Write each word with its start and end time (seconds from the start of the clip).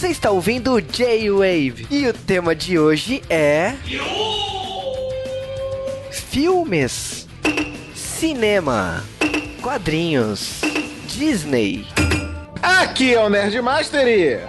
Você 0.00 0.08
está 0.08 0.30
ouvindo 0.30 0.72
o 0.72 0.80
J-Wave 0.80 1.86
e 1.90 2.06
o 2.06 2.14
tema 2.14 2.54
de 2.54 2.78
hoje 2.78 3.22
é. 3.28 3.74
Filmes, 6.10 7.28
cinema, 7.94 9.04
quadrinhos, 9.60 10.62
Disney. 11.06 11.86
Aqui 12.62 13.12
é 13.12 13.20
o 13.20 13.28
Nerd 13.28 13.60
Mastery. 13.60 14.40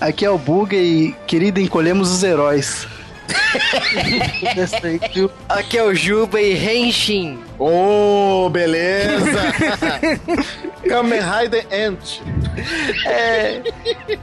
Aqui 0.00 0.24
é 0.24 0.30
o 0.30 0.38
Buga 0.38 0.74
e, 0.74 1.14
querido, 1.26 1.60
encolhemos 1.60 2.10
os 2.10 2.22
heróis. 2.22 2.88
Aqui 5.48 5.78
é 5.78 5.82
o 5.82 5.94
Juba 5.94 6.40
e 6.40 6.56
Henshin. 6.56 7.38
Ô, 7.58 8.46
oh, 8.46 8.50
beleza! 8.50 9.52
Kamen 10.88 11.20
Rider 11.20 11.66
Ant. 11.72 12.22
É. 13.06 13.62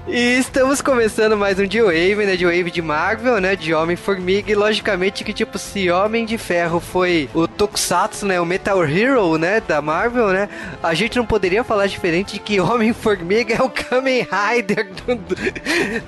E 0.08 0.38
estamos 0.38 0.81
começando 0.81 1.38
mais 1.38 1.59
um 1.59 1.67
D-Wave, 1.67 2.25
né? 2.25 2.35
D-Wave 2.35 2.71
de 2.71 2.81
Marvel, 2.81 3.39
né? 3.39 3.55
De 3.55 3.73
Homem-Formiga. 3.73 4.52
E 4.52 4.55
logicamente 4.55 5.23
que, 5.23 5.33
tipo, 5.33 5.58
se 5.58 5.89
Homem 5.89 6.25
de 6.25 6.38
Ferro 6.38 6.80
foi 6.80 7.30
o 7.33 7.44
Tokusatsu, 7.58 8.25
né? 8.25 8.39
O 8.39 8.45
Metal 8.45 8.84
Hero, 8.84 9.38
né? 9.38 9.61
Da 9.61 9.81
Marvel, 9.81 10.28
né? 10.30 10.50
A 10.81 10.94
gente 10.94 11.17
não 11.17 11.25
poderia 11.25 11.64
falar 11.64 11.88
diferente 11.88 12.34
de 12.34 12.39
que 12.39 12.59
Homem-Formiga 12.61 13.56
é 13.56 13.61
o 13.61 13.70
Kamen 13.70 14.28
Rider 14.30 14.88
do, 14.94 15.16
do, 15.16 15.36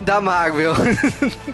da 0.02 0.20
Marvel. 0.22 0.73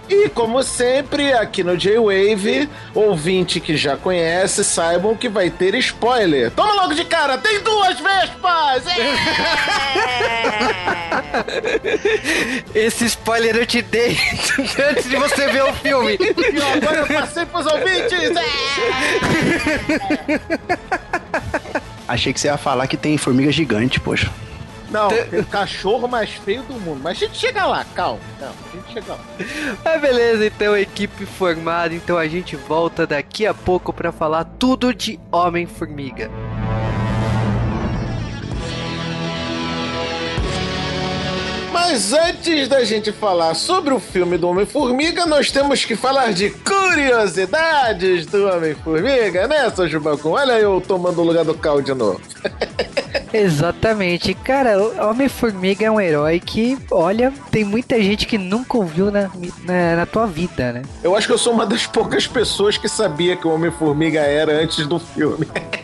E 0.10 0.30
como 0.30 0.64
sempre, 0.64 1.34
aqui 1.34 1.64
no 1.64 1.78
J-Wave, 1.78 2.70
ouvinte 2.94 3.60
que 3.60 3.78
já 3.78 3.96
conhece, 3.98 4.64
saibam 4.64 5.16
que 5.16 5.30
vai 5.30 5.50
ter 5.50 5.76
spoiler. 5.76 6.52
Toma 6.52 6.74
logo 6.74 6.94
de 6.94 7.06
cara, 7.06 7.38
tem 7.38 7.60
duas 7.62 8.00
Vespas! 8.00 8.84
É! 8.88 9.14
Esse 12.76 13.06
spoiler 13.06 13.56
eu 13.56 13.66
te 13.66 13.82
dei 13.82 14.18
antes 14.90 15.10
de 15.10 15.16
você 15.16 15.48
ver 15.48 15.64
o 15.64 15.74
filme. 15.74 16.18
E 16.20 16.62
agora 16.62 17.00
eu 17.02 17.08
passei 17.08 17.46
pros 17.46 17.66
ouvintes! 17.66 18.32
É! 18.36 19.83
Achei 22.08 22.34
que 22.34 22.40
você 22.40 22.48
ia 22.48 22.58
falar 22.58 22.88
que 22.88 22.98
tem 22.98 23.18
formiga 23.18 23.52
gigante, 23.52 24.00
poxa. 24.00 24.32
Não, 24.94 25.08
tem 25.08 25.40
o 25.40 25.46
cachorro 25.46 26.08
mais 26.08 26.30
feio 26.30 26.62
do 26.64 26.76
mundo. 26.76 27.00
Mas 27.02 27.18
a 27.18 27.22
gente 27.22 27.38
chega 27.38 27.66
lá, 27.66 27.84
calma. 27.96 28.20
Calma, 28.40 28.56
a 28.68 28.76
gente 28.76 28.94
chega 28.94 29.14
lá. 29.14 29.20
Mas 29.84 30.02
beleza, 30.02 30.46
então, 30.46 30.78
equipe 30.78 31.26
formada. 31.26 31.96
Então 31.96 32.16
a 32.16 32.28
gente 32.28 32.56
volta 32.56 33.08
daqui 33.08 33.48
a 33.48 33.54
pouco 33.54 33.92
para 33.92 34.12
falar 34.12 34.44
tudo 34.44 34.94
de 34.94 35.20
Homem-Formiga. 35.32 36.30
Mas 41.74 42.14
antes 42.14 42.68
da 42.68 42.84
gente 42.84 43.12
falar 43.12 43.56
sobre 43.56 43.96
o 43.96 44.00
filme 44.00 44.38
do 44.38 44.48
Homem-Formiga, 44.48 45.26
nós 45.26 45.50
temos 45.50 45.84
que 45.84 45.96
falar 45.96 46.32
de 46.32 46.52
curiosidades 46.52 48.28
do 48.28 48.48
Homem-Formiga, 48.48 49.48
né, 49.48 49.68
seu 49.72 49.90
Jubacum? 49.90 50.30
Olha 50.30 50.54
eu 50.60 50.80
tomando 50.80 51.20
o 51.20 51.24
lugar 51.24 51.44
do 51.44 51.56
Cal 51.56 51.82
de 51.82 51.96
novo. 51.96 52.22
Exatamente. 53.34 54.36
Cara, 54.36 54.78
Homem-Formiga 55.10 55.88
é 55.88 55.90
um 55.90 56.00
herói 56.00 56.40
que, 56.40 56.78
olha, 56.92 57.34
tem 57.50 57.64
muita 57.64 58.00
gente 58.00 58.28
que 58.28 58.38
nunca 58.38 58.78
ouviu 58.78 59.12
na, 59.12 59.32
na, 59.64 59.96
na, 59.96 60.06
tua 60.06 60.28
vida, 60.28 60.74
né? 60.74 60.84
Eu 61.04 61.16
acho 61.16 61.26
que 61.26 61.34
eu 61.34 61.40
sou 61.40 61.54
uma 61.54 61.66
das 61.66 61.88
poucas 61.88 62.28
pessoas 62.28 62.78
que 62.78 62.88
sabia 62.88 63.36
que 63.36 63.48
o 63.48 63.52
Homem-Formiga 63.52 64.20
era 64.20 64.62
antes 64.62 64.86
do 64.86 65.00
filme. 65.00 65.48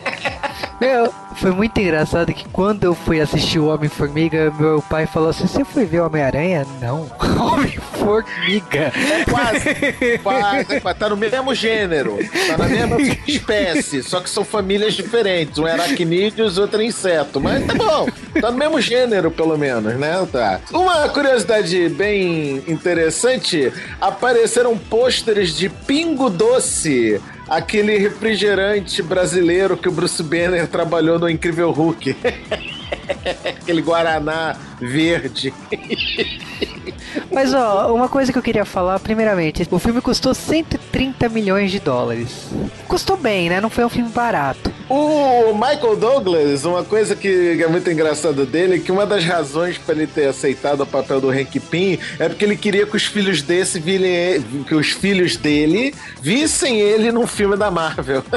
Meu, 0.80 1.12
foi 1.36 1.50
muito 1.50 1.78
engraçado 1.78 2.32
que 2.32 2.48
quando 2.48 2.84
eu 2.84 2.94
fui 2.94 3.20
assistir 3.20 3.58
o 3.58 3.66
Homem-Formiga, 3.66 4.50
meu 4.58 4.80
pai 4.80 5.06
falou 5.06 5.28
assim: 5.28 5.46
Você 5.46 5.62
foi 5.62 5.84
ver 5.84 6.00
o 6.00 6.06
Homem-Aranha? 6.06 6.66
Não. 6.80 7.06
Homem-Formiga. 7.38 8.90
É 8.94 9.24
quase. 9.30 10.18
quase. 10.22 10.98
Tá 10.98 11.10
no 11.10 11.18
mesmo 11.18 11.54
gênero. 11.54 12.18
Tá 12.46 12.56
na 12.56 12.66
mesma 12.66 12.96
espécie. 13.28 14.02
Só 14.02 14.20
que 14.20 14.30
são 14.30 14.42
famílias 14.42 14.94
diferentes. 14.94 15.58
Um 15.58 15.66
é 15.66 15.72
aracnídeos, 15.72 16.56
outro 16.56 16.80
é 16.80 16.86
inseto. 16.86 17.38
Mas 17.40 17.66
tá 17.66 17.74
bom. 17.74 18.08
Tá 18.40 18.50
no 18.50 18.56
mesmo 18.56 18.80
gênero, 18.80 19.30
pelo 19.30 19.58
menos, 19.58 19.94
né? 19.96 20.26
Tá. 20.32 20.60
Uma 20.72 21.10
curiosidade 21.10 21.90
bem 21.90 22.62
interessante: 22.66 23.70
apareceram 24.00 24.78
pôsteres 24.78 25.54
de 25.54 25.68
Pingo 25.68 26.30
Doce 26.30 27.20
aquele 27.50 27.98
refrigerante 27.98 29.02
brasileiro 29.02 29.76
que 29.76 29.88
o 29.88 29.92
Bruce 29.92 30.22
Banner 30.22 30.68
trabalhou 30.68 31.18
no 31.18 31.28
Incrível 31.28 31.72
Hulk. 31.72 32.16
aquele 33.60 33.82
Guaraná 33.82 34.56
verde. 34.80 35.52
Mas 37.30 37.54
ó, 37.54 37.94
uma 37.94 38.08
coisa 38.08 38.32
que 38.32 38.38
eu 38.38 38.42
queria 38.42 38.64
falar, 38.64 38.98
primeiramente, 39.00 39.66
o 39.70 39.78
filme 39.78 40.00
custou 40.00 40.34
130 40.34 41.28
milhões 41.28 41.70
de 41.70 41.80
dólares. 41.80 42.48
Custou 42.86 43.16
bem, 43.16 43.48
né? 43.48 43.60
Não 43.60 43.70
foi 43.70 43.84
um 43.84 43.88
filme 43.88 44.10
barato. 44.10 44.72
O 44.88 45.54
Michael 45.54 45.96
Douglas, 45.96 46.64
uma 46.64 46.82
coisa 46.82 47.14
que 47.14 47.62
é 47.62 47.68
muito 47.68 47.88
engraçada 47.90 48.44
dele, 48.44 48.76
é 48.76 48.78
que 48.78 48.90
uma 48.90 49.06
das 49.06 49.24
razões 49.24 49.78
para 49.78 49.94
ele 49.94 50.06
ter 50.06 50.26
aceitado 50.26 50.80
o 50.80 50.86
papel 50.86 51.20
do 51.20 51.30
Hank 51.30 51.60
Pym 51.60 51.98
é 52.18 52.28
porque 52.28 52.44
ele 52.44 52.56
queria 52.56 52.84
que 52.86 52.96
os 52.96 53.04
filhos 53.04 53.40
desse 53.42 53.78
virem, 53.78 54.42
que 54.66 54.74
os 54.74 54.90
filhos 54.90 55.36
dele 55.36 55.94
vissem 56.20 56.80
ele 56.80 57.12
num 57.12 57.26
filme 57.26 57.56
da 57.56 57.70
Marvel. 57.70 58.24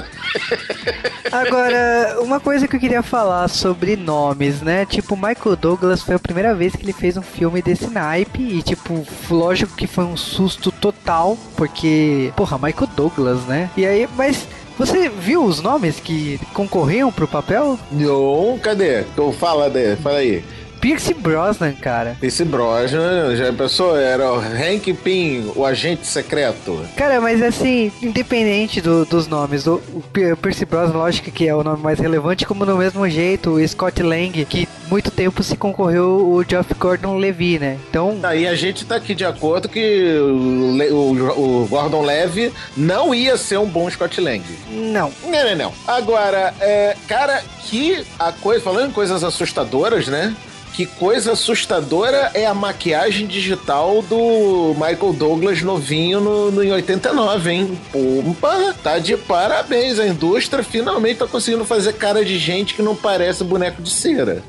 Agora, 1.32 2.20
uma 2.22 2.40
coisa 2.40 2.68
que 2.68 2.76
eu 2.76 2.80
queria 2.80 3.02
falar 3.02 3.48
sobre 3.48 3.96
nomes, 3.96 4.62
né? 4.62 4.86
Tipo, 4.86 5.16
Michael 5.16 5.56
Douglas 5.56 6.04
foi 6.04 6.16
a 6.16 6.20
primeira 6.20 6.54
vez 6.54 6.76
que 6.76 6.84
ele 6.84 6.94
fez 6.94 7.18
um 7.18 7.24
filme 7.24 7.62
desse 7.62 7.90
naipe 7.90 8.13
e, 8.20 8.62
tipo, 8.62 9.06
lógico 9.30 9.76
que 9.76 9.88
foi 9.88 10.04
um 10.06 10.18
susto 10.18 10.72
total, 10.72 11.38
porque, 11.56 12.32
porra, 12.36 12.58
Michael 12.58 12.90
Douglas, 12.96 13.42
né? 13.46 13.70
E 13.76 13.86
aí, 13.86 14.08
mas 14.16 14.48
você 14.78 15.10
viu 15.10 15.44
os 15.44 15.62
nomes 15.62 16.00
que 16.00 16.40
concorriam 16.54 17.12
pro 17.12 17.28
papel? 17.28 17.78
Não, 17.92 18.60
cadê? 18.62 19.02
Então 19.02 19.32
fala, 19.32 19.70
de, 19.70 19.96
fala 19.98 20.18
aí. 20.18 20.44
Pierce 20.84 21.14
Brosnan, 21.14 21.72
cara. 21.72 22.18
Pierce 22.20 22.44
Brosnan, 22.44 23.38
já 23.38 23.54
pensou? 23.54 23.98
Era 23.98 24.30
o 24.34 24.38
Hank 24.38 24.94
Pym, 24.96 25.50
o 25.56 25.66
agente 25.66 26.06
secreto. 26.06 26.78
Cara, 26.98 27.22
mas 27.22 27.42
assim, 27.42 27.90
independente 28.02 28.82
do, 28.82 29.06
dos 29.06 29.26
nomes, 29.26 29.66
o, 29.66 29.76
o 29.94 30.04
Pierce 30.36 30.66
Brosnan, 30.66 30.98
lógico 30.98 31.32
que 31.32 31.48
é 31.48 31.56
o 31.56 31.64
nome 31.64 31.82
mais 31.82 32.00
relevante, 32.00 32.46
como 32.46 32.66
no 32.66 32.76
mesmo 32.76 33.08
jeito 33.08 33.52
o 33.52 33.66
Scott 33.66 34.04
Lang, 34.04 34.44
que 34.44 34.68
muito 34.94 35.10
tempo 35.10 35.42
se 35.42 35.58
concorreu 35.58 36.24
o 36.24 36.44
Geoff 36.48 36.72
Gordon 36.76 37.18
Levy, 37.18 37.58
né? 37.58 37.80
Então. 37.90 38.20
Aí 38.22 38.46
a 38.46 38.54
gente 38.54 38.86
tá 38.86 38.98
aqui 38.98 39.16
de 39.16 39.26
acordo 39.26 39.68
que 39.68 40.20
o, 40.20 40.94
o, 40.94 41.64
o 41.64 41.68
Gordon 41.68 42.04
Levy 42.04 42.54
não 42.78 43.12
ia 43.12 43.36
ser 43.36 43.58
um 43.58 43.66
bom 43.66 43.90
Scott 43.90 44.22
Lang. 44.22 44.44
Não. 44.70 45.12
Não, 45.24 45.46
não, 45.46 45.56
não. 45.56 45.74
Agora, 45.88 46.54
é, 46.60 46.96
cara, 47.08 47.44
que 47.64 48.06
a 48.20 48.32
coisa, 48.32 48.64
falando 48.64 48.90
em 48.90 48.94
coisas 48.94 49.24
assustadoras, 49.24 50.08
né? 50.08 50.36
Que 50.74 50.86
coisa 50.86 51.32
assustadora 51.32 52.30
é 52.36 52.46
a 52.46 52.54
maquiagem 52.54 53.26
digital 53.26 54.04
do 54.04 54.76
Michael 54.76 55.14
Douglas 55.14 55.62
novinho 55.64 56.20
no, 56.20 56.52
no, 56.52 56.64
em 56.64 56.72
89, 56.72 57.52
hein? 57.52 57.80
Opa, 57.94 58.76
tá 58.84 59.00
de 59.00 59.18
parabéns. 59.18 60.00
A 60.00 60.06
indústria 60.06 60.64
finalmente 60.64 61.18
tá 61.18 61.28
conseguindo 61.28 61.66
fazer 61.66 61.94
cara 61.94 62.24
de 62.24 62.38
gente 62.38 62.76
que 62.76 62.82
não 62.84 62.96
parece 62.96 63.44
boneco 63.44 63.82
de 63.82 63.90
cera. 63.90 64.44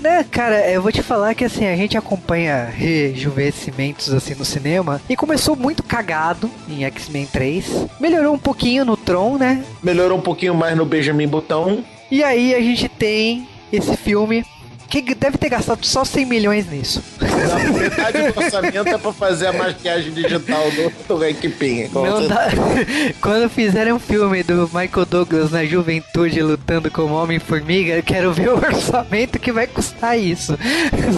Né, 0.00 0.24
cara, 0.30 0.70
eu 0.70 0.82
vou 0.82 0.92
te 0.92 1.02
falar 1.02 1.34
que 1.34 1.44
assim, 1.44 1.66
a 1.66 1.76
gente 1.76 1.96
acompanha 1.96 2.64
rejuvenescimentos 2.64 4.12
assim 4.12 4.34
no 4.34 4.44
cinema 4.44 5.00
e 5.08 5.16
começou 5.16 5.56
muito 5.56 5.82
cagado 5.82 6.50
em 6.68 6.84
X-Men 6.84 7.26
3. 7.26 7.86
Melhorou 8.00 8.34
um 8.34 8.38
pouquinho 8.38 8.84
no 8.84 8.96
Tron, 8.96 9.36
né? 9.38 9.64
Melhorou 9.82 10.18
um 10.18 10.22
pouquinho 10.22 10.54
mais 10.54 10.76
no 10.76 10.84
Benjamin 10.84 11.28
Button. 11.28 11.82
E 12.10 12.22
aí 12.22 12.54
a 12.54 12.60
gente 12.60 12.88
tem 12.88 13.48
esse 13.72 13.96
filme 13.96 14.44
que 14.88 15.14
deve 15.14 15.36
ter 15.38 15.48
gastado 15.48 15.84
só 15.84 16.04
100 16.04 16.26
milhões 16.26 16.70
nisso. 16.70 17.02
Na 17.20 17.78
metade 17.78 18.32
do 18.32 18.40
orçamento 18.40 18.88
é 18.88 18.98
pra 18.98 19.12
fazer 19.12 19.48
a 19.48 19.52
maquiagem 19.52 20.12
digital 20.12 20.70
do, 20.70 20.92
do 21.06 21.24
Hank 21.24 21.48
Pym. 21.50 21.88
Dá... 22.28 22.48
Quando 23.20 23.48
fizerem 23.48 23.92
um 23.92 23.98
filme 23.98 24.42
do 24.42 24.70
Michael 24.72 25.06
Douglas 25.06 25.50
na 25.50 25.64
juventude 25.64 26.40
lutando 26.42 26.90
como 26.90 27.14
Homem-Formiga, 27.14 27.94
eu 27.94 28.02
quero 28.02 28.32
ver 28.32 28.50
o 28.50 28.56
orçamento 28.56 29.38
que 29.38 29.52
vai 29.52 29.66
custar 29.66 30.18
isso. 30.18 30.56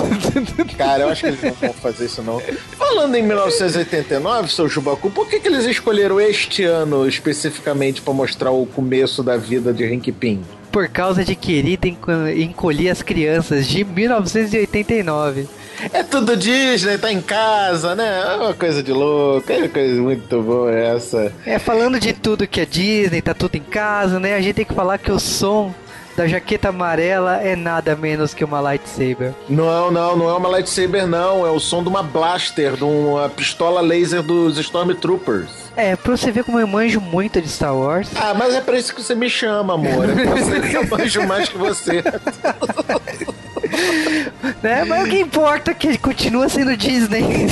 Cara, 0.76 1.05
eu 1.05 1.09
acho 1.09 1.23
que 1.23 1.26
eles 1.29 1.43
não 1.43 1.53
vão 1.53 1.73
fazer 1.75 2.06
isso 2.06 2.23
não. 2.23 2.41
Falando 2.76 3.15
em 3.15 3.23
1989, 3.23 4.53
seu 4.53 4.69
Jubacu, 4.69 5.11
por 5.11 5.29
que, 5.29 5.41
que 5.41 5.49
eles 5.49 5.65
escolheram 5.65 6.20
este 6.20 6.65
ano 6.65 7.06
especificamente 7.06 8.00
para 8.00 8.15
mostrar 8.15 8.50
o 8.50 8.67
começo 8.67 9.23
da 9.23 9.37
vida 9.37 9.73
de 9.73 9.85
Hank 9.85 10.11
Pym? 10.12 10.43
Por 10.70 10.88
causa 10.88 11.25
de 11.25 11.35
querida 11.35 11.88
encolher 11.88 12.91
as 12.91 13.03
crianças 13.03 13.67
de 13.67 13.85
1989. 13.85 15.49
É 15.93 16.03
tudo 16.03 16.37
Disney, 16.37 16.99
tá 16.99 17.12
em 17.12 17.20
casa, 17.20 17.94
né? 17.94 18.23
É 18.35 18.37
uma 18.37 18.55
coisa 18.55 18.82
de 18.82 18.93
louco, 18.93 19.50
é 19.53 19.59
uma 19.59 19.69
coisa 19.69 20.03
muito 20.03 20.43
boa 20.43 20.73
essa. 20.73 21.32
É, 21.47 21.59
falando 21.59 22.00
de 22.00 22.12
tudo 22.12 22.47
que 22.49 22.61
é 22.61 22.67
Disney, 22.67 23.23
tá 23.23 23.32
tudo 23.32 23.55
em 23.55 23.62
casa, 23.62 24.19
né? 24.19 24.35
A 24.35 24.41
gente 24.41 24.56
tem 24.56 24.65
que 24.65 24.75
falar 24.75 24.99
que 24.99 25.12
o 25.12 25.20
som 25.20 25.73
da 26.17 26.26
jaqueta 26.26 26.70
amarela 26.70 27.37
é 27.37 27.55
nada 27.55 27.94
menos 27.94 28.35
que 28.35 28.44
uma 28.44 28.59
lightsaber. 28.59 29.32
Não, 29.49 29.88
não, 29.88 30.17
não 30.17 30.29
é 30.29 30.35
uma 30.35 30.49
lightsaber, 30.49 31.06
não. 31.06 31.47
É 31.47 31.50
o 31.50 31.61
som 31.61 31.81
de 31.81 31.88
uma 31.88 32.03
blaster, 32.03 32.75
de 32.75 32.82
uma 32.82 33.29
pistola 33.29 33.81
laser 33.81 34.20
dos 34.20 34.59
Stormtroopers. 34.59 35.68
É, 35.79 35.95
pra 35.95 36.17
você 36.17 36.33
ver 36.33 36.43
como 36.43 36.59
eu 36.59 36.67
manjo 36.67 37.01
muito 37.01 37.41
de 37.41 37.49
Star 37.49 37.73
Wars. 37.73 38.09
Ah, 38.17 38.35
mas 38.35 38.53
é 38.53 38.61
pra 38.61 38.77
isso 38.77 38.93
que 38.93 39.01
você 39.01 39.15
me 39.15 39.31
chama, 39.31 39.75
amor. 39.75 40.11
É 40.11 40.25
pra 40.25 40.35
você 40.35 40.61
que 40.61 40.77
eu 40.77 40.85
manjo 40.89 41.25
mais 41.25 41.49
que 41.49 41.57
você. 41.57 42.03
né? 44.61 44.85
Mas 44.85 45.07
o 45.07 45.09
que 45.09 45.21
importa 45.21 45.71
é 45.71 45.75
que 45.75 45.87
ele 45.87 45.99
continua 45.99 46.49
sendo 46.49 46.77
Disney. 46.77 47.47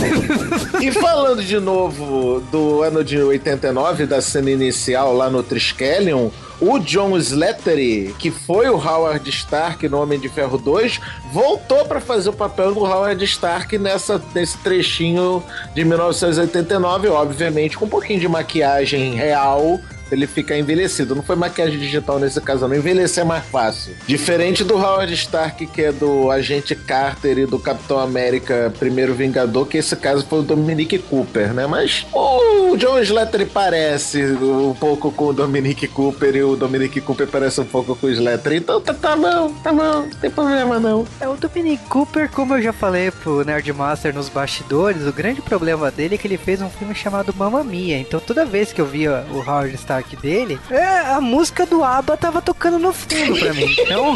e 0.83 0.91
falando 0.91 1.41
de 1.41 1.61
novo 1.61 2.41
do 2.51 2.83
ano 2.83 3.05
de 3.05 3.17
89, 3.17 4.07
da 4.07 4.21
cena 4.21 4.51
inicial 4.51 5.15
lá 5.15 5.31
no 5.31 5.45
Triskelion, 5.45 6.31
o 6.61 6.79
John 6.79 7.17
Slattery, 7.19 8.15
que 8.19 8.31
foi 8.31 8.69
o 8.69 8.77
Howard 8.77 9.29
Stark 9.29 9.87
no 9.89 10.01
Homem 10.01 10.19
de 10.19 10.29
Ferro 10.29 10.57
2, 10.57 10.99
voltou 11.31 11.85
para 11.85 12.01
fazer 12.01 12.31
o 12.31 12.33
papel 12.33 12.73
do 12.73 12.81
Howard 12.81 13.23
Stark 13.25 13.77
nessa, 13.77 14.23
nesse 14.35 14.57
trechinho 14.59 15.43
de 15.75 15.85
1989, 15.85 17.09
obviamente 17.09 17.77
com 17.77 17.85
um 17.85 17.89
pouquinho 17.89 18.16
de 18.19 18.29
maquiagem 18.29 19.15
real 19.15 19.81
ele 20.11 20.27
ficar 20.27 20.57
envelhecido. 20.59 21.15
Não 21.15 21.23
foi 21.23 21.37
maquiagem 21.37 21.79
digital 21.79 22.19
nesse 22.19 22.41
caso, 22.41 22.67
não. 22.67 22.77
Envelhecer 22.77 23.23
é 23.23 23.27
mais 23.27 23.45
fácil. 23.45 23.95
Diferente 24.07 24.65
do 24.65 24.77
Howard 24.77 25.13
Stark, 25.15 25.67
que 25.67 25.83
é 25.83 25.93
do 25.93 26.31
Agente 26.31 26.75
Carter 26.75 27.39
e 27.39 27.47
do 27.47 27.59
Capitão 27.59 27.99
América 27.99 28.73
Primeiro 28.79 29.15
Vingador, 29.15 29.67
que 29.67 29.79
esse 29.79 29.97
caso 29.97 30.25
foi 30.29 30.41
o 30.41 30.43
Dominic 30.43 30.99
Cooper, 30.99 31.53
né? 31.53 31.67
Mas 31.67 32.07
o 32.13 32.77
John 32.77 32.99
Slattery 33.01 33.47
parece 33.47 34.23
um 34.25 34.75
pouco 34.75 35.11
com 35.11 35.27
o 35.27 35.33
Dominic 35.33 35.89
Cooper 35.89 36.37
e 36.37 36.43
o 36.43 36.57
Dominic 36.57 37.01
Cooper 37.01 37.27
parece 37.27 37.61
um 37.61 37.65
pouco 37.65 37.97
com 37.97 38.07
o 38.07 38.11
Slattery. 38.11 38.57
Então 38.57 38.81
tá, 38.81 38.95
tá 38.95 39.17
bom, 39.17 39.53
tá 39.63 39.73
bom, 39.73 40.03
não 40.03 40.11
tem 40.11 40.31
problema 40.31 40.79
não. 40.79 41.07
É, 41.21 41.29
o 41.29 41.37
Dominic 41.37 41.85
Cooper, 41.89 42.31
como 42.31 42.55
eu 42.55 42.63
já 42.63 42.73
falei 42.73 43.11
pro 43.11 43.45
Nerdmaster 43.45 44.15
nos 44.15 44.29
bastidores, 44.29 45.07
o 45.07 45.13
grande 45.13 45.41
problema 45.41 45.91
dele 45.91 46.15
é 46.15 46.19
que 46.19 46.27
ele 46.27 46.39
fez 46.39 46.61
um 46.61 46.71
filme 46.71 46.95
chamado 46.95 47.35
Mamma 47.37 47.65
Mia. 47.65 47.99
Então 47.99 48.21
toda 48.21 48.45
vez 48.45 48.73
que 48.73 48.81
eu 48.81 48.87
via 48.87 49.25
o 49.31 49.39
Howard 49.39 49.75
Stark 49.75 49.96
dele, 50.17 50.59
é, 50.71 50.85
a 51.15 51.21
música 51.21 51.65
do 51.65 51.83
ABBA 51.83 52.17
tava 52.17 52.43
tocando 52.43 52.79
no 52.79 52.93
fundo 52.93 53.39
pra 53.39 53.55
mim. 53.55 53.77
Então. 53.79 54.15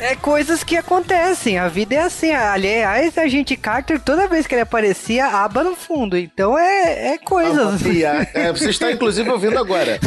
é 0.00 0.14
coisas 0.16 0.64
que 0.64 0.76
acontecem. 0.76 1.58
A 1.58 1.68
vida 1.68 1.94
é 1.96 2.00
assim. 2.00 2.30
Aliás, 2.32 3.18
a 3.18 3.26
gente 3.26 3.56
Carter, 3.56 4.00
toda 4.00 4.28
vez 4.28 4.46
que 4.46 4.54
ele 4.54 4.62
aparecia, 4.62 5.26
ABBA 5.26 5.64
no 5.64 5.76
fundo. 5.76 6.16
Então 6.16 6.58
é, 6.58 7.14
é 7.14 7.18
coisas. 7.18 7.80
É, 8.34 8.52
você 8.52 8.70
está 8.70 8.90
inclusive 8.92 9.28
ouvindo 9.28 9.58
agora. 9.58 9.98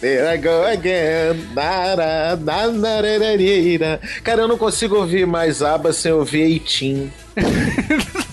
There 0.00 0.34
I 0.34 0.38
go 0.38 0.64
again. 0.64 1.50
Cara, 4.22 4.42
eu 4.42 4.48
não 4.48 4.58
consigo 4.58 4.96
ouvir 4.96 5.26
mais 5.26 5.62
ABBA 5.62 5.92
sem 5.92 6.12
ouvir 6.12 6.42
Eitin. 6.42 7.12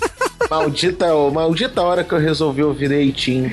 Maldita, 0.57 1.07
maldita 1.33 1.81
hora 1.81 2.04
que 2.04 2.13
eu 2.13 2.19
resolvi 2.19 2.63
ouvir 2.63 2.92
Eitin. 2.92 3.51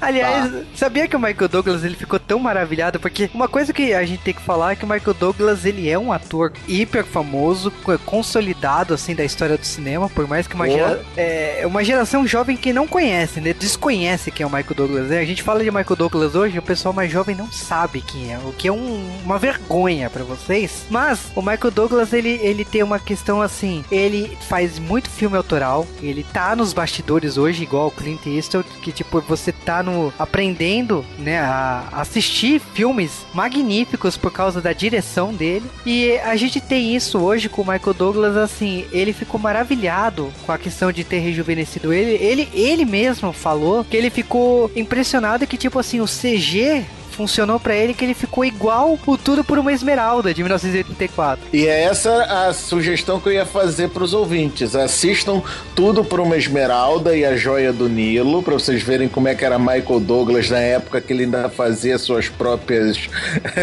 Aliás, 0.00 0.50
tá. 0.50 0.58
sabia 0.74 1.08
que 1.08 1.16
o 1.16 1.20
Michael 1.20 1.48
Douglas 1.48 1.84
ele 1.84 1.94
ficou 1.94 2.18
tão 2.18 2.38
maravilhado? 2.38 2.98
Porque 2.98 3.30
uma 3.34 3.48
coisa 3.48 3.72
que 3.72 3.92
a 3.92 4.04
gente 4.04 4.22
tem 4.22 4.34
que 4.34 4.42
falar 4.42 4.72
é 4.72 4.76
que 4.76 4.84
o 4.84 4.88
Michael 4.88 5.14
Douglas 5.14 5.64
ele 5.64 5.88
é 5.88 5.98
um 5.98 6.12
ator 6.12 6.52
hiper 6.68 7.04
famoso, 7.04 7.72
consolidado 8.04 8.94
assim 8.94 9.14
da 9.14 9.24
história 9.24 9.56
do 9.56 9.64
cinema, 9.64 10.08
por 10.08 10.26
mais 10.26 10.46
que 10.46 10.54
uma, 10.54 10.68
gera, 10.68 11.04
é, 11.16 11.62
uma 11.66 11.84
geração 11.84 12.26
jovem 12.26 12.56
que 12.56 12.72
não 12.72 12.86
conhece, 12.86 13.40
né? 13.40 13.52
Desconhece 13.52 14.30
quem 14.30 14.44
é 14.44 14.46
o 14.46 14.50
Michael 14.50 14.74
Douglas. 14.74 15.08
Né? 15.08 15.18
A 15.18 15.24
gente 15.24 15.42
fala 15.42 15.62
de 15.62 15.70
Michael 15.70 15.96
Douglas 15.96 16.34
hoje, 16.34 16.58
o 16.58 16.62
pessoal 16.62 16.92
mais 16.92 17.10
jovem 17.10 17.36
não 17.36 17.50
sabe 17.50 18.00
quem 18.00 18.32
é, 18.32 18.38
o 18.38 18.52
que 18.52 18.68
é 18.68 18.72
um, 18.72 19.08
uma 19.24 19.38
vergonha 19.38 20.08
para 20.10 20.24
vocês. 20.24 20.86
Mas 20.90 21.20
o 21.34 21.40
Michael 21.40 21.70
Douglas 21.70 22.12
ele, 22.12 22.38
ele 22.42 22.64
tem 22.64 22.82
uma 22.82 22.98
questão 22.98 23.40
assim, 23.42 23.84
ele 23.90 24.36
faz 24.48 24.78
muito 24.78 25.10
filme 25.10 25.36
autoral, 25.36 25.86
ele 26.02 26.24
tá 26.36 26.54
nos 26.54 26.74
bastidores 26.74 27.38
hoje, 27.38 27.62
igual 27.62 27.86
o 27.86 27.90
Clint 27.90 28.26
Eastwood, 28.26 28.68
que 28.82 28.92
tipo, 28.92 29.22
você 29.22 29.52
tá 29.52 29.82
no 29.82 30.12
aprendendo, 30.18 31.02
né, 31.18 31.38
a 31.38 31.88
assistir 31.92 32.60
filmes 32.60 33.24
magníficos 33.32 34.18
por 34.18 34.30
causa 34.30 34.60
da 34.60 34.74
direção 34.74 35.32
dele. 35.32 35.64
E 35.86 36.18
a 36.18 36.36
gente 36.36 36.60
tem 36.60 36.94
isso 36.94 37.18
hoje 37.20 37.48
com 37.48 37.62
o 37.62 37.66
Michael 37.66 37.94
Douglas, 37.94 38.36
assim, 38.36 38.84
ele 38.92 39.14
ficou 39.14 39.40
maravilhado 39.40 40.30
com 40.44 40.52
a 40.52 40.58
questão 40.58 40.92
de 40.92 41.04
ter 41.04 41.20
rejuvenescido 41.20 41.90
ele. 41.90 42.22
Ele, 42.22 42.50
ele 42.52 42.84
mesmo 42.84 43.32
falou 43.32 43.82
que 43.82 43.96
ele 43.96 44.10
ficou 44.10 44.70
impressionado 44.76 45.46
que, 45.46 45.56
tipo 45.56 45.78
assim, 45.78 46.02
o 46.02 46.06
CG 46.06 46.84
funcionou 47.16 47.58
para 47.58 47.74
ele 47.74 47.94
que 47.94 48.04
ele 48.04 48.14
ficou 48.14 48.44
igual 48.44 48.98
o 49.06 49.16
Tudo 49.16 49.42
por 49.42 49.58
uma 49.58 49.72
Esmeralda 49.72 50.34
de 50.34 50.42
1984. 50.42 51.46
E 51.52 51.66
é 51.66 51.84
essa 51.84 52.22
a 52.24 52.52
sugestão 52.52 53.18
que 53.18 53.28
eu 53.28 53.32
ia 53.32 53.46
fazer 53.46 53.88
para 53.88 54.04
os 54.04 54.12
ouvintes. 54.12 54.76
Assistam 54.76 55.42
Tudo 55.74 56.04
por 56.04 56.20
uma 56.20 56.36
Esmeralda 56.36 57.16
e 57.16 57.24
a 57.24 57.36
Joia 57.36 57.72
do 57.72 57.88
Nilo 57.88 58.42
para 58.42 58.54
vocês 58.54 58.82
verem 58.82 59.08
como 59.08 59.28
é 59.28 59.34
que 59.34 59.44
era 59.44 59.58
Michael 59.58 60.00
Douglas 60.00 60.50
na 60.50 60.58
época 60.58 61.00
que 61.00 61.12
ele 61.12 61.24
ainda 61.24 61.48
fazia 61.48 61.96
suas 61.98 62.28
próprias 62.28 63.08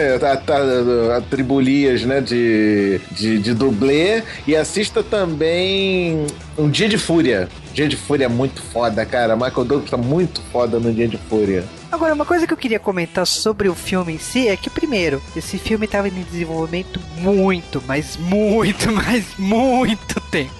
atribulias, 1.15 2.03
né, 2.03 2.21
de, 2.21 2.99
de, 3.11 3.37
de 3.37 3.53
dublê 3.53 4.23
e 4.47 4.55
assista 4.55 5.03
também 5.03 6.25
Um 6.57 6.69
Dia 6.69 6.89
de 6.89 6.97
Fúria. 6.97 7.47
Dia 7.73 7.87
de 7.87 7.95
Fúria 7.95 8.25
é 8.25 8.29
muito 8.29 8.61
foda, 8.61 9.05
cara. 9.05 9.35
Michael 9.35 9.65
Douglas 9.65 9.89
tá 9.89 9.97
muito 9.97 10.41
foda 10.51 10.79
no 10.79 10.91
Dia 10.91 11.07
de 11.07 11.17
Fúria. 11.17 11.63
Agora, 11.93 12.11
uma 12.15 12.25
coisa 12.25 12.47
que 12.47 12.51
eu 12.51 12.57
queria 12.57 12.79
comentar 12.79 13.27
sobre 13.27 13.69
o 13.69 13.75
filme 13.75 14.13
em 14.13 14.17
si 14.17 14.47
é 14.47 14.57
que, 14.57 14.67
primeiro, 14.67 15.21
esse 15.35 15.59
filme 15.59 15.85
estava 15.85 16.07
em 16.07 16.23
desenvolvimento 16.23 16.99
muito, 17.17 17.83
mas 17.85 18.17
muito, 18.17 18.89
mas 18.91 19.23
muito 19.37 20.19
tempo. 20.31 20.51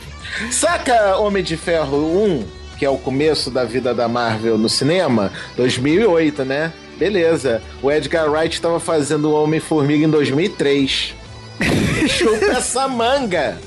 Saca 0.52 1.18
Homem 1.18 1.44
de 1.44 1.58
Ferro 1.58 1.98
1, 2.24 2.46
que 2.78 2.86
é 2.86 2.90
o 2.90 3.00
começo 3.00 3.50
da 3.50 3.64
vida 3.64 3.96
da 3.96 4.08
Marvel 4.08 4.60
no 4.60 4.70
cinema? 4.70 5.34
2008, 5.58 6.46
né? 6.46 6.72
Beleza. 7.00 7.64
O 7.82 7.92
Edgar 7.92 8.30
Wright 8.30 8.54
estava 8.54 8.80
fazendo 8.80 9.32
o 9.32 9.44
Homem-Formiga 9.44 10.06
em 10.06 10.10
2003. 10.12 11.16
Chupa 12.10 12.46
essa 12.46 12.88
manga! 12.88 13.58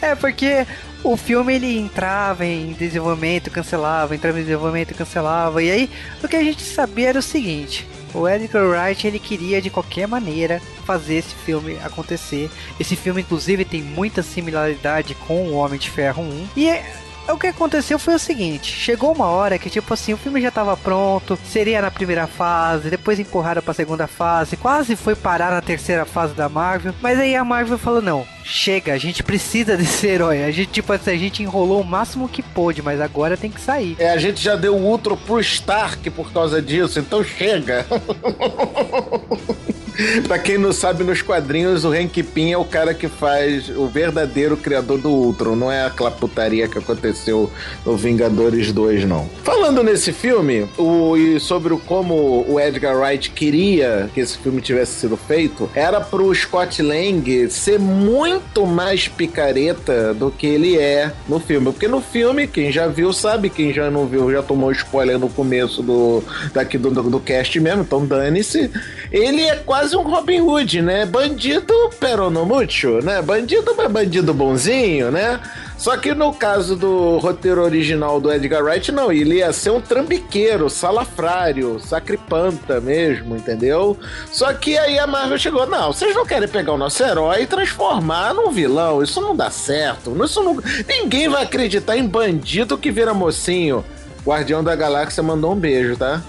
É 0.00 0.14
porque 0.14 0.66
o 1.06 1.16
filme 1.16 1.54
ele 1.54 1.78
entrava 1.78 2.44
em 2.44 2.72
desenvolvimento, 2.72 3.50
cancelava, 3.50 4.14
entrava 4.14 4.40
em 4.40 4.42
desenvolvimento, 4.42 4.94
cancelava. 4.94 5.62
E 5.62 5.70
aí, 5.70 5.90
o 6.22 6.26
que 6.26 6.34
a 6.34 6.42
gente 6.42 6.62
sabia 6.62 7.10
era 7.10 7.18
o 7.20 7.22
seguinte: 7.22 7.86
o 8.12 8.28
Edgar 8.28 8.64
Wright 8.64 9.06
ele 9.06 9.20
queria 9.20 9.62
de 9.62 9.70
qualquer 9.70 10.08
maneira 10.08 10.60
fazer 10.84 11.16
esse 11.16 11.34
filme 11.34 11.78
acontecer. 11.84 12.50
Esse 12.80 12.96
filme, 12.96 13.20
inclusive, 13.20 13.64
tem 13.64 13.82
muita 13.82 14.22
similaridade 14.22 15.14
com 15.14 15.46
o 15.48 15.54
Homem 15.54 15.78
de 15.78 15.90
Ferro 15.90 16.22
1. 16.22 16.48
E 16.56 16.68
é, 16.68 16.92
o 17.32 17.38
que 17.38 17.48
aconteceu 17.48 17.98
foi 17.98 18.14
o 18.14 18.18
seguinte: 18.18 18.72
chegou 18.72 19.12
uma 19.12 19.26
hora 19.26 19.58
que, 19.58 19.70
tipo 19.70 19.92
assim, 19.92 20.12
o 20.12 20.16
filme 20.16 20.40
já 20.40 20.50
tava 20.50 20.76
pronto, 20.76 21.38
seria 21.44 21.82
na 21.82 21.90
primeira 21.90 22.26
fase, 22.26 22.90
depois 22.90 23.18
empurraram 23.18 23.62
pra 23.62 23.74
segunda 23.74 24.06
fase, 24.06 24.56
quase 24.56 24.96
foi 24.96 25.14
parar 25.14 25.50
na 25.50 25.60
terceira 25.60 26.04
fase 26.04 26.34
da 26.34 26.48
Marvel. 26.48 26.94
Mas 27.00 27.18
aí 27.18 27.34
a 27.34 27.44
Marvel 27.44 27.78
falou: 27.78 28.02
não, 28.02 28.26
chega, 28.44 28.92
a 28.92 28.98
gente 28.98 29.22
precisa 29.22 29.74
desse 29.76 30.06
herói. 30.06 30.44
A 30.44 30.50
gente, 30.50 30.70
tipo 30.70 30.92
assim, 30.92 31.10
a 31.10 31.16
gente 31.16 31.42
enrolou 31.42 31.80
o 31.80 31.84
máximo 31.84 32.28
que 32.28 32.42
pôde, 32.42 32.82
mas 32.82 33.00
agora 33.00 33.36
tem 33.36 33.50
que 33.50 33.60
sair. 33.60 33.96
É, 33.98 34.10
a 34.10 34.18
gente 34.18 34.42
já 34.42 34.56
deu 34.56 34.76
o 34.76 34.82
Ultra 34.82 35.16
pro 35.16 35.40
Stark 35.40 36.08
por 36.10 36.32
causa 36.32 36.60
disso, 36.60 36.98
então 36.98 37.24
chega. 37.24 37.86
pra 40.26 40.38
quem 40.38 40.58
não 40.58 40.72
sabe, 40.72 41.04
nos 41.04 41.22
quadrinhos, 41.22 41.84
o 41.84 41.92
Hank 41.92 42.22
Pym 42.22 42.52
é 42.52 42.58
o 42.58 42.64
cara 42.64 42.94
que 42.94 43.08
faz 43.08 43.68
o 43.70 43.86
verdadeiro 43.86 44.56
criador 44.56 44.98
do 44.98 45.10
Ultron. 45.10 45.56
Não 45.56 45.72
é 45.72 45.84
aquela 45.84 46.10
putaria 46.10 46.68
que 46.68 46.78
aconteceu 46.78 47.50
no 47.84 47.96
Vingadores 47.96 48.72
2, 48.72 49.04
não. 49.04 49.28
Falando 49.42 49.82
nesse 49.82 50.12
filme, 50.12 50.68
o, 50.76 51.16
e 51.16 51.40
sobre 51.40 51.72
o, 51.72 51.78
como 51.78 52.44
o 52.48 52.60
Edgar 52.60 52.96
Wright 52.96 53.30
queria 53.30 54.10
que 54.14 54.20
esse 54.20 54.38
filme 54.38 54.60
tivesse 54.60 55.00
sido 55.00 55.16
feito, 55.16 55.68
era 55.74 56.00
pro 56.00 56.34
Scott 56.34 56.82
Lang 56.82 57.50
ser 57.50 57.78
muito 57.78 58.66
mais 58.66 59.08
picareta 59.08 60.14
do 60.14 60.30
que 60.30 60.46
ele 60.46 60.78
é 60.78 61.12
no 61.28 61.40
filme. 61.40 61.72
Porque 61.72 61.88
no 61.88 62.00
filme, 62.00 62.46
quem 62.46 62.70
já 62.70 62.86
viu 62.86 63.12
sabe, 63.12 63.50
quem 63.50 63.72
já 63.72 63.90
não 63.90 64.06
viu 64.06 64.30
já 64.30 64.42
tomou 64.42 64.70
spoiler 64.72 65.18
no 65.18 65.28
começo 65.28 65.82
do, 65.82 66.22
daqui 66.52 66.76
do, 66.78 66.90
do, 66.90 67.02
do 67.02 67.20
cast 67.20 67.58
mesmo, 67.60 67.82
então 67.82 68.04
dane-se. 68.04 68.70
Ele 69.10 69.42
é 69.42 69.56
quase 69.56 69.85
quase 69.86 69.96
um 69.96 70.02
Robin 70.02 70.40
Hood, 70.40 70.82
né? 70.82 71.06
Bandido 71.06 71.72
peronomútil, 72.00 73.00
né? 73.00 73.22
Bandido, 73.22 73.72
mas 73.76 73.88
bandido 73.88 74.34
bonzinho, 74.34 75.12
né? 75.12 75.38
Só 75.78 75.96
que 75.96 76.12
no 76.12 76.32
caso 76.32 76.74
do 76.74 77.18
roteiro 77.18 77.62
original 77.62 78.20
do 78.20 78.32
Edgar 78.32 78.64
Wright, 78.64 78.90
não, 78.90 79.12
ele 79.12 79.36
ia 79.36 79.52
ser 79.52 79.70
um 79.70 79.80
trambiqueiro, 79.80 80.68
salafrário, 80.68 81.78
sacripanta 81.78 82.80
mesmo, 82.80 83.36
entendeu? 83.36 83.96
Só 84.32 84.52
que 84.52 84.76
aí 84.76 84.98
a 84.98 85.06
Marvel 85.06 85.38
chegou, 85.38 85.66
não, 85.68 85.92
vocês 85.92 86.16
não 86.16 86.26
querem 86.26 86.48
pegar 86.48 86.72
o 86.72 86.78
nosso 86.78 87.04
herói 87.04 87.42
e 87.42 87.46
transformar 87.46 88.34
num 88.34 88.50
vilão, 88.50 89.04
isso 89.04 89.20
não 89.20 89.36
dá 89.36 89.50
certo, 89.50 90.16
isso 90.24 90.42
não... 90.42 90.60
ninguém 90.88 91.28
vai 91.28 91.44
acreditar 91.44 91.96
em 91.96 92.08
bandido 92.08 92.76
que 92.76 92.90
vira 92.90 93.14
mocinho. 93.14 93.84
Guardião 94.24 94.64
da 94.64 94.74
Galáxia 94.74 95.22
mandou 95.22 95.52
um 95.52 95.56
beijo, 95.56 95.96
tá? 95.96 96.20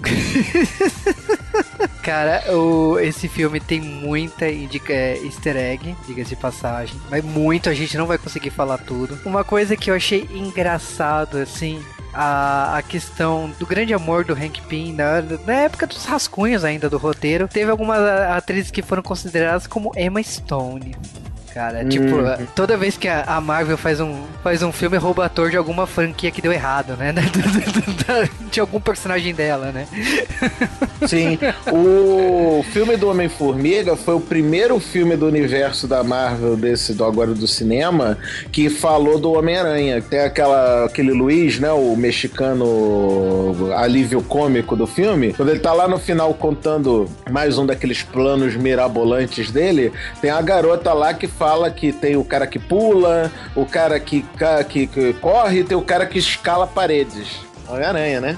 Cara, 2.02 2.42
o, 2.56 2.98
esse 2.98 3.28
filme 3.28 3.60
tem 3.60 3.80
muita 3.80 4.48
indica, 4.48 4.92
é, 4.92 5.18
easter 5.22 5.56
egg, 5.56 5.94
diga-se 6.06 6.30
de 6.30 6.36
passagem. 6.36 6.98
Mas 7.10 7.22
muito, 7.24 7.68
a 7.68 7.74
gente 7.74 7.96
não 7.96 8.06
vai 8.06 8.16
conseguir 8.16 8.50
falar 8.50 8.78
tudo. 8.78 9.18
Uma 9.24 9.44
coisa 9.44 9.76
que 9.76 9.90
eu 9.90 9.94
achei 9.94 10.26
engraçado, 10.32 11.36
assim, 11.36 11.82
a, 12.12 12.78
a 12.78 12.82
questão 12.82 13.50
do 13.58 13.66
grande 13.66 13.92
amor 13.94 14.24
do 14.24 14.32
Hank 14.32 14.62
Pym 14.62 14.92
na, 14.94 15.22
na 15.46 15.52
época 15.52 15.86
dos 15.86 16.04
rascunhos 16.04 16.64
ainda 16.64 16.88
do 16.88 16.98
roteiro. 16.98 17.48
Teve 17.48 17.70
algumas 17.70 18.00
atrizes 18.00 18.70
que 18.70 18.82
foram 18.82 19.02
consideradas 19.02 19.66
como 19.66 19.92
Emma 19.96 20.22
Stone 20.22 20.96
cara. 21.52 21.84
Tipo, 21.84 22.16
uhum. 22.16 22.46
toda 22.54 22.76
vez 22.76 22.96
que 22.96 23.08
a 23.08 23.40
Marvel 23.40 23.76
faz 23.76 24.00
um, 24.00 24.24
faz 24.42 24.62
um 24.62 24.72
filme, 24.72 24.96
rouba 24.96 25.26
ator 25.26 25.50
de 25.50 25.56
alguma 25.56 25.86
franquia 25.86 26.30
que 26.30 26.40
deu 26.40 26.52
errado, 26.52 26.96
né? 26.96 27.14
de 28.50 28.60
algum 28.60 28.80
personagem 28.80 29.34
dela, 29.34 29.72
né? 29.72 29.86
Sim. 31.06 31.38
O 31.72 32.62
filme 32.72 32.96
do 32.96 33.08
Homem-Formiga 33.08 33.96
foi 33.96 34.14
o 34.14 34.20
primeiro 34.20 34.78
filme 34.78 35.16
do 35.16 35.26
universo 35.26 35.86
da 35.86 36.02
Marvel, 36.02 36.56
desse 36.56 36.94
do 36.94 37.04
agora 37.04 37.32
do 37.32 37.46
cinema, 37.46 38.18
que 38.50 38.68
falou 38.68 39.18
do 39.18 39.32
Homem-Aranha. 39.32 40.02
Tem 40.02 40.20
aquela, 40.20 40.86
aquele 40.86 41.12
Luiz, 41.12 41.58
né? 41.58 41.70
O 41.70 41.96
mexicano 41.96 43.72
alívio 43.74 44.22
cômico 44.22 44.76
do 44.76 44.86
filme. 44.86 45.32
Quando 45.32 45.50
ele 45.50 45.60
tá 45.60 45.72
lá 45.72 45.88
no 45.88 45.98
final 45.98 46.32
contando 46.34 47.08
mais 47.30 47.58
um 47.58 47.66
daqueles 47.66 48.02
planos 48.02 48.56
mirabolantes 48.56 49.50
dele, 49.50 49.92
tem 50.20 50.30
a 50.30 50.40
garota 50.40 50.92
lá 50.92 51.14
que 51.14 51.26
fala 51.40 51.70
que 51.70 51.90
tem 51.90 52.16
o 52.16 52.24
cara 52.24 52.46
que 52.46 52.58
pula, 52.58 53.32
o 53.56 53.64
cara 53.64 53.98
que, 53.98 54.22
que, 54.68 54.86
que 54.86 55.12
corre 55.14 55.64
tem 55.64 55.74
o 55.74 55.80
cara 55.80 56.04
que 56.04 56.18
escala 56.18 56.66
paredes. 56.66 57.40
Homem-Aranha, 57.66 58.20
né? 58.20 58.36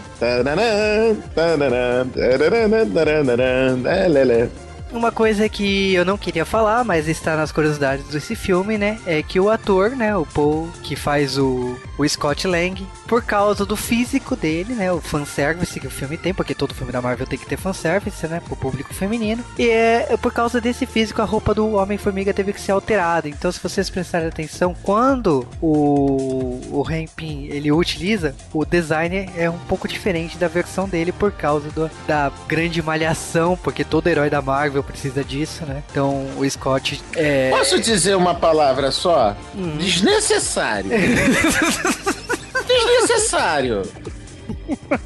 Uma 4.92 5.10
coisa 5.10 5.48
que 5.48 5.94
eu 5.94 6.04
não 6.04 6.16
queria 6.16 6.44
falar, 6.44 6.84
mas 6.84 7.08
está 7.08 7.34
nas 7.34 7.50
curiosidades 7.50 8.06
desse 8.06 8.36
filme, 8.36 8.78
né? 8.78 9.00
É 9.04 9.20
que 9.20 9.40
o 9.40 9.50
ator, 9.50 9.96
né? 9.96 10.14
O 10.14 10.24
Paul, 10.24 10.68
que 10.82 10.94
faz 10.94 11.38
o, 11.38 11.76
o 11.98 12.06
Scott 12.06 12.46
Lang, 12.46 12.86
por 13.12 13.22
causa 13.22 13.66
do 13.66 13.76
físico 13.76 14.34
dele, 14.34 14.72
né? 14.72 14.90
O 14.90 14.98
fanservice 14.98 15.78
que 15.78 15.86
o 15.86 15.90
filme 15.90 16.16
tem, 16.16 16.32
porque 16.32 16.54
todo 16.54 16.74
filme 16.74 16.90
da 16.90 17.02
Marvel 17.02 17.26
tem 17.26 17.38
que 17.38 17.44
ter 17.44 17.58
fanservice, 17.58 18.26
né? 18.26 18.40
Pro 18.40 18.56
público 18.56 18.94
feminino. 18.94 19.44
E 19.58 19.68
é 19.68 20.16
por 20.16 20.32
causa 20.32 20.62
desse 20.62 20.86
físico, 20.86 21.20
a 21.20 21.26
roupa 21.26 21.52
do 21.52 21.74
Homem-Formiga 21.74 22.32
teve 22.32 22.54
que 22.54 22.60
ser 22.60 22.72
alterada. 22.72 23.28
Então, 23.28 23.52
se 23.52 23.60
vocês 23.62 23.90
prestarem 23.90 24.28
atenção, 24.28 24.74
quando 24.82 25.46
o, 25.60 26.58
o 26.70 26.80
Rampin 26.80 27.48
ele 27.50 27.70
utiliza, 27.70 28.34
o 28.50 28.64
design 28.64 29.28
é 29.36 29.50
um 29.50 29.58
pouco 29.58 29.86
diferente 29.86 30.38
da 30.38 30.48
versão 30.48 30.88
dele 30.88 31.12
por 31.12 31.32
causa 31.32 31.68
do, 31.68 31.90
da 32.06 32.32
grande 32.48 32.80
malhação, 32.80 33.58
porque 33.62 33.84
todo 33.84 34.06
herói 34.06 34.30
da 34.30 34.40
Marvel 34.40 34.62
Marvel 34.62 34.82
precisa 34.82 35.22
disso, 35.22 35.66
né? 35.66 35.82
Então 35.90 36.26
o 36.38 36.48
Scott 36.48 37.02
é. 37.14 37.50
Posso 37.50 37.78
dizer 37.78 38.16
uma 38.16 38.34
palavra 38.34 38.90
só? 38.90 39.36
Hum. 39.54 39.76
Desnecessário. 39.76 40.90
Desnecessário. 42.66 43.82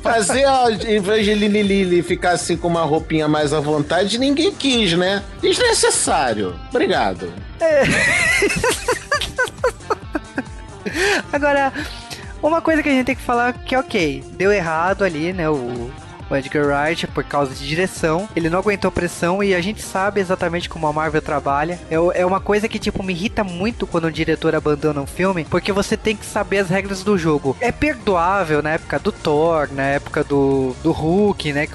Fazer 0.02 0.44
a 0.44 0.70
Evangeline 0.70 1.62
Lilly 1.62 2.02
ficar 2.02 2.32
assim 2.32 2.56
com 2.56 2.68
uma 2.68 2.82
roupinha 2.82 3.28
mais 3.28 3.52
à 3.52 3.60
vontade, 3.60 4.18
ninguém 4.18 4.52
quis, 4.52 4.92
né? 4.94 5.22
Desnecessário. 5.40 6.58
Obrigado. 6.70 7.32
É. 7.60 7.82
Agora, 11.32 11.72
uma 12.42 12.60
coisa 12.60 12.82
que 12.82 12.88
a 12.88 12.92
gente 12.92 13.06
tem 13.06 13.16
que 13.16 13.22
falar 13.22 13.52
que 13.52 13.74
é 13.74 13.78
ok, 13.78 14.24
deu 14.32 14.52
errado 14.52 15.04
ali, 15.04 15.32
né? 15.32 15.48
O, 15.48 15.90
o 16.30 16.36
Edgar 16.36 16.66
Wright 16.66 17.06
por 17.08 17.24
causa 17.24 17.54
de 17.54 17.66
direção. 17.66 18.28
Ele 18.34 18.50
não 18.50 18.58
aguentou 18.58 18.90
pressão 18.90 19.42
e 19.42 19.54
a 19.54 19.60
gente 19.60 19.82
sabe 19.82 20.20
exatamente 20.20 20.68
como 20.68 20.86
a 20.86 20.92
Marvel 20.92 21.22
trabalha. 21.22 21.78
É, 21.90 21.94
é 22.20 22.26
uma 22.26 22.40
coisa 22.40 22.68
que, 22.68 22.78
tipo, 22.78 23.02
me 23.02 23.12
irrita 23.12 23.44
muito 23.44 23.86
quando 23.86 24.08
um 24.08 24.10
diretor 24.10 24.54
abandona 24.54 25.00
um 25.00 25.06
filme, 25.06 25.44
porque 25.44 25.72
você 25.72 25.96
tem 25.96 26.16
que 26.16 26.26
saber 26.26 26.58
as 26.58 26.68
regras 26.68 27.02
do 27.02 27.16
jogo. 27.16 27.56
É 27.60 27.70
perdoável 27.72 28.62
na 28.62 28.70
época 28.70 28.98
do 28.98 29.12
Thor, 29.12 29.68
na 29.72 29.84
época 29.84 30.24
do, 30.24 30.74
do 30.82 30.92
Hulk, 30.92 31.52
né? 31.52 31.66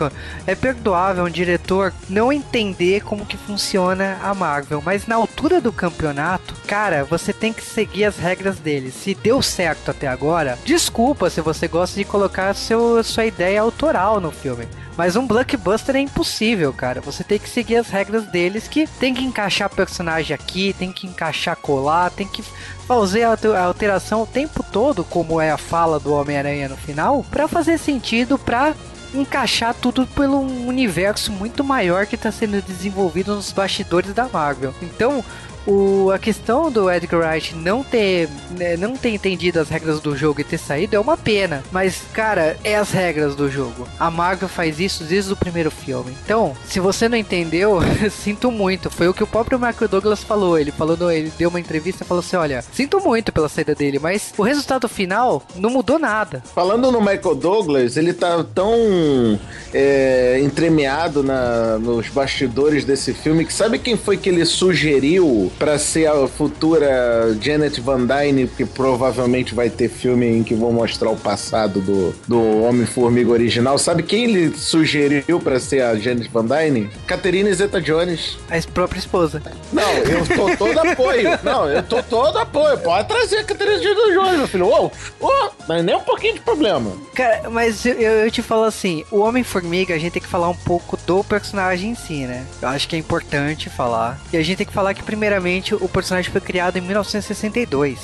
É 0.48 0.56
perdoável 0.56 1.26
um 1.26 1.30
diretor 1.30 1.94
não 2.10 2.32
entender 2.32 3.02
como 3.02 3.26
que 3.26 3.38
funciona 3.38 4.18
a 4.24 4.34
Marvel, 4.34 4.82
mas 4.86 5.08
na 5.08 5.18
altura 5.42 5.60
do 5.60 5.74
campeonato, 5.74 6.54
cara, 6.68 7.04
você 7.04 7.34
tem 7.34 7.52
que 7.52 7.64
seguir 7.64 8.06
as 8.06 8.16
regras 8.16 8.60
dele. 8.60 8.92
Se 8.92 9.16
deu 9.16 9.42
certo 9.42 9.90
até 9.90 10.08
agora, 10.08 10.56
desculpa 10.64 11.32
se 11.32 11.42
você 11.42 11.68
gosta 11.68 11.98
de 11.98 12.06
colocar 12.06 12.54
seu, 12.54 13.04
sua 13.04 13.26
ideia 13.26 13.60
autoral 13.60 14.22
no 14.22 14.32
filme. 14.32 14.68
Mas 14.96 15.16
um 15.16 15.26
blockbuster 15.26 15.96
é 15.96 16.00
impossível, 16.00 16.72
cara. 16.72 17.02
Você 17.02 17.24
tem 17.24 17.40
que 17.40 17.50
seguir 17.50 17.78
as 17.78 17.88
regras 17.88 18.26
deles, 18.26 18.68
que 18.68 18.86
tem 18.86 19.16
que 19.16 19.24
encaixar 19.24 19.68
personagem 19.68 20.36
aqui, 20.36 20.76
tem 20.78 20.92
que 20.92 21.08
encaixar 21.08 21.56
colar, 21.56 22.12
tem 22.12 22.28
que 22.28 22.44
fazer 22.86 23.24
a 23.24 23.64
alteração 23.64 24.22
o 24.22 24.28
tempo 24.28 24.64
todo, 24.72 25.04
como 25.04 25.42
é 25.42 25.50
a 25.50 25.58
fala 25.58 26.00
do 26.00 26.14
Homem-Aranha 26.14 26.70
no 26.70 26.78
final, 26.78 27.26
para 27.32 27.48
fazer 27.48 27.80
sentido, 27.80 28.38
para 28.38 28.76
encaixar 29.14 29.74
tudo 29.74 30.08
pelo 30.08 30.40
universo 30.40 31.32
muito 31.32 31.64
maior 31.64 32.06
que 32.06 32.16
está 32.16 32.32
sendo 32.32 32.62
desenvolvido 32.62 33.36
nos 33.36 33.52
bastidores 33.52 34.14
da 34.14 34.28
Marvel. 34.28 34.74
Então, 34.82 35.24
o, 35.66 36.12
a 36.12 36.20
questão 36.20 36.72
do 36.72 36.90
Edgar 36.90 37.22
Wright 37.22 37.56
não 37.56 37.84
ter, 37.84 38.30
né, 38.58 38.76
não 38.78 38.96
ter 38.96 39.10
entendido 39.10 39.60
as 39.60 39.70
regras 39.70 40.00
do 40.00 40.16
jogo 40.16 40.42
e 40.42 40.44
ter 40.44 40.58
saído 40.58 40.96
é 40.96 41.00
uma 41.00 41.18
pena. 41.18 41.64
Mas, 41.72 42.02
cara, 42.14 42.58
é 42.64 42.76
as 42.76 42.92
regras 42.92 43.36
do 43.36 43.50
jogo. 43.50 43.88
A 44.00 44.10
Marvel 44.10 44.50
faz 44.50 44.80
isso 44.80 45.04
desde 45.04 45.34
o 45.34 45.36
primeiro 45.36 45.72
filme. 45.72 46.16
Então, 46.24 46.56
se 46.66 46.80
você 46.80 47.08
não 47.08 47.18
entendeu, 47.18 47.80
sinto 48.12 48.52
muito. 48.52 48.90
Foi 48.90 49.08
o 49.08 49.14
que 49.14 49.24
o 49.24 49.28
próprio 49.28 49.60
Michael 49.60 49.90
Douglas 49.90 50.24
falou. 50.24 50.58
Ele 50.58 50.72
falou, 50.72 50.98
no, 50.98 51.12
ele 51.12 51.32
deu 51.38 51.50
uma 51.50 51.60
entrevista 51.60 52.04
e 52.04 52.08
falou 52.08 52.22
assim: 52.22 52.36
olha, 52.36 52.64
sinto 52.74 53.00
muito 53.00 53.32
pela 53.32 53.50
saída 53.50 53.76
dele, 53.76 54.00
mas 54.00 54.34
o 54.38 54.44
resultado 54.44 54.88
final 54.88 55.44
não 55.56 55.70
mudou 55.70 56.00
nada. 56.00 56.44
Falando 56.54 56.92
no 56.92 57.00
Michael 57.00 57.36
Douglas, 57.36 57.98
ele 57.98 58.14
tá 58.14 58.44
tão 58.56 59.40
é, 59.74 60.40
entremeado 60.42 61.24
na, 61.24 61.78
nos 61.78 62.10
bastidores 62.10 62.86
desse 62.86 63.14
filme 63.14 63.46
que 63.46 63.54
sabe 63.54 63.80
quem 63.80 63.96
foi 63.96 64.18
que 64.18 64.30
ele 64.30 64.46
sugeriu 64.46 65.51
para 65.58 65.78
ser 65.78 66.08
a 66.08 66.28
futura 66.28 67.36
Janet 67.40 67.80
Van 67.82 68.06
Dyne, 68.06 68.48
que 68.48 68.66
provavelmente 68.66 69.54
vai 69.54 69.70
ter 69.70 69.90
filme 69.90 70.28
em 70.28 70.44
que 70.44 70.54
vão 70.56 70.72
mostrar 70.72 71.10
o 71.10 71.18
passado 71.18 71.80
do, 71.80 72.14
do 72.28 72.64
Homem-Formiga 72.64 73.32
original. 73.32 73.78
Sabe 73.78 74.04
quem 74.04 74.26
ele 74.26 74.58
sugeriu 74.58 75.40
para 75.40 75.60
ser 75.60 75.82
a 75.82 75.96
Janet 75.96 76.30
Van 76.30 76.46
Dyne? 76.46 76.90
Catherine 77.06 77.54
Zeta-Jones. 77.54 78.38
A 78.50 78.72
própria 78.72 79.00
esposa. 79.00 79.42
Não, 79.72 79.92
eu 79.92 80.26
tô 80.26 80.56
todo 80.56 80.80
apoio. 80.80 81.30
Não, 81.44 81.70
eu 81.70 81.84
tô 81.84 82.02
todo 82.04 82.38
apoio. 82.38 82.78
Pode 82.80 83.08
trazer 83.08 83.38
a 83.38 83.44
Catherine 83.44 83.78
Zeta-Jones, 83.84 84.38
meu 84.38 84.48
filho. 84.48 84.68
Ô, 84.68 84.92
oh, 85.20 85.28
oh, 85.28 85.50
mas 85.68 85.84
nem 85.84 85.96
um 85.96 86.02
pouquinho 86.02 86.36
de 86.36 86.40
problema. 86.42 86.92
Cara, 87.14 87.50
mas 87.50 87.86
eu, 87.86 87.94
eu 87.94 88.32
te 88.32 88.42
falo 88.42 88.64
assim, 88.64 89.04
o 89.12 89.20
Homem-Formiga, 89.20 89.94
a 89.94 89.98
gente 89.98 90.14
tem 90.14 90.22
que 90.22 90.28
falar 90.28 90.50
um 90.50 90.56
pouco 90.56 90.98
do 91.06 91.24
personagem 91.24 91.92
em 91.92 91.96
si, 91.96 92.26
né? 92.26 92.46
Eu 92.62 92.70
acho 92.70 92.88
que 92.88 92.96
é 92.96 93.00
importante 93.00 93.70
falar. 93.70 94.20
E 94.32 94.38
a 94.38 94.44
gente 94.44 94.58
tem 94.58 94.68
que 94.68 94.74
falar 94.74 94.94
que, 94.94 95.04
primeiramente, 95.04 95.41
primeiramente, 95.42 95.74
o 95.74 95.90
personagem 95.90 96.32
foi 96.32 96.40
criado 96.40 96.78
em 96.78 96.82
1962. 96.82 98.00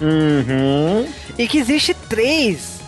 Uhum. 0.00 1.08
E 1.38 1.48
que 1.48 1.58
existe 1.58 1.94
três 1.94 2.80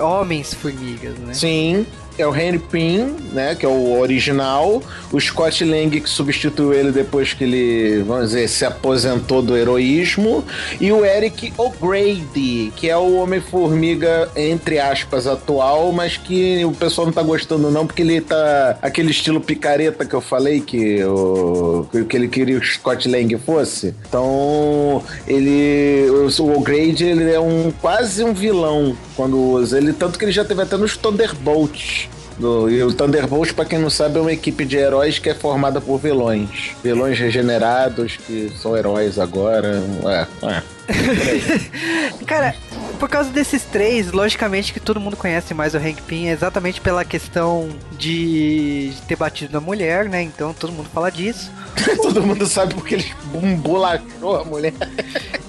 homens-formigas, 0.00 1.18
né? 1.18 1.34
Sim 1.34 1.86
é 2.22 2.26
o 2.26 2.34
Henry 2.34 2.58
Pym, 2.58 3.16
né, 3.32 3.54
que 3.54 3.64
é 3.64 3.68
o 3.68 3.98
original, 3.98 4.82
o 5.10 5.20
Scott 5.20 5.64
Lang 5.64 6.00
que 6.00 6.08
substituiu 6.08 6.74
ele 6.74 6.92
depois 6.92 7.32
que 7.32 7.44
ele, 7.44 8.02
vamos 8.02 8.26
dizer, 8.26 8.48
se 8.48 8.64
aposentou 8.64 9.40
do 9.40 9.56
heroísmo, 9.56 10.44
e 10.80 10.92
o 10.92 11.04
Eric 11.04 11.52
O'Grady, 11.56 12.72
que 12.76 12.90
é 12.90 12.96
o 12.96 13.16
Homem-Formiga 13.16 14.28
entre 14.36 14.78
aspas 14.78 15.26
atual, 15.26 15.92
mas 15.92 16.16
que 16.16 16.64
o 16.64 16.72
pessoal 16.72 17.06
não 17.06 17.12
tá 17.12 17.22
gostando 17.22 17.70
não 17.70 17.86
porque 17.86 18.02
ele 18.02 18.20
tá 18.20 18.78
aquele 18.82 19.10
estilo 19.10 19.40
picareta 19.40 20.04
que 20.04 20.14
eu 20.14 20.20
falei 20.20 20.60
que 20.60 21.02
o 21.04 21.86
que 22.08 22.16
ele 22.16 22.28
queria 22.28 22.48
que 22.48 22.54
o 22.56 22.64
Scott 22.64 23.08
Lang 23.08 23.36
fosse. 23.38 23.94
Então, 24.08 25.02
ele 25.26 26.08
o 26.10 26.56
O'Grady, 26.56 27.04
ele 27.04 27.30
é 27.30 27.40
um 27.40 27.72
quase 27.80 28.24
um 28.24 28.32
vilão 28.32 28.96
quando 29.16 29.38
usa 29.38 29.78
ele, 29.78 29.92
tanto 29.92 30.18
que 30.18 30.24
ele 30.24 30.32
já 30.32 30.44
teve 30.44 30.62
até 30.62 30.76
nos 30.76 30.96
Thunderbolts 30.96 32.07
do, 32.38 32.70
e 32.70 32.82
o 32.82 32.92
Thunderbolts, 32.92 33.52
pra 33.52 33.64
quem 33.64 33.78
não 33.78 33.90
sabe, 33.90 34.18
é 34.18 34.20
uma 34.20 34.32
equipe 34.32 34.64
de 34.64 34.76
heróis 34.76 35.18
que 35.18 35.28
é 35.28 35.34
formada 35.34 35.80
por 35.80 35.98
vilões. 35.98 36.70
Vilões 36.82 37.18
regenerados 37.18 38.16
que 38.16 38.50
são 38.56 38.76
heróis 38.76 39.18
agora. 39.18 39.82
É, 40.06 40.46
é. 40.46 40.62
Cara, 42.26 42.54
por 42.98 43.08
causa 43.08 43.30
desses 43.30 43.64
três, 43.64 44.12
logicamente 44.12 44.72
que 44.72 44.80
todo 44.80 45.00
mundo 45.00 45.16
conhece 45.16 45.54
mais 45.54 45.74
o 45.74 45.78
Hank 45.78 46.02
Pym, 46.02 46.28
exatamente 46.28 46.80
pela 46.80 47.04
questão 47.04 47.68
de 47.92 48.92
ter 49.06 49.16
batido 49.16 49.52
na 49.52 49.60
mulher, 49.60 50.08
né? 50.08 50.22
Então 50.22 50.52
todo 50.52 50.72
mundo 50.72 50.88
fala 50.92 51.10
disso. 51.10 51.50
todo 52.02 52.22
mundo 52.22 52.46
sabe 52.46 52.74
porque 52.74 52.96
ele 52.96 53.06
embolachou 53.42 54.40
a 54.40 54.44
mulher. 54.44 54.74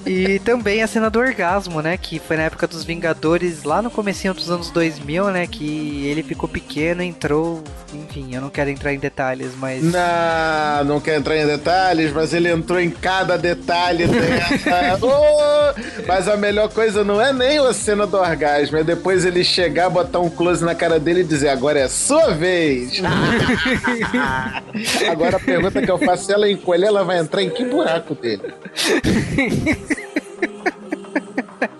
E 0.06 0.38
também 0.40 0.82
a 0.82 0.86
cena 0.86 1.10
do 1.10 1.18
orgasmo, 1.18 1.82
né? 1.82 1.96
Que 1.96 2.18
foi 2.18 2.36
na 2.36 2.44
época 2.44 2.66
dos 2.66 2.84
Vingadores, 2.84 3.64
lá 3.64 3.82
no 3.82 3.90
comecinho 3.90 4.32
dos 4.32 4.50
anos 4.50 4.70
2000, 4.70 5.30
né? 5.30 5.46
Que 5.46 6.06
ele 6.06 6.22
ficou 6.22 6.48
pequeno, 6.48 7.02
entrou... 7.02 7.62
Enfim, 7.92 8.28
eu 8.32 8.40
não 8.40 8.50
quero 8.50 8.70
entrar 8.70 8.94
em 8.94 8.98
detalhes, 8.98 9.50
mas... 9.56 9.82
Não, 9.82 10.84
não 10.84 11.00
quero 11.00 11.18
entrar 11.18 11.36
em 11.36 11.46
detalhes, 11.46 12.12
mas 12.12 12.32
ele 12.32 12.48
entrou 12.48 12.80
em 12.80 12.90
cada 12.90 13.36
detalhe 13.36 14.06
dela. 14.06 14.98
oh, 15.02 15.74
mas 16.06 16.28
a 16.28 16.36
melhor 16.36 16.68
coisa 16.68 17.02
não 17.02 17.20
é 17.20 17.32
nem 17.32 17.58
a 17.58 17.72
cena 17.72 18.06
do 18.06 18.16
orgasmo, 18.16 18.78
é 18.78 18.84
depois 18.84 19.24
ele 19.24 19.42
chegar, 19.42 19.90
botar 19.90 20.20
um 20.20 20.30
close 20.30 20.64
na 20.64 20.74
cara 20.74 21.00
dele 21.00 21.20
e 21.20 21.24
dizer, 21.24 21.48
agora 21.48 21.80
é 21.80 21.88
sua 21.88 22.30
vez. 22.30 23.02
agora 25.10 25.36
a 25.36 25.40
pergunta 25.40 25.82
que 25.82 25.90
eu 25.90 25.98
faço, 25.98 26.19
se 26.20 26.32
ela 26.32 26.48
encolher, 26.50 26.86
ela 26.86 27.04
vai 27.04 27.18
entrar 27.18 27.42
em 27.42 27.50
que 27.50 27.64
buraco 27.64 28.14
dele? 28.14 28.54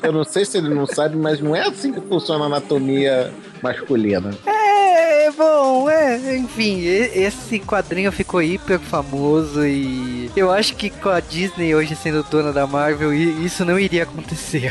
Eu 0.02 0.12
não 0.12 0.25
sei 0.25 0.44
se 0.44 0.59
ele 0.59 0.68
não 0.70 0.87
sabe, 0.87 1.16
mas 1.16 1.40
não 1.40 1.54
é 1.54 1.61
assim 1.61 1.92
que 1.92 2.00
funciona 2.00 2.44
a 2.44 2.47
anatomia 2.47 3.32
masculina. 3.62 4.30
É, 4.47 5.09
bom, 5.32 5.88
é, 5.88 6.37
enfim, 6.37 6.84
esse 6.84 7.58
quadrinho 7.60 8.12
ficou 8.12 8.42
hiper 8.42 8.78
famoso 8.78 9.64
e 9.66 10.30
eu 10.37 10.50
acho 10.50 10.75
que 10.76 10.90
com 10.90 11.08
a 11.08 11.20
Disney 11.20 11.75
hoje 11.75 11.96
sendo 11.96 12.22
dona 12.22 12.52
da 12.52 12.66
Marvel, 12.66 13.12
isso 13.12 13.64
não 13.64 13.78
iria 13.78 14.02
acontecer. 14.04 14.70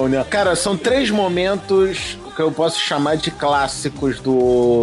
não, 0.00 0.08
não. 0.08 0.24
Cara, 0.24 0.56
são 0.56 0.76
três 0.76 1.10
momentos 1.10 2.18
que 2.36 2.42
eu 2.42 2.52
posso 2.52 2.78
chamar 2.78 3.16
de 3.16 3.30
clássicos 3.30 4.20
do 4.20 4.36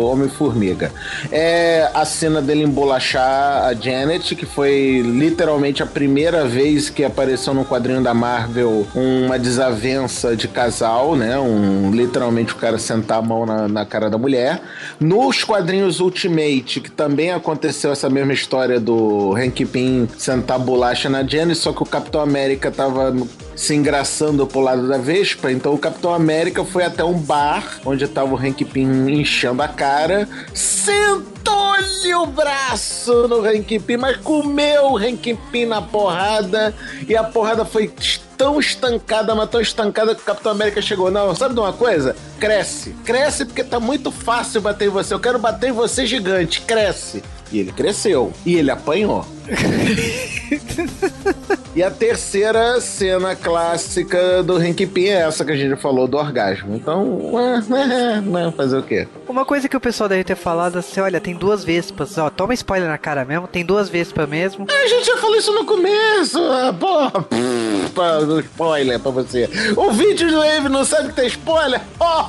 Homem-Formiga. 0.08 0.92
É 1.32 1.88
a 1.94 2.04
cena 2.04 2.42
dele 2.42 2.64
embolachar 2.64 3.68
a 3.68 3.74
Janet, 3.76 4.36
que 4.36 4.46
foi 4.46 5.04
literalmente 5.06 5.84
a 5.84 5.86
primeira 5.86 6.46
vez 6.46 6.90
que 6.90 7.04
apareceu 7.04 7.54
no 7.54 7.64
quadrinho 7.64 8.02
da 8.02 8.14
Marvel 8.14 8.88
uma 8.96 9.38
desavença 9.38 10.36
de 10.36 10.48
casal, 10.48 11.16
né? 11.16 11.38
Um, 11.38 11.92
literalmente 11.92 12.54
o 12.54 12.56
cara 12.56 12.80
sentar 13.04 13.20
a 13.20 13.22
mão 13.22 13.46
na, 13.46 13.68
na 13.68 13.86
cara 13.86 14.10
da 14.10 14.18
mulher. 14.18 14.62
Nos 15.00 15.44
quadrinhos 15.44 16.00
Ultimate, 16.00 16.80
que 16.80 16.90
também 16.90 17.32
aconteceu 17.32 17.92
essa 17.92 18.10
mesma 18.10 18.34
história 18.34 18.80
do 18.80 19.36
Hank 19.36 19.66
Pym 19.66 20.08
sentar 20.18 20.58
bolacha 20.58 21.10
na 21.10 21.24
Janet, 21.24 21.60
só 21.60 21.74
que 21.74 21.84
o 21.84 21.86
Capitão 21.86 22.22
América 22.22 22.72
tava 22.72 23.14
se 23.56 23.76
engraçando 23.76 24.46
pro 24.48 24.60
lado 24.60 24.88
da 24.88 24.98
Vespa, 24.98 25.52
então 25.52 25.74
o 25.74 25.78
Capitão 25.78 26.14
América 26.14 26.64
foi 26.64 26.84
até 26.84 27.04
um 27.04 27.18
bar 27.18 27.80
onde 27.86 28.08
tava 28.08 28.34
o 28.34 28.38
Hank 28.38 28.66
Pym 28.66 29.10
enchendo 29.10 29.62
a 29.62 29.68
cara, 29.68 30.28
sentou-lhe 30.54 32.16
o 32.16 32.26
braço 32.26 33.28
no 33.28 33.46
Hank 33.46 33.80
Pym, 33.80 33.98
mas 33.98 34.18
comeu 34.18 34.92
o 34.92 34.98
Hank 34.98 35.38
Pym 35.52 35.66
na 35.66 35.82
porrada 35.82 36.74
e 37.08 37.16
a 37.16 37.24
porrada 37.24 37.66
foi 37.66 37.92
tão 38.38 38.60
estancada, 38.60 39.34
mas 39.36 39.50
tão 39.50 39.62
estancada 39.62 40.14
que 40.14 40.22
o 40.22 40.26
Capitão 40.26 40.52
América 40.52 40.82
chegou. 40.82 41.10
Não, 41.10 41.34
sabe 41.34 41.54
de 41.54 41.60
uma 41.60 41.72
coisa? 41.72 42.16
Cresce. 42.40 42.96
Cresce 43.06 43.46
porque 43.46 43.64
tá 43.64 43.80
muito 43.80 44.12
fácil 44.12 44.60
bater 44.60 44.88
em 44.88 44.92
você. 44.92 45.14
Eu 45.14 45.20
quero 45.20 45.40
bater 45.40 45.70
em 45.70 45.74
você 45.74 46.06
gigante. 46.06 46.62
Cresce. 46.62 47.24
E 47.52 47.60
ele 47.60 47.72
cresceu. 47.72 48.34
E 48.46 48.56
ele 48.56 48.72
apanhou. 48.72 49.26
E 51.76 51.82
a 51.82 51.90
terceira 51.90 52.80
cena 52.80 53.36
clássica 53.36 54.44
do 54.44 54.58
Hank 54.58 54.86
Pym 54.86 55.08
é 55.08 55.22
essa 55.22 55.44
que 55.44 55.52
a 55.52 55.56
gente 55.56 55.76
falou 55.82 56.08
do 56.08 56.18
orgasmo. 56.18 56.76
Então, 56.76 57.32
é, 57.40 58.48
é, 58.48 58.52
fazer 58.52 58.78
o 58.78 58.84
quê? 58.84 59.08
Uma 59.28 59.44
coisa 59.44 59.68
que 59.68 59.76
o 59.76 59.80
pessoal 59.80 60.08
deve 60.08 60.24
ter 60.24 60.36
falado 60.36 60.78
assim, 60.78 61.00
olha, 61.02 61.20
tem 61.20 61.34
duas 61.34 61.64
vespas, 61.64 62.16
ó, 62.20 62.30
toma 62.30 62.54
spoiler 62.54 62.88
na 62.88 63.00
cara 63.00 63.26
mesmo, 63.26 63.48
tem 63.48 63.66
duas 63.66 63.90
vespas 63.90 64.30
mesmo. 64.30 64.68
A 64.70 64.88
gente 64.88 65.08
já 65.08 65.18
falou 65.18 65.36
isso 65.36 65.52
no 65.52 65.66
começo, 65.66 66.40
pô, 66.80 67.10
pff, 67.24 68.44
spoiler 68.44 69.00
pra 69.00 69.12
você. 69.12 69.50
O 69.76 69.92
vídeo 69.92 70.30
do 70.30 70.38
Wave 70.38 70.70
não 70.70 70.86
sabe 70.86 71.10
que 71.10 71.16
tem 71.16 71.28
spoiler? 71.28 71.82
Oh, 72.00 72.26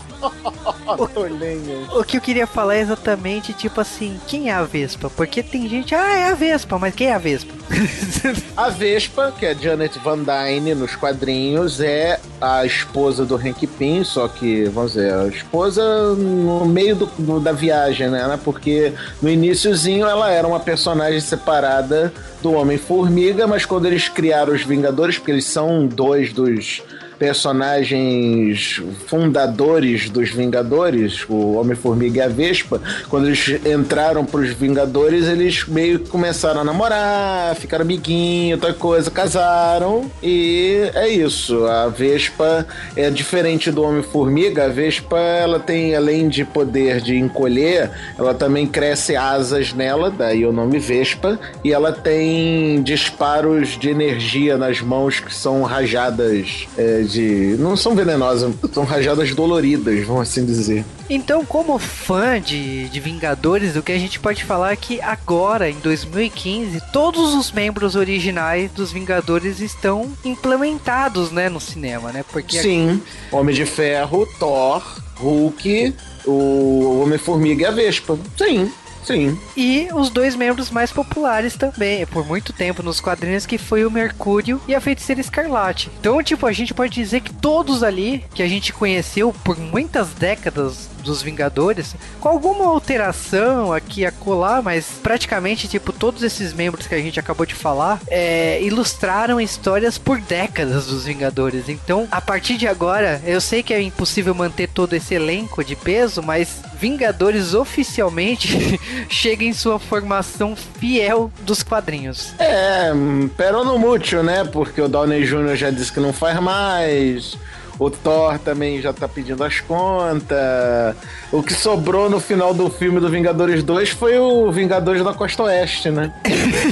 o, 0.97 2.01
o 2.01 2.05
que 2.05 2.17
eu 2.17 2.21
queria 2.21 2.47
falar 2.47 2.77
é 2.77 2.81
exatamente, 2.81 3.53
tipo 3.53 3.81
assim, 3.81 4.19
quem 4.27 4.49
é 4.49 4.55
a 4.55 4.63
Vespa? 4.63 5.11
Porque 5.11 5.43
tem 5.43 5.69
gente, 5.69 5.95
ah, 5.95 6.17
é 6.17 6.31
a 6.31 6.35
Vespa, 6.35 6.79
mas 6.79 6.95
quem 6.95 7.09
é 7.09 7.15
a 7.15 7.19
Vespa? 7.19 7.53
a 8.57 8.71
Vespa, 8.71 9.34
que 9.35 9.45
é 9.45 9.55
Janet 9.55 9.99
Van 9.99 10.19
Dyne 10.19 10.75
nos 10.75 10.97
quadrinhos, 10.97 11.81
é 11.81 12.19
a 12.41 12.65
esposa 12.65 13.25
do 13.25 13.37
Hank 13.37 13.67
Pym, 13.67 14.05
só 14.05 14.29
que, 14.29 14.65
vamos 14.67 14.93
dizer, 14.93 15.13
a 15.13 15.27
esposa 15.27 16.15
no 16.15 16.65
meio 16.65 16.97
do, 16.97 17.07
do, 17.19 17.41
da 17.41 17.53
viagem, 17.53 18.09
né? 18.09 18.39
Porque 18.45 18.93
no 19.21 19.29
iníciozinho 19.29 20.07
ela 20.07 20.31
era 20.31 20.47
uma 20.47 20.61
personagem 20.61 21.21
separada 21.21 22.13
do 22.43 22.53
Homem-Formiga, 22.53 23.47
mas 23.47 23.65
quando 23.65 23.87
eles 23.87 24.09
criaram 24.09 24.53
os 24.53 24.63
Vingadores, 24.63 25.19
porque 25.19 25.33
eles 25.33 25.47
são 25.47 25.87
dois 25.87 26.33
dos 26.33 26.83
personagens 27.19 28.83
fundadores 29.07 30.11
dos 30.11 30.31
Vingadores, 30.31 31.25
o 31.29 31.55
Homem-Formiga 31.55 32.19
e 32.19 32.23
a 32.23 32.29
Vespa, 32.29 32.81
quando 33.09 33.27
eles 33.27 33.61
entraram 33.65 34.25
pros 34.25 34.51
Vingadores, 34.51 35.27
eles 35.27 35.67
meio 35.67 35.99
que 36.01 36.11
começaram 36.11 36.61
a 36.61 36.65
namorar, 36.65 37.55
ficaram 37.57 37.85
amiguinho, 37.85 38.59
tal 38.59 38.75
coisa, 38.75 39.11
casaram 39.11 40.11
e 40.23 40.91
é 40.95 41.09
isso. 41.09 41.65
A 41.67 41.89
Vespa 41.89 42.67
é 42.97 43.11
diferente 43.11 43.71
do 43.71 43.83
Homem-Formiga, 43.83 44.65
a 44.65 44.69
Vespa 44.69 45.19
ela 45.19 45.61
tem, 45.61 45.95
além 45.95 46.29
de 46.29 46.45
poder 46.45 47.01
de 47.01 47.17
encolher, 47.17 47.91
ela 48.19 48.35
também 48.35 48.67
cresce 48.67 49.17
asas 49.17 49.73
nela, 49.73 50.11
daí 50.11 50.45
o 50.45 50.53
nome 50.53 50.79
Vespa, 50.79 51.39
e 51.63 51.73
ela 51.73 51.93
tem 51.93 52.83
disparos 52.83 53.79
de 53.79 53.91
energia 53.91 54.57
nas 54.57 54.81
mãos 54.81 55.21
que 55.21 55.35
são 55.35 55.63
rajadas 55.63 56.67
é, 56.77 57.03
de. 57.15 57.57
Não 57.59 57.77
são 57.77 57.95
venenosas, 57.95 58.53
são 58.73 58.85
rajadas 58.85 59.35
doloridas, 59.35 60.05
vamos 60.07 60.23
assim 60.23 60.45
dizer. 60.45 60.85
Então, 61.09 61.45
como 61.45 61.79
fã 61.79 62.41
de, 62.41 62.89
de 62.89 63.01
Vingadores, 63.01 63.77
o 63.77 63.83
que 63.83 63.93
a 63.93 63.99
gente 63.99 64.19
pode 64.19 64.45
falar 64.45 64.73
é 64.73 64.77
que 64.77 65.01
agora, 65.01 65.71
em 65.71 65.79
2015, 65.81 66.83
todos 66.93 67.35
os 67.35 67.53
membros 67.53 67.95
originais 67.95 68.71
dos 68.73 68.91
Vingadores 68.91 69.61
estão 69.61 70.13
implementados, 70.25 71.31
né, 71.31 71.49
no 71.49 71.61
cinema, 71.61 72.11
né? 72.13 72.25
Porque 72.31 72.61
Sim, 72.61 72.91
aqui... 72.91 73.03
Homem 73.33 73.55
de 73.55 73.65
Ferro, 73.65 74.27
Thor, 74.39 74.83
Hulk, 75.17 75.95
o 76.27 77.03
Homem-Formiga 77.03 77.63
e 77.63 77.67
a 77.67 77.71
Vespa. 77.71 78.19
Sim. 78.37 78.71
Sim. 79.05 79.39
E 79.57 79.89
os 79.93 80.11
dois 80.11 80.35
membros 80.35 80.71
mais 80.71 80.91
populares 80.91 81.57
também, 81.57 82.07
por 82.07 82.27
muito 82.27 82.53
tempo 82.53 82.83
nos 82.83 83.01
quadrinhos, 83.01 83.47
que 83.47 83.59
foi 83.59 83.85
o 83.85 83.91
Mercúrio 83.91 84.61
e 84.67 84.75
a 84.75 84.81
Feiticeira 84.81 85.21
Escarlate. 85.21 85.91
Então, 86.01 86.23
tipo, 86.23 86.47
a 86.47 86.53
gente 86.53 86.75
pode 86.75 86.95
dizer 86.95 87.21
que 87.21 87.33
todos 87.33 87.83
ali 87.83 88.25
que 88.35 88.43
a 88.43 88.49
gente 88.49 88.73
conheceu 88.73 89.33
por 89.45 89.59
muitas 89.59 90.09
décadas 90.09 90.89
dos 91.05 91.23
Vingadores, 91.23 91.95
com 92.19 92.29
alguma 92.29 92.67
alteração 92.67 93.73
aqui 93.73 94.07
a 94.07 94.11
colar, 94.11 94.63
mas 94.63 94.87
praticamente, 95.03 95.69
tipo, 95.69 95.93
todos 95.93 96.23
esses 96.23 96.53
membros 96.53 96.87
que 96.87 96.95
a 96.95 97.01
gente 97.01 97.21
acabou 97.21 97.45
de 97.45 97.55
falar 97.55 98.01
é, 98.09 98.61
ilustraram 98.63 99.41
histórias 99.41 99.99
por 99.99 100.19
décadas 100.21 100.87
dos 100.87 101.05
Vingadores. 101.05 101.69
Então, 101.69 102.09
a 102.11 102.21
partir 102.21 102.57
de 102.57 102.67
agora, 102.67 103.21
eu 103.25 103.41
sei 103.41 103.63
que 103.63 103.75
é 103.75 103.83
impossível 103.83 104.35
manter 104.35 104.69
todo 104.69 104.95
esse 104.95 105.15
elenco 105.15 105.63
de 105.63 105.77
peso, 105.77 106.23
mas 106.23 106.63
Vingadores 106.85 107.55
oficialmente 107.55 108.79
chega 109.09 109.43
em 109.43 109.55
sua 109.55 109.79
formação 109.79 110.55
fiel 110.55 111.33
dos 111.41 111.63
quadrinhos. 111.63 112.35
É, 112.39 112.93
pero 113.39 113.65
no 113.65 113.79
mútil, 113.79 114.23
né? 114.23 114.45
Porque 114.45 114.83
o 114.83 114.87
Downey 114.87 115.25
Jr. 115.25 115.57
já 115.57 115.71
disse 115.71 115.91
que 115.91 115.99
não 115.99 116.13
faz 116.13 116.39
mais. 116.41 117.39
O 117.79 117.91
Thor 117.91 118.39
também 118.39 118.81
já 118.81 118.93
tá 118.93 119.09
pedindo 119.09 119.43
as 119.43 119.61
contas. 119.61 120.97
O 121.33 121.43
que 121.43 121.53
sobrou 121.53 122.09
no 122.09 122.21
final 122.21 122.55
do 122.55 122.71
filme 122.71 123.01
do 123.01 123.09
Vingadores 123.09 123.63
2 123.63 123.91
foi 123.91 124.17
o 124.19 124.51
Vingadores 124.53 125.03
da 125.03 125.13
Costa 125.13 125.43
Oeste, 125.45 125.91
né? 125.91 126.13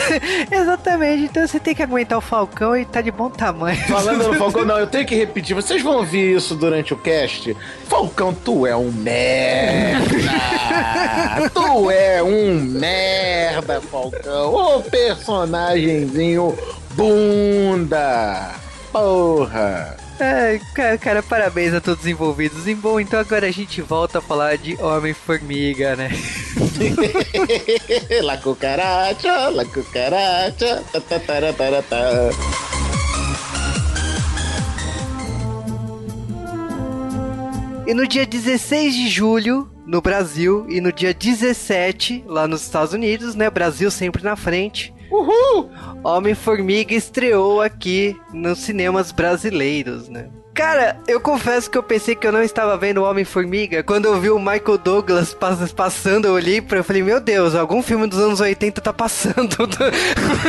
Exatamente. 0.51 1.25
Então 1.25 1.47
você 1.47 1.59
tem 1.59 1.75
que 1.75 1.83
aguentar 1.83 2.19
o 2.19 2.21
Falcão 2.21 2.77
e 2.77 2.85
tá 2.85 3.01
de 3.01 3.11
bom 3.11 3.29
tamanho. 3.29 3.77
Falando 3.89 4.29
no 4.29 4.35
Falcão, 4.39 4.65
não, 4.65 4.79
eu 4.79 4.87
tenho 4.87 5.05
que 5.05 5.17
repetir. 5.17 5.55
Vocês 5.55 5.83
vão 5.83 5.97
ouvir 5.97 6.37
isso 6.37 6.55
durante 6.55 6.95
o 6.95 6.97
cast. 6.97 7.57
Falcão, 7.89 8.33
tu 8.33 8.67
é 8.67 8.77
um 8.77 8.93
merda! 8.93 10.07
tu 11.53 11.91
é 11.91 12.23
um 12.23 12.55
merda, 12.61 13.81
Falcão! 13.81 14.55
Ô 14.55 14.83
personagemzinho 14.83 16.57
bunda! 16.95 18.51
Porra! 18.93 20.02
É, 20.23 20.61
cara, 20.73 20.99
cara, 20.99 21.21
parabéns 21.21 21.75
a 21.75 21.81
todos 21.81 22.05
os 22.05 22.07
envolvidos. 22.09 22.69
E 22.69 22.77
bom, 22.77 23.01
então 23.01 23.19
agora 23.19 23.49
a 23.49 23.51
gente 23.51 23.83
volta 23.83 24.19
a 24.19 24.23
falar 24.23 24.57
de 24.57 24.81
Homem-Formiga, 24.81 25.97
né? 25.97 26.11
la 28.23 28.37
cucaracha, 28.37 29.49
la 29.49 29.65
cucaracha, 29.65 30.81
ta, 30.93 31.01
ta, 31.01 31.19
ta, 31.19 31.53
ta, 31.53 31.83
ta. 31.83 32.31
E 37.85 37.93
no 37.93 38.07
dia 38.07 38.25
16 38.25 38.95
de 38.95 39.09
julho, 39.09 39.69
no 39.85 40.01
Brasil, 40.01 40.65
e 40.69 40.81
no 40.81 40.93
dia 40.93 41.13
17, 41.13 42.23
lá 42.29 42.47
nos 42.47 42.63
Estados 42.63 42.95
Unidos, 42.95 43.35
né? 43.35 43.51
Brasil 43.51 43.91
sempre 43.91 44.23
na 44.23 44.37
frente 44.37 44.95
Uhul! 45.13 45.71
Homem-Formiga 46.03 46.95
estreou 46.95 47.61
aqui 47.61 48.17
nos 48.33 48.61
cinemas 48.61 49.13
brasileiros, 49.13 50.09
né? 50.09 50.31
Cara, 50.55 50.99
eu 51.09 51.19
confesso 51.19 51.71
que 51.71 51.79
eu 51.79 51.83
pensei 51.83 52.15
que 52.15 52.27
eu 52.27 52.33
não 52.33 52.43
estava 52.43 52.77
vendo 52.77 52.99
o 52.99 53.05
Homem-Formiga. 53.05 53.83
Quando 53.83 54.05
eu 54.05 54.21
vi 54.21 54.29
o 54.29 54.39
Michael 54.39 54.77
Douglas 54.77 55.33
pass 55.33 55.73
passando, 55.73 56.27
eu 56.27 56.35
olhei 56.35 56.61
pra 56.61 56.79
eu 56.79 56.85
falei, 56.85 57.03
meu 57.03 57.19
Deus, 57.21 57.55
algum 57.55 57.83
filme 57.83 58.07
dos 58.07 58.19
anos 58.19 58.39
80 58.39 58.81
tá 58.83 58.93
passando. 58.93 59.57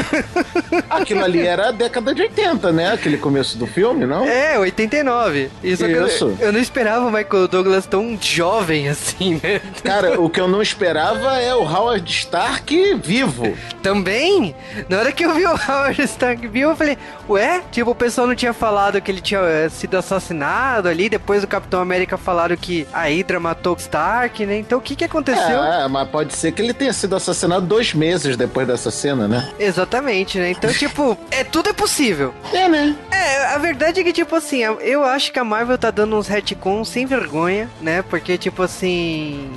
Aquilo 0.89 1.23
ali 1.23 1.47
era 1.47 1.69
a 1.69 1.71
década 1.71 2.13
de 2.13 2.21
80, 2.21 2.71
né? 2.73 2.91
Aquele 2.91 3.17
começo 3.17 3.57
do 3.57 3.65
filme, 3.65 4.05
não? 4.05 4.25
É, 4.25 4.59
89. 4.59 5.49
Isso, 5.63 5.85
Isso. 5.85 6.35
Eu, 6.37 6.47
eu, 6.47 6.53
não 6.53 6.59
esperava 6.59 7.05
o 7.05 7.11
Michael 7.11 7.47
Douglas 7.47 7.85
tão 7.85 8.17
jovem 8.19 8.89
assim, 8.89 9.39
né? 9.41 9.61
Cara, 9.83 10.19
o 10.19 10.29
que 10.29 10.41
eu 10.41 10.49
não 10.49 10.61
esperava 10.61 11.39
é 11.39 11.55
o 11.55 11.61
Howard 11.61 12.11
Stark 12.11 12.95
vivo. 12.95 13.57
Também? 13.81 14.53
Na 14.89 14.99
hora 14.99 15.11
que 15.13 15.23
eu 15.23 15.33
vi 15.33 15.45
o 15.45 15.51
Howard 15.51 16.01
Stark 16.01 16.45
vivo, 16.45 16.71
eu 16.71 16.75
falei, 16.75 16.97
ué? 17.29 17.61
Tipo, 17.71 17.91
o 17.91 17.95
pessoal 17.95 18.27
não 18.27 18.35
tinha 18.35 18.53
falado 18.53 18.99
que 18.99 19.09
ele 19.09 19.21
tinha 19.21 19.69
sido 19.69 19.92
assassinado 19.97 20.87
ali. 20.87 21.09
Depois 21.09 21.43
o 21.43 21.47
Capitão 21.47 21.81
América 21.81 22.17
falaram 22.17 22.55
que 22.55 22.87
a 22.93 23.03
Hydra 23.03 23.39
matou 23.39 23.75
Stark, 23.77 24.45
né? 24.45 24.57
Então 24.57 24.79
o 24.79 24.81
que 24.81 24.95
que 24.95 25.03
aconteceu? 25.03 25.63
É, 25.63 25.87
mas 25.87 26.07
pode 26.09 26.35
ser 26.35 26.51
que 26.51 26.61
ele 26.61 26.73
tenha 26.73 26.93
sido 26.93 27.15
assassinado 27.15 27.65
dois 27.65 27.93
meses 27.93 28.37
depois 28.37 28.67
dessa 28.67 28.91
cena, 28.91 29.27
né? 29.27 29.51
Exatamente, 29.59 30.37
né? 30.37 30.51
Então, 30.51 30.71
tipo, 30.71 31.17
é 31.31 31.43
tudo 31.43 31.69
é 31.69 31.73
possível. 31.73 32.33
É, 32.53 32.69
né? 32.69 32.95
É, 33.11 33.55
a 33.55 33.57
verdade 33.57 33.99
é 33.99 34.03
que, 34.03 34.13
tipo 34.13 34.35
assim, 34.35 34.59
eu 34.59 35.03
acho 35.03 35.33
que 35.33 35.39
a 35.39 35.43
Marvel 35.43 35.77
tá 35.77 35.89
dando 35.89 36.15
uns 36.15 36.27
retcons 36.27 36.87
sem 36.87 37.05
vergonha, 37.05 37.69
né? 37.81 38.01
Porque, 38.03 38.37
tipo 38.37 38.61
assim. 38.61 39.51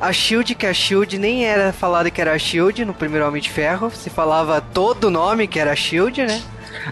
A 0.00 0.12
Shield, 0.12 0.54
que 0.54 0.66
a 0.66 0.74
Shield 0.74 1.16
nem 1.18 1.46
era 1.46 1.72
falado 1.72 2.10
que 2.10 2.20
era 2.20 2.32
a 2.32 2.38
Shield 2.38 2.84
no 2.84 2.92
primeiro 2.92 3.26
Homem 3.26 3.40
de 3.40 3.48
Ferro, 3.48 3.90
se 3.90 4.10
falava 4.10 4.60
todo 4.60 5.04
o 5.04 5.10
nome 5.10 5.46
que 5.46 5.58
era 5.58 5.72
a 5.72 5.76
Shield, 5.76 6.24
né? 6.24 6.42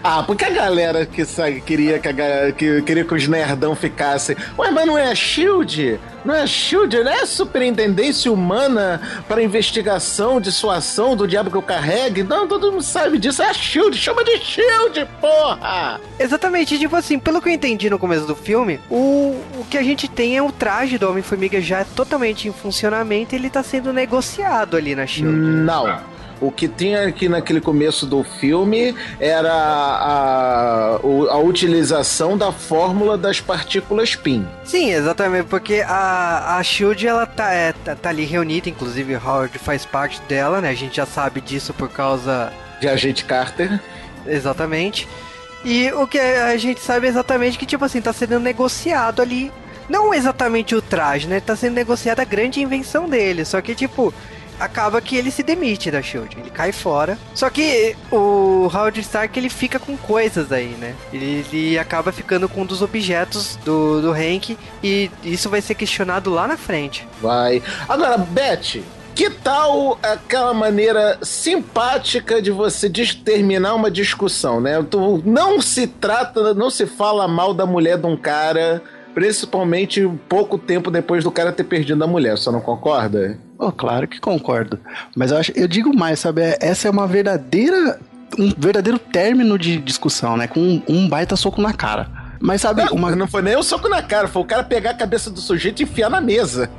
Ah, 0.03 0.23
porque 0.23 0.45
a 0.45 0.49
galera 0.49 1.05
que 1.05 1.25
sabe, 1.25 1.61
queria 1.61 1.99
que, 1.99 2.07
a, 2.07 2.51
que 2.51 2.81
queria 2.81 3.03
que 3.03 3.13
os 3.13 3.27
nerdão 3.27 3.75
ficassem. 3.75 4.35
Ué, 4.57 4.71
mas 4.71 4.85
não 4.85 4.97
é 4.97 5.11
a 5.11 5.15
Shield? 5.15 5.99
Não 6.23 6.33
é 6.33 6.41
a 6.41 6.47
Shield, 6.47 7.03
não 7.03 7.11
é 7.11 7.21
a 7.21 7.25
Superintendência 7.25 8.31
Humana 8.31 9.01
para 9.27 9.43
Investigação, 9.43 10.39
Dissuasão 10.39 11.15
do 11.15 11.27
Diabo 11.27 11.51
que 11.51 11.57
eu 11.57 11.61
carregue? 11.61 12.23
Não, 12.23 12.47
todo 12.47 12.71
mundo 12.71 12.83
sabe 12.83 13.17
disso. 13.17 13.41
É 13.43 13.49
a 13.49 13.53
Shield, 13.53 13.97
chama 13.97 14.23
de 14.23 14.37
Shield, 14.37 15.05
porra! 15.19 15.99
Exatamente, 16.17 16.79
tipo 16.79 16.95
assim, 16.95 17.19
pelo 17.19 17.41
que 17.41 17.49
eu 17.49 17.53
entendi 17.53 17.89
no 17.89 17.99
começo 17.99 18.25
do 18.25 18.35
filme, 18.35 18.79
o, 18.89 19.41
o 19.57 19.65
que 19.69 19.77
a 19.77 19.83
gente 19.83 20.07
tem 20.07 20.37
é 20.37 20.41
o 20.41 20.51
traje 20.51 20.97
do 20.97 21.09
Homem-Formiga 21.09 21.59
já 21.59 21.83
totalmente 21.83 22.47
em 22.47 22.53
funcionamento 22.53 23.35
e 23.35 23.37
ele 23.37 23.49
tá 23.49 23.61
sendo 23.61 23.91
negociado 23.91 24.77
ali 24.77 24.95
na 24.95 25.05
Shield. 25.05 25.35
Não. 25.35 26.12
O 26.43 26.51
que 26.51 26.67
tinha 26.67 27.07
aqui 27.07 27.29
naquele 27.29 27.61
começo 27.61 28.05
do 28.05 28.21
filme 28.21 28.93
era 29.17 29.53
a, 29.53 30.99
a, 31.01 31.37
utilização 31.37 32.37
da 32.37 32.51
fórmula 32.51 33.17
das 33.17 33.39
partículas 33.39 34.13
PIN. 34.13 34.45
Sim, 34.65 34.91
exatamente, 34.91 35.47
porque 35.47 35.81
a, 35.87 36.57
a 36.57 36.61
SHIELD 36.61 37.07
ela 37.07 37.25
tá, 37.25 37.49
é, 37.53 37.71
tá, 37.71 37.95
tá, 37.95 38.09
ali 38.09 38.25
reunida, 38.25 38.69
inclusive 38.69 39.15
Howard 39.15 39.57
faz 39.57 39.85
parte 39.85 40.21
dela, 40.23 40.59
né? 40.59 40.69
A 40.69 40.73
gente 40.73 40.97
já 40.97 41.05
sabe 41.05 41.39
disso 41.39 41.73
por 41.73 41.87
causa... 41.87 42.51
De 42.81 42.89
Agente 42.89 43.23
Carter. 43.23 43.79
Exatamente. 44.27 45.07
E 45.63 45.89
o 45.93 46.05
que 46.05 46.19
a 46.19 46.57
gente 46.57 46.81
sabe 46.81 47.07
exatamente 47.07 47.57
que, 47.57 47.65
tipo 47.65 47.85
assim, 47.85 48.01
tá 48.01 48.11
sendo 48.11 48.37
negociado 48.37 49.21
ali 49.21 49.49
não 49.89 50.13
exatamente 50.13 50.75
o 50.75 50.81
traje, 50.81 51.27
né? 51.27 51.39
Tá 51.39 51.55
sendo 51.55 51.75
negociada 51.75 52.21
a 52.21 52.25
grande 52.25 52.61
invenção 52.61 53.07
dele. 53.07 53.45
Só 53.45 53.61
que, 53.61 53.73
tipo, 53.73 54.13
acaba 54.59 55.01
que 55.01 55.15
ele 55.15 55.31
se 55.31 55.43
demite 55.43 55.91
da 55.91 56.01
Shield, 56.01 56.37
ele 56.39 56.49
cai 56.49 56.71
fora. 56.71 57.17
Só 57.33 57.49
que 57.49 57.95
o 58.11 58.69
Howard 58.73 58.99
Stark 58.99 59.37
ele 59.37 59.49
fica 59.49 59.79
com 59.79 59.97
coisas 59.97 60.51
aí, 60.51 60.75
né? 60.79 60.95
Ele, 61.11 61.45
ele 61.51 61.79
acaba 61.79 62.11
ficando 62.11 62.47
com 62.47 62.61
um 62.61 62.65
dos 62.65 62.81
objetos 62.81 63.57
do, 63.63 64.01
do 64.01 64.11
Hank 64.11 64.57
e 64.83 65.09
isso 65.23 65.49
vai 65.49 65.61
ser 65.61 65.75
questionado 65.75 66.29
lá 66.29 66.47
na 66.47 66.57
frente. 66.57 67.07
Vai. 67.21 67.61
Agora, 67.87 68.17
Beth, 68.17 68.81
que 69.15 69.29
tal 69.29 69.99
aquela 70.01 70.53
maneira 70.53 71.17
simpática 71.21 72.41
de 72.41 72.51
você 72.51 72.89
terminar 73.23 73.75
uma 73.75 73.91
discussão, 73.91 74.59
né? 74.59 74.83
Tu, 74.89 75.21
não 75.25 75.61
se 75.61 75.87
trata, 75.87 76.53
não 76.53 76.69
se 76.69 76.85
fala 76.85 77.27
mal 77.27 77.53
da 77.53 77.65
mulher 77.65 77.97
de 77.97 78.07
um 78.07 78.17
cara 78.17 78.81
Principalmente 79.13 80.09
pouco 80.27 80.57
tempo 80.57 80.89
depois 80.89 81.23
do 81.23 81.31
cara 81.31 81.51
ter 81.51 81.63
perdido 81.63 82.03
a 82.03 82.07
mulher, 82.07 82.37
você 82.37 82.49
não 82.49 82.61
concorda? 82.61 83.37
Oh, 83.57 83.71
claro 83.71 84.07
que 84.07 84.19
concordo. 84.19 84.79
Mas 85.15 85.31
eu, 85.31 85.37
acho, 85.37 85.51
eu 85.55 85.67
digo 85.67 85.95
mais, 85.95 86.19
sabe? 86.19 86.41
É, 86.41 86.57
essa 86.59 86.87
é 86.87 86.91
uma 86.91 87.07
verdadeira. 87.07 87.99
Um 88.37 88.51
verdadeiro 88.57 88.97
término 88.97 89.59
de 89.59 89.77
discussão, 89.77 90.35
né? 90.35 90.47
Com 90.47 90.59
um, 90.59 90.83
um 90.89 91.07
baita 91.07 91.35
soco 91.35 91.61
na 91.61 91.71
cara. 91.71 92.09
Mas 92.43 92.59
sabe, 92.59 92.83
não, 92.83 92.91
uma... 92.91 93.15
não 93.15 93.25
foi 93.25 93.41
nem 93.41 93.55
o 93.55 93.63
soco 93.63 93.87
na 93.87 94.01
cara, 94.01 94.27
foi 94.27 94.41
o 94.41 94.45
cara 94.45 94.65
pegar 94.65 94.89
a 94.89 94.93
cabeça 94.93 95.29
do 95.29 95.39
sujeito 95.39 95.79
e 95.79 95.83
enfiar 95.83 96.09
na 96.09 96.19
mesa. 96.19 96.69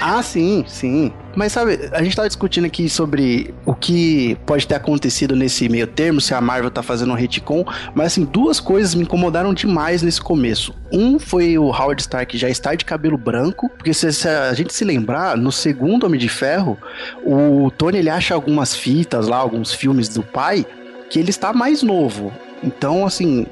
ah, 0.00 0.20
sim, 0.24 0.64
sim. 0.66 1.12
Mas 1.36 1.52
sabe, 1.52 1.88
a 1.92 2.02
gente 2.02 2.16
tava 2.16 2.26
discutindo 2.26 2.64
aqui 2.64 2.88
sobre 2.88 3.54
o 3.64 3.76
que 3.76 4.36
pode 4.44 4.66
ter 4.66 4.74
acontecido 4.74 5.36
nesse 5.36 5.68
meio 5.68 5.86
termo, 5.86 6.20
se 6.20 6.34
a 6.34 6.40
Marvel 6.40 6.68
tá 6.68 6.82
fazendo 6.82 7.12
um 7.12 7.14
retcon, 7.14 7.64
mas 7.94 8.08
assim, 8.08 8.24
duas 8.24 8.58
coisas 8.58 8.92
me 8.92 9.04
incomodaram 9.04 9.54
demais 9.54 10.02
nesse 10.02 10.20
começo. 10.20 10.74
Um 10.90 11.16
foi 11.16 11.56
o 11.56 11.66
Howard 11.66 12.02
Stark 12.02 12.36
já 12.36 12.48
estar 12.48 12.74
de 12.74 12.84
cabelo 12.84 13.16
branco, 13.16 13.68
porque 13.68 13.94
se, 13.94 14.12
se 14.12 14.26
a 14.26 14.52
gente 14.52 14.74
se 14.74 14.84
lembrar, 14.84 15.36
no 15.36 15.52
segundo 15.52 16.06
Homem 16.06 16.18
de 16.18 16.28
Ferro, 16.28 16.76
o 17.24 17.70
Tony 17.70 17.98
ele 17.98 18.10
acha 18.10 18.34
algumas 18.34 18.74
fitas 18.74 19.28
lá, 19.28 19.36
alguns 19.36 19.72
filmes 19.72 20.08
do 20.08 20.24
pai, 20.24 20.66
que 21.08 21.20
ele 21.20 21.30
está 21.30 21.52
mais 21.52 21.84
novo. 21.84 22.32
Então, 22.64 23.06
assim, 23.06 23.46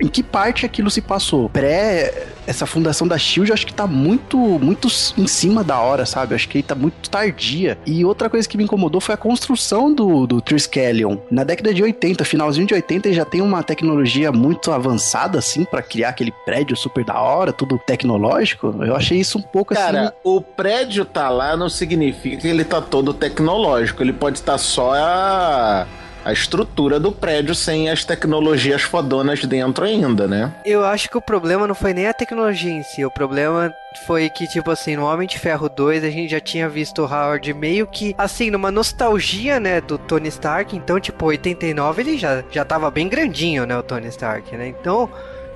em 0.00 0.08
que 0.08 0.22
parte 0.22 0.66
aquilo 0.66 0.90
se 0.90 1.00
passou? 1.00 1.48
Pré 1.48 2.26
essa 2.46 2.66
fundação 2.66 3.08
da 3.08 3.16
Shield, 3.16 3.50
eu 3.50 3.54
acho 3.54 3.66
que 3.66 3.72
tá 3.72 3.86
muito 3.86 4.36
muito 4.38 4.88
em 5.16 5.26
cima 5.26 5.64
da 5.64 5.80
hora, 5.80 6.04
sabe? 6.04 6.32
Eu 6.32 6.36
acho 6.36 6.48
que 6.48 6.62
tá 6.62 6.74
muito 6.74 7.08
tardia. 7.08 7.78
E 7.86 8.04
outra 8.04 8.28
coisa 8.28 8.48
que 8.48 8.56
me 8.56 8.64
incomodou 8.64 9.00
foi 9.00 9.14
a 9.14 9.18
construção 9.18 9.92
do, 9.92 10.26
do 10.26 10.40
Triskelion. 10.40 11.16
Na 11.30 11.44
década 11.44 11.72
de 11.72 11.82
80, 11.82 12.24
finalzinho 12.24 12.66
de 12.66 12.74
80, 12.74 13.12
já 13.12 13.24
tem 13.24 13.40
uma 13.40 13.62
tecnologia 13.62 14.30
muito 14.30 14.72
avançada, 14.72 15.38
assim, 15.38 15.64
para 15.64 15.82
criar 15.82 16.10
aquele 16.10 16.32
prédio 16.44 16.76
super 16.76 17.04
da 17.04 17.20
hora, 17.20 17.52
tudo 17.52 17.78
tecnológico. 17.78 18.74
Eu 18.80 18.94
achei 18.94 19.18
isso 19.18 19.38
um 19.38 19.42
pouco 19.42 19.74
Cara, 19.74 19.86
assim. 19.86 19.96
Cara, 19.96 20.14
o 20.22 20.40
prédio 20.40 21.04
tá 21.04 21.28
lá 21.28 21.56
não 21.56 21.68
significa 21.68 22.36
que 22.38 22.48
ele 22.48 22.64
tá 22.64 22.80
todo 22.80 23.14
tecnológico. 23.14 24.02
Ele 24.02 24.12
pode 24.12 24.38
estar 24.38 24.58
só 24.58 24.92
a 24.94 25.86
a 26.24 26.32
estrutura 26.32 26.98
do 26.98 27.12
prédio 27.12 27.54
sem 27.54 27.90
as 27.90 28.04
tecnologias 28.04 28.82
fodonas 28.82 29.44
dentro 29.44 29.84
ainda, 29.84 30.26
né? 30.26 30.52
Eu 30.64 30.84
acho 30.84 31.08
que 31.10 31.18
o 31.18 31.22
problema 31.22 31.66
não 31.66 31.74
foi 31.74 31.92
nem 31.92 32.06
a 32.06 32.14
tecnologia 32.14 32.72
em 32.72 32.82
si, 32.82 33.04
o 33.04 33.10
problema 33.10 33.72
foi 34.06 34.28
que, 34.30 34.48
tipo 34.48 34.70
assim, 34.70 34.96
no 34.96 35.04
Homem 35.04 35.28
de 35.28 35.38
Ferro 35.38 35.68
2 35.68 36.02
a 36.02 36.10
gente 36.10 36.30
já 36.30 36.40
tinha 36.40 36.68
visto 36.68 37.02
o 37.02 37.04
Howard 37.04 37.52
meio 37.54 37.86
que, 37.86 38.14
assim, 38.18 38.50
numa 38.50 38.70
nostalgia, 38.70 39.60
né, 39.60 39.80
do 39.80 39.98
Tony 39.98 40.28
Stark, 40.28 40.76
então, 40.76 40.98
tipo, 40.98 41.26
89 41.26 42.02
ele 42.02 42.18
já, 42.18 42.42
já 42.50 42.64
tava 42.64 42.90
bem 42.90 43.08
grandinho, 43.08 43.66
né, 43.66 43.76
o 43.76 43.82
Tony 43.82 44.08
Stark, 44.08 44.56
né, 44.56 44.68
então 44.68 45.08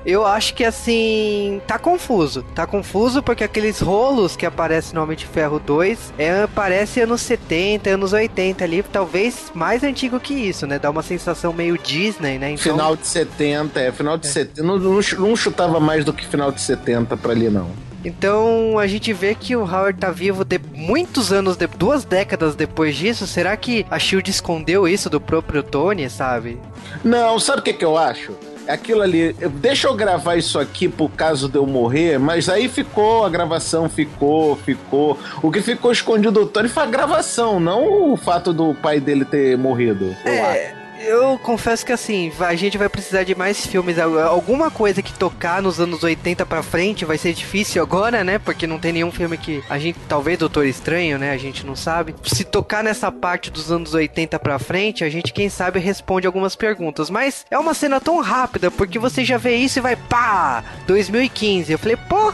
eu 0.08 0.24
acho 0.24 0.54
que 0.54 0.64
assim. 0.64 1.60
Tá 1.66 1.78
confuso. 1.78 2.42
Tá 2.54 2.66
confuso 2.66 3.22
porque 3.22 3.44
aqueles 3.44 3.80
rolos 3.80 4.36
que 4.36 4.46
aparecem 4.46 4.94
no 4.94 5.02
Homem 5.02 5.16
de 5.16 5.26
Ferro 5.26 5.58
2 5.58 6.14
é, 6.16 6.46
parece 6.46 7.02
anos 7.02 7.20
70, 7.20 7.90
anos 7.90 8.14
80 8.14 8.64
ali, 8.64 8.82
talvez 8.82 9.52
mais 9.54 9.84
antigo 9.84 10.18
que 10.18 10.32
isso, 10.32 10.66
né? 10.66 10.78
Dá 10.78 10.88
uma 10.88 11.02
sensação 11.02 11.52
meio 11.52 11.76
Disney, 11.76 12.38
né? 12.38 12.52
Então... 12.52 12.72
Final 12.72 12.96
de 12.96 13.06
70, 13.06 13.80
é. 13.80 13.92
Final 13.92 14.16
de 14.16 14.26
é. 14.26 14.30
70. 14.30 14.62
Não, 14.62 14.78
não, 14.78 15.36
chutava 15.36 15.78
mais 15.78 16.06
do 16.06 16.12
que 16.12 16.26
final 16.26 16.50
de 16.50 16.62
70 16.62 17.14
pra 17.18 17.32
ali, 17.32 17.50
não. 17.50 17.70
Então 18.04 18.78
a 18.78 18.86
gente 18.86 19.12
vê 19.12 19.34
que 19.34 19.56
o 19.56 19.60
Howard 19.60 19.98
tá 19.98 20.10
vivo 20.10 20.44
de 20.44 20.58
muitos 20.72 21.32
anos, 21.32 21.56
de, 21.56 21.66
duas 21.66 22.04
décadas 22.04 22.54
depois 22.54 22.96
disso. 22.96 23.26
Será 23.26 23.56
que 23.56 23.84
a 23.90 23.98
Shield 23.98 24.30
escondeu 24.30 24.88
isso 24.88 25.10
do 25.10 25.20
próprio 25.20 25.62
Tony, 25.62 26.08
sabe? 26.08 26.58
Não, 27.04 27.38
sabe 27.38 27.60
o 27.60 27.62
que, 27.62 27.74
que 27.74 27.84
eu 27.84 27.98
acho? 27.98 28.32
Aquilo 28.68 29.02
ali, 29.02 29.32
deixa 29.32 29.88
eu 29.88 29.94
gravar 29.94 30.36
isso 30.36 30.58
aqui 30.58 30.88
por 30.88 31.10
caso 31.10 31.48
de 31.48 31.56
eu 31.56 31.66
morrer, 31.66 32.18
mas 32.18 32.48
aí 32.48 32.68
ficou, 32.68 33.24
a 33.24 33.28
gravação 33.28 33.88
ficou, 33.88 34.56
ficou. 34.56 35.18
O 35.42 35.50
que 35.50 35.60
ficou 35.60 35.90
escondido 35.90 36.32
do 36.32 36.46
Tony 36.46 36.68
foi 36.68 36.82
a 36.82 36.86
gravação, 36.86 37.58
não 37.58 38.12
o 38.12 38.16
fato 38.16 38.52
do 38.52 38.74
pai 38.74 39.00
dele 39.00 39.24
ter 39.24 39.56
morrido. 39.56 40.14
É, 40.24 40.77
eu 41.00 41.38
confesso 41.38 41.84
que 41.84 41.92
assim, 41.92 42.32
a 42.40 42.54
gente 42.54 42.78
vai 42.78 42.88
precisar 42.88 43.24
de 43.24 43.34
mais 43.34 43.66
filmes. 43.66 43.98
Alguma 43.98 44.70
coisa 44.70 45.02
que 45.02 45.12
tocar 45.12 45.62
nos 45.62 45.80
anos 45.80 46.02
80 46.02 46.44
pra 46.46 46.62
frente 46.62 47.04
vai 47.04 47.18
ser 47.18 47.32
difícil 47.32 47.82
agora, 47.82 48.24
né? 48.24 48.38
Porque 48.38 48.66
não 48.66 48.78
tem 48.78 48.92
nenhum 48.92 49.12
filme 49.12 49.36
que 49.36 49.62
a 49.68 49.78
gente. 49.78 49.98
Talvez 50.08 50.38
Doutor 50.38 50.66
Estranho, 50.66 51.18
né? 51.18 51.32
A 51.32 51.36
gente 51.36 51.64
não 51.64 51.76
sabe. 51.76 52.14
Se 52.24 52.44
tocar 52.44 52.82
nessa 52.82 53.10
parte 53.10 53.50
dos 53.50 53.70
anos 53.70 53.94
80 53.94 54.38
pra 54.38 54.58
frente, 54.58 55.04
a 55.04 55.10
gente, 55.10 55.32
quem 55.32 55.48
sabe, 55.48 55.78
responde 55.78 56.26
algumas 56.26 56.56
perguntas. 56.56 57.10
Mas 57.10 57.44
é 57.50 57.58
uma 57.58 57.74
cena 57.74 58.00
tão 58.00 58.20
rápida, 58.20 58.70
porque 58.70 58.98
você 58.98 59.24
já 59.24 59.36
vê 59.36 59.56
isso 59.56 59.78
e 59.78 59.82
vai 59.82 59.96
pá! 59.96 60.64
2015. 60.86 61.72
Eu 61.72 61.78
falei, 61.78 61.96
pô 61.96 62.32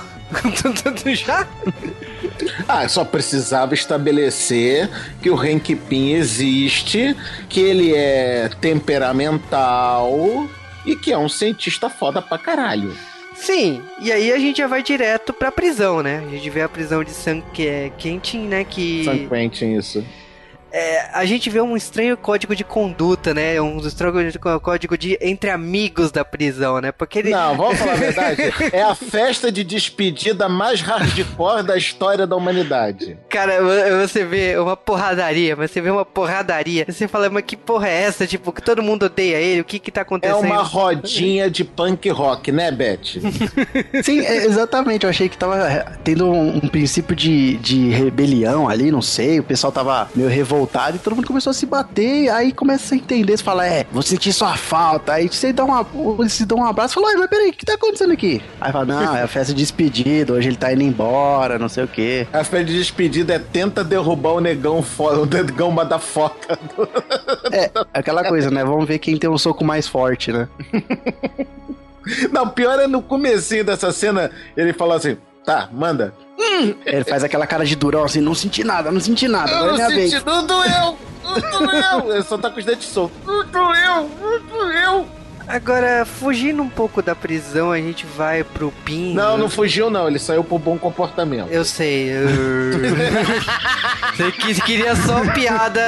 Já? 1.15 1.47
Ah, 2.69 2.89
só 2.89 3.05
precisava 3.05 3.75
estabelecer 3.75 4.89
que 5.23 5.31
o 5.31 5.37
Hank 5.37 5.75
Pym 5.77 6.15
existe, 6.15 7.17
que 7.49 7.61
ele 7.61 7.95
é 7.95 8.51
temperamental 8.61 10.49
e 10.85 10.97
que 10.97 11.13
é 11.13 11.19
um 11.19 11.29
cientista 11.29 11.89
foda 11.89 12.21
pra 12.21 12.39
caralho. 12.39 12.95
Sim, 13.35 13.83
e 14.01 14.13
aí 14.13 14.33
a 14.33 14.39
gente 14.39 14.59
já 14.59 14.67
vai 14.67 14.83
direto 14.83 15.33
pra 15.33 15.51
prisão, 15.51 16.03
né? 16.03 16.23
A 16.27 16.31
gente 16.31 16.49
vê 16.51 16.63
a 16.63 16.69
prisão 16.69 17.03
de 17.03 17.11
San 17.11 17.41
Quentin, 17.99 18.47
né? 18.47 18.65
Que. 18.65 19.05
San 19.05 19.27
Quentin, 19.29 19.77
isso. 19.77 20.05
É, 20.77 21.09
a 21.13 21.25
gente 21.25 21.49
vê 21.49 21.61
um 21.61 21.77
estranho 21.77 22.17
código 22.17 22.57
de 22.57 22.65
conduta, 22.65 23.33
né? 23.33 23.61
Um 23.61 23.79
estranho 23.79 24.13
código 24.61 24.99
de 24.99 25.17
entre 25.21 25.49
amigos 25.49 26.11
da 26.11 26.25
prisão, 26.25 26.81
né? 26.81 26.91
Porque 26.91 27.21
ele... 27.21 27.31
Não, 27.31 27.57
vamos 27.57 27.79
falar 27.79 27.93
a 27.93 27.95
verdade. 27.95 28.43
é 28.75 28.83
a 28.83 28.93
festa 28.93 29.53
de 29.53 29.63
despedida 29.63 30.49
mais 30.49 30.81
hardcore 30.81 31.63
da 31.63 31.77
história 31.77 32.27
da 32.27 32.35
humanidade. 32.35 33.17
Cara, 33.29 33.61
você 34.05 34.25
vê 34.25 34.59
uma 34.59 34.77
porradaria, 34.77 35.55
você 35.55 35.81
vê 35.81 35.91
uma 35.91 36.05
porradaria. 36.05 36.85
Você 36.89 37.07
fala, 37.07 37.31
mas 37.31 37.45
que 37.45 37.57
porra 37.57 37.89
é 37.89 38.03
essa? 38.03 38.27
Tipo, 38.27 38.53
que 38.53 38.61
todo 38.61 38.83
mundo 38.83 39.07
odeia 39.07 39.37
ele, 39.37 39.61
o 39.61 39.65
que 39.65 39.79
que 39.79 39.93
tá 39.93 40.01
acontecendo? 40.01 40.45
É 40.45 40.47
uma 40.49 40.63
rodinha 40.63 41.49
de 41.49 41.63
punk 41.63 42.11
rock, 42.11 42.51
né, 42.51 42.73
Beth? 42.73 43.21
Sim, 44.03 44.23
é, 44.23 44.45
exatamente. 44.45 45.05
Eu 45.05 45.11
achei 45.11 45.29
que 45.29 45.39
tava 45.39 45.97
tendo 46.03 46.27
um, 46.27 46.57
um 46.57 46.69
princípio 46.69 47.15
de, 47.15 47.59
de 47.59 47.91
rebelião 47.91 48.69
ali, 48.69 48.91
não 48.91 49.01
sei. 49.01 49.39
O 49.39 49.45
pessoal 49.45 49.73
tava 49.73 50.11
meio 50.17 50.29
revoltado 50.29 50.64
revoltado 50.65 50.97
e 50.97 50.99
todo 50.99 51.15
mundo 51.15 51.27
começou 51.27 51.51
a 51.51 51.55
se 51.55 51.67
bater. 51.67 52.29
Aí 52.31 52.53
começa 52.53 52.95
a 52.95 52.99
entender, 52.99 53.37
você 53.37 53.45
fala, 53.45 53.67
é, 53.67 53.87
vou 53.93 54.03
sentir 54.03 54.33
sua 54.33 54.57
falta. 54.57 55.13
Aí 55.13 55.29
você 55.29 55.53
dá 55.53 55.65
uma, 55.65 55.83
você 55.83 56.45
dá 56.45 56.55
um 56.55 56.65
abraço 56.65 56.99
e 56.99 57.03
fala, 57.03 57.19
mas 57.19 57.31
peraí, 57.31 57.51
o 57.51 57.53
que 57.53 57.65
tá 57.65 57.75
acontecendo 57.75 58.13
aqui? 58.13 58.43
Aí 58.61 58.73
fala, 58.73 58.85
não, 58.85 59.17
é 59.17 59.23
a 59.23 59.29
festa 59.29 59.53
de 59.53 59.61
despedida, 59.61 60.33
hoje 60.33 60.49
ele 60.49 60.57
tá 60.57 60.73
indo 60.73 60.83
embora, 60.83 61.59
não 61.59 61.69
sei 61.69 61.85
o 61.85 61.89
quê. 61.89 62.27
A 62.33 62.43
festa 62.45 62.65
de 62.65 62.79
despedida 62.79 63.35
é 63.35 63.39
tenta 63.39 63.85
derrubar 63.85 64.33
o 64.33 64.41
negão 64.41 64.83
foda, 64.83 65.21
o 65.21 65.27
negão 65.27 65.75
da 65.75 65.99
foca. 65.99 66.59
É, 67.53 67.71
aquela 67.93 68.25
coisa, 68.25 68.51
né? 68.51 68.65
Vamos 68.65 68.87
ver 68.87 68.99
quem 68.99 69.17
tem 69.17 69.29
um 69.29 69.39
soco 69.39 69.65
mais 69.65 69.87
forte, 69.87 70.33
né? 70.33 70.49
Não, 72.31 72.49
pior 72.49 72.79
é 72.79 72.87
no 72.87 73.01
comecinho 73.01 73.65
dessa 73.65 73.91
cena, 73.91 74.31
ele 74.55 74.75
fala 74.75 74.97
assim, 74.97 75.17
tá, 75.45 75.69
manda. 75.73 76.15
Hum. 76.39 76.75
Ele 76.85 77.05
faz 77.05 77.23
aquela 77.23 77.47
cara 77.47 77.65
de 77.65 77.77
durão 77.77 78.05
assim, 78.05 78.21
não 78.21 78.35
senti 78.35 78.65
nada, 78.65 78.91
não 78.91 79.01
senti 79.01 79.29
nada. 79.29 79.51
Eu 79.51 79.67
não 79.69 79.77
senti, 79.77 79.95
vez. 79.95 80.25
não 80.25 80.47
doeu, 80.47 80.99
não 81.23 81.51
doeu. 81.51 82.15
Ele 82.15 82.23
só 82.23 82.39
tá 82.39 82.51
com 82.51 82.59
os 82.59 82.65
dentes 82.65 82.89
soltos. 82.89 83.17
Não 83.25 83.45
doeu, 83.47 84.11
não 84.21 84.41
doeu. 84.47 85.07
Agora, 85.47 86.05
fugindo 86.05 86.63
um 86.63 86.69
pouco 86.69 87.03
da 87.03 87.15
prisão, 87.15 87.71
a 87.71 87.79
gente 87.79 88.07
vai 88.07 88.43
pro 88.43 88.73
PIN. 88.85 89.15
Não, 89.15 89.37
não 89.37 89.49
fugiu 89.49 89.91
não, 89.91 90.09
ele 90.09 90.19
saiu 90.19 90.43
pro 90.43 90.59
bom 90.59 90.79
comportamento. 90.79 91.51
Eu 91.51 91.65
sei. 91.65 92.11
Eu... 92.11 92.29
Você 94.17 94.63
queria 94.63 94.95
só 94.97 95.21
piada 95.33 95.81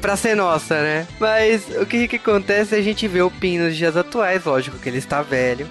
pra 0.00 0.16
ser 0.16 0.34
nossa, 0.34 0.80
né? 0.80 1.06
Mas 1.20 1.68
o 1.80 1.86
que 1.86 2.08
que 2.08 2.16
acontece? 2.16 2.74
A 2.74 2.82
gente 2.82 3.06
vê 3.06 3.22
o 3.22 3.30
PIN 3.30 3.58
nos 3.58 3.76
dias 3.76 3.96
atuais, 3.96 4.44
lógico 4.44 4.78
que 4.78 4.88
ele 4.88 4.98
está 4.98 5.22
velho. 5.22 5.68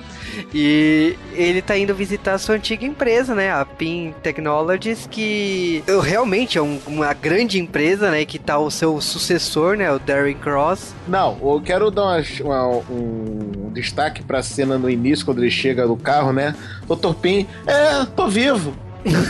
E 0.54 1.18
ele 1.34 1.62
tá 1.62 1.78
indo 1.78 1.96
visitar 1.96 2.34
a 2.34 2.38
sua 2.38 2.56
antiga 2.56 2.86
empresa, 2.86 3.34
né? 3.34 3.52
A 3.52 3.66
PIN 3.66 4.14
Technologies, 4.22 5.08
que 5.10 5.84
realmente 6.04 6.58
é 6.58 6.62
um, 6.62 6.80
uma 6.86 7.14
grande 7.14 7.60
empresa, 7.60 8.12
né? 8.12 8.26
Que 8.26 8.38
tá 8.38 8.58
o 8.58 8.70
seu 8.70 9.00
sucessor, 9.02 9.78
né? 9.78 9.92
O 9.92 10.00
Darren 10.00 10.36
Cross. 10.36 10.94
Não, 11.08 11.38
eu 11.42 11.62
quero 11.64 11.90
dar 11.90 12.04
uma, 12.04 12.24
uma, 12.42 12.68
um 12.90 13.17
destaque 13.74 14.24
pra 14.24 14.42
cena 14.42 14.78
no 14.78 14.90
início, 14.90 15.26
quando 15.26 15.40
ele 15.40 15.52
chega 15.52 15.86
no 15.86 15.98
carro, 15.98 16.34
né? 16.34 16.56
Doutor 16.88 17.16
Pin, 17.16 17.48
é, 17.66 18.06
tô 18.16 18.28
vivo. 18.28 18.74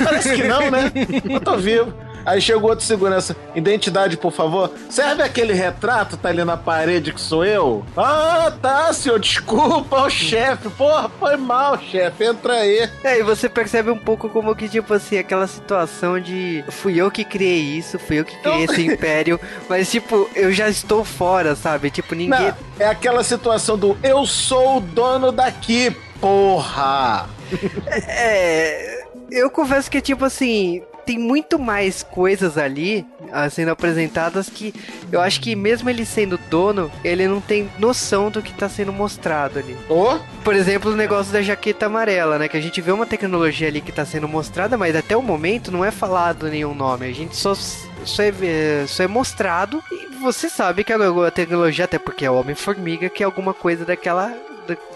Parece 0.04 0.36
que 0.36 0.44
não, 0.44 0.72
né? 0.72 0.92
Eu 1.30 1.40
tô 1.40 1.58
vivo. 1.58 1.94
Aí 2.28 2.42
chegou 2.42 2.72
outro 2.72 2.84
segurança. 2.86 3.38
Identidade, 3.56 4.18
por 4.18 4.34
favor. 4.34 4.70
Serve 4.90 5.24
aquele 5.24 5.54
retrato, 5.54 6.18
tá 6.18 6.28
ali 6.28 6.44
na 6.44 6.58
parede 6.58 7.14
que 7.14 7.22
sou 7.22 7.46
eu? 7.46 7.86
Ah, 7.96 8.52
tá, 8.62 8.92
senhor. 8.92 9.18
Desculpa, 9.18 10.02
o 10.02 10.10
chefe. 10.10 10.68
Porra, 10.72 11.10
foi 11.18 11.38
mal, 11.38 11.80
chefe. 11.80 12.26
Entra 12.26 12.56
aí. 12.56 12.90
É, 13.02 13.20
e 13.20 13.24
você 13.24 13.48
percebe 13.48 13.90
um 13.92 13.98
pouco 13.98 14.28
como 14.28 14.54
que, 14.54 14.68
tipo 14.68 14.94
assim, 14.94 15.18
aquela 15.18 15.48
situação 15.48 16.20
de 16.20 16.66
fui 16.68 16.98
eu 16.98 17.10
que 17.10 17.24
criei 17.24 17.62
isso, 17.62 17.98
fui 17.98 18.20
eu 18.20 18.26
que 18.26 18.36
criei 18.42 18.66
esse 18.66 18.82
império, 18.86 19.40
mas, 19.70 19.90
tipo, 19.90 20.30
eu 20.36 20.52
já 20.52 20.68
estou 20.68 21.06
fora, 21.06 21.56
sabe? 21.56 21.90
Tipo, 21.90 22.14
ninguém. 22.14 22.48
Não, 22.48 22.56
é 22.78 22.88
aquela 22.88 23.24
situação 23.24 23.78
do 23.78 23.98
eu 24.04 24.26
sou 24.26 24.78
o 24.78 24.82
dono 24.82 25.32
daqui, 25.32 25.96
porra! 26.20 27.30
é. 27.88 29.06
Eu 29.32 29.50
confesso 29.50 29.90
que, 29.90 30.02
tipo 30.02 30.26
assim, 30.26 30.82
tem 31.08 31.18
muito 31.18 31.58
mais 31.58 32.04
coisas 32.04 32.58
ali 32.58 33.08
uh, 33.22 33.50
sendo 33.50 33.72
apresentadas 33.72 34.50
que 34.50 34.74
eu 35.10 35.22
acho 35.22 35.40
que 35.40 35.56
mesmo 35.56 35.90
ele 35.90 36.06
sendo 36.06 36.38
dono, 36.50 36.92
ele 37.02 37.26
não 37.30 37.40
tem 37.40 37.70
noção 37.80 38.30
do 38.30 38.42
que 38.42 38.52
está 38.52 38.68
sendo 38.68 38.92
mostrado 38.92 39.58
ali. 39.58 39.76
Oh? 39.88 40.20
Por 40.44 40.54
exemplo, 40.54 40.92
o 40.92 40.96
negócio 40.98 41.32
da 41.32 41.42
jaqueta 41.42 41.86
amarela, 41.86 42.38
né? 42.38 42.50
Que 42.50 42.58
a 42.58 42.62
gente 42.62 42.82
vê 42.82 42.92
uma 42.92 43.06
tecnologia 43.06 43.70
ali 43.70 43.80
que 43.80 43.90
está 43.90 44.04
sendo 44.04 44.28
mostrada, 44.28 44.78
mas 44.78 44.98
até 44.98 45.16
o 45.16 45.22
momento 45.22 45.72
não 45.72 45.86
é 45.86 45.92
falado 45.92 46.50
nenhum 46.50 46.76
nome. 46.76 47.08
A 47.08 47.14
gente 47.14 47.38
só 47.38 47.56
só 47.56 48.24
é, 48.24 48.86
só 48.86 49.04
é 49.04 49.08
mostrado 49.08 49.82
e 49.92 50.16
você 50.18 50.50
sabe 50.50 50.84
que 50.84 50.92
a, 50.92 51.32
tecnologia, 51.32 51.86
até 51.86 51.98
porque 51.98 52.26
é 52.26 52.32
Homem-Formiga, 52.32 53.10
que 53.10 53.24
é 53.24 53.26
alguma 53.26 53.54
coisa 53.54 53.86
daquela 53.86 54.34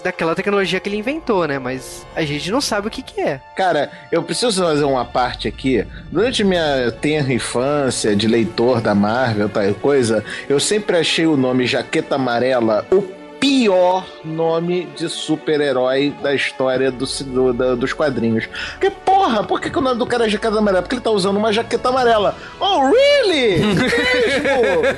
daquela 0.03 0.35
tecnologia 0.35 0.79
que 0.79 0.89
ele 0.89 0.97
inventou, 0.97 1.47
né? 1.47 1.59
Mas 1.59 2.05
a 2.15 2.23
gente 2.23 2.51
não 2.51 2.61
sabe 2.61 2.87
o 2.87 2.91
que, 2.91 3.01
que 3.01 3.21
é. 3.21 3.39
Cara, 3.55 3.91
eu 4.11 4.23
preciso 4.23 4.63
fazer 4.63 4.83
uma 4.83 5.05
parte 5.05 5.47
aqui. 5.47 5.85
Durante 6.11 6.43
minha 6.43 6.91
tenra 6.91 7.33
infância 7.33 8.15
de 8.15 8.27
leitor 8.27 8.81
da 8.81 8.95
Marvel, 8.95 9.49
tal 9.49 9.73
coisa, 9.75 10.23
eu 10.49 10.59
sempre 10.59 10.97
achei 10.97 11.25
o 11.25 11.37
nome 11.37 11.67
Jaqueta 11.67 12.15
Amarela 12.15 12.85
o 12.91 13.20
pior 13.41 14.05
nome 14.23 14.87
de 14.95 15.09
super-herói 15.09 16.13
da 16.21 16.33
história 16.33 16.91
do, 16.91 17.05
do, 17.05 17.53
do, 17.53 17.75
dos 17.75 17.91
quadrinhos. 17.91 18.45
Porque, 18.73 18.91
porra, 18.91 19.43
por 19.43 19.59
que, 19.59 19.71
que 19.71 19.79
o 19.79 19.81
nome 19.81 19.97
do 19.97 20.05
cara 20.05 20.27
é 20.27 20.29
jaqueta 20.29 20.59
amarela? 20.59 20.83
Porque 20.83 20.95
ele 20.95 21.01
tá 21.01 21.09
usando 21.09 21.37
uma 21.37 21.51
jaqueta 21.51 21.89
amarela. 21.89 22.35
Oh, 22.59 22.91
really? 22.91 23.65
Mesmo? 23.65 23.81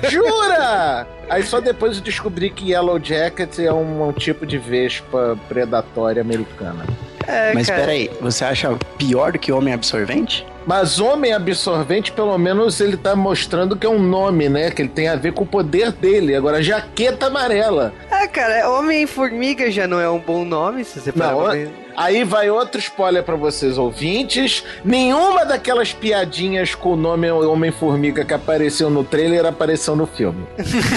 Jura? 0.12 1.08
Aí 1.30 1.42
só 1.42 1.62
depois 1.62 1.98
eu 1.98 2.04
descobri 2.04 2.50
que 2.50 2.72
Yellow 2.72 3.00
Jacket 3.02 3.60
é 3.60 3.72
um, 3.72 4.10
um 4.10 4.12
tipo 4.12 4.46
de 4.46 4.58
vespa 4.58 5.40
predatória 5.48 6.22
americana. 6.22 6.86
É, 7.26 7.54
Mas 7.54 7.68
cara. 7.68 7.80
peraí, 7.80 8.12
você 8.20 8.44
acha 8.44 8.78
pior 8.98 9.32
do 9.32 9.40
que 9.40 9.54
Homem 9.54 9.74
Absorvente? 9.74 10.46
Mas 10.66 11.00
Homem 11.00 11.34
Absorvente, 11.34 12.12
pelo 12.12 12.38
menos, 12.38 12.80
ele 12.80 12.98
tá 12.98 13.16
mostrando 13.16 13.76
que 13.76 13.86
é 13.86 13.90
um 13.90 14.02
nome, 14.02 14.50
né? 14.50 14.72
Que 14.72 14.82
ele 14.82 14.90
tem 14.90 15.08
a 15.08 15.16
ver 15.16 15.34
com 15.34 15.44
o 15.44 15.48
poder 15.48 15.92
dele. 15.92 16.36
Agora, 16.36 16.62
Jaqueta 16.62 17.28
Amarela. 17.28 17.94
Ah, 18.10 18.28
cara, 18.28 18.70
Homem-Formiga 18.70 19.70
já 19.72 19.88
não 19.88 20.00
é 20.00 20.10
um 20.10 20.20
bom 20.20 20.46
nome, 20.46 20.84
se 20.84 21.00
você 21.00 21.12
parar 21.12 21.34
não, 21.34 21.84
Aí 21.96 22.24
vai 22.24 22.50
outro 22.50 22.80
spoiler 22.80 23.24
para 23.24 23.36
vocês 23.36 23.78
ouvintes. 23.78 24.64
Nenhuma 24.84 25.46
daquelas 25.46 25.94
piadinhas 25.94 26.74
com 26.74 26.94
o 26.94 26.96
nome 26.96 27.30
Homem-Formiga 27.32 28.26
que 28.26 28.34
apareceu 28.34 28.90
no 28.90 29.04
trailer 29.04 29.46
apareceu 29.46 29.96
no 29.96 30.08
filme. 30.08 30.46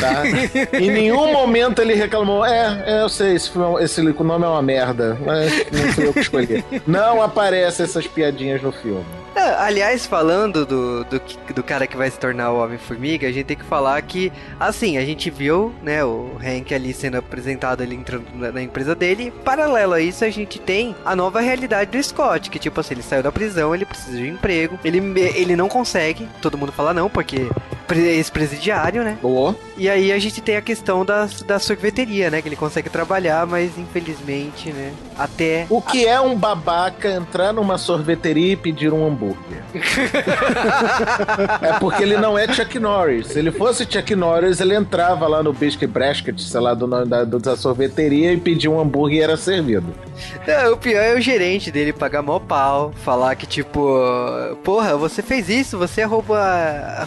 Tá? 0.00 0.22
em 0.78 0.90
nenhum 0.90 1.32
momento 1.32 1.82
ele 1.82 1.94
reclamou: 1.94 2.44
É, 2.44 2.82
é 2.86 3.02
eu 3.02 3.08
sei, 3.08 3.34
esse, 3.34 3.50
filme, 3.50 3.82
esse 3.82 4.00
nome 4.00 4.44
é 4.44 4.48
uma 4.48 4.62
merda. 4.62 5.18
Mas 5.24 5.52
não 5.70 5.92
fui 5.92 6.06
eu 6.06 6.12
que 6.12 6.20
escolhi. 6.20 6.64
Não 6.86 7.22
aparecem 7.22 7.84
essas 7.84 8.06
piadinhas 8.06 8.62
no 8.62 8.72
filme. 8.72 9.04
É, 9.36 9.54
aliás, 9.58 10.06
falando 10.06 10.64
do, 10.64 11.04
do, 11.04 11.20
do, 11.54 11.62
cara 11.62 11.86
que 11.86 11.94
vai 11.94 12.10
se 12.10 12.18
tornar 12.18 12.50
o 12.52 12.64
Homem-Formiga, 12.64 13.28
a 13.28 13.30
gente 13.30 13.44
tem 13.44 13.56
que 13.56 13.64
falar 13.64 14.00
que, 14.00 14.32
assim, 14.58 14.96
a 14.96 15.04
gente 15.04 15.28
viu, 15.28 15.74
né, 15.82 16.02
o 16.02 16.38
Hank 16.42 16.74
ali 16.74 16.94
sendo 16.94 17.18
apresentado, 17.18 17.82
ele 17.82 17.94
entrando 17.94 18.24
na, 18.34 18.50
na 18.50 18.62
empresa 18.62 18.94
dele. 18.94 19.30
Paralelo 19.44 19.92
a 19.92 20.00
isso, 20.00 20.24
a 20.24 20.30
gente 20.30 20.58
tem 20.58 20.96
a 21.04 21.14
nova 21.14 21.40
realidade 21.40 21.90
do 21.90 22.02
Scott, 22.02 22.48
que, 22.48 22.58
tipo 22.58 22.80
assim, 22.80 22.94
ele 22.94 23.02
saiu 23.02 23.22
da 23.22 23.30
prisão, 23.30 23.74
ele 23.74 23.84
precisa 23.84 24.16
de 24.16 24.22
um 24.22 24.34
emprego, 24.34 24.78
ele, 24.82 24.98
ele 25.34 25.54
não 25.54 25.68
consegue, 25.68 26.26
todo 26.40 26.56
mundo 26.56 26.72
fala 26.72 26.94
não, 26.94 27.10
porque 27.10 27.46
ex-presidiário, 27.94 29.04
né? 29.04 29.18
Oh. 29.22 29.54
E 29.76 29.88
aí 29.88 30.10
a 30.10 30.18
gente 30.18 30.40
tem 30.40 30.56
a 30.56 30.62
questão 30.62 31.04
da, 31.04 31.28
da 31.46 31.58
sorveteria, 31.58 32.30
né? 32.30 32.40
Que 32.42 32.48
ele 32.48 32.56
consegue 32.56 32.88
trabalhar, 32.88 33.46
mas 33.46 33.78
infelizmente, 33.78 34.72
né? 34.72 34.92
Até. 35.16 35.66
O 35.68 35.80
que 35.80 36.08
a... 36.08 36.12
é 36.12 36.20
um 36.20 36.34
babaca 36.34 37.10
entrar 37.10 37.52
numa 37.52 37.78
sorveteria 37.78 38.52
e 38.52 38.56
pedir 38.56 38.92
um 38.92 39.06
hambúrguer? 39.06 39.25
É 41.62 41.78
porque 41.78 42.02
ele 42.02 42.16
não 42.16 42.38
é 42.38 42.46
Chuck 42.52 42.78
Norris. 42.78 43.28
Se 43.28 43.38
ele 43.38 43.50
fosse 43.50 43.84
Chuck 43.84 44.14
Norris, 44.14 44.60
ele 44.60 44.74
entrava 44.74 45.26
lá 45.26 45.42
no 45.42 45.52
Biscuit 45.52 45.86
Bresket, 45.86 46.38
sei 46.38 46.60
lá, 46.60 46.74
do 46.74 46.86
da, 46.86 47.24
da 47.24 47.56
sorveteria 47.56 48.32
e 48.32 48.36
pedia 48.36 48.70
um 48.70 48.80
hambúrguer 48.80 49.18
e 49.18 49.22
era 49.22 49.36
servido. 49.36 49.92
O 50.72 50.76
pior 50.76 51.02
é 51.02 51.14
o 51.14 51.20
gerente 51.20 51.70
dele 51.70 51.92
pagar 51.92 52.22
mó 52.22 52.38
pau, 52.38 52.92
falar 53.04 53.34
que 53.34 53.46
tipo, 53.46 53.98
porra, 54.64 54.96
você 54.96 55.22
fez 55.22 55.48
isso, 55.48 55.78
você 55.78 56.04
roubou, 56.04 56.36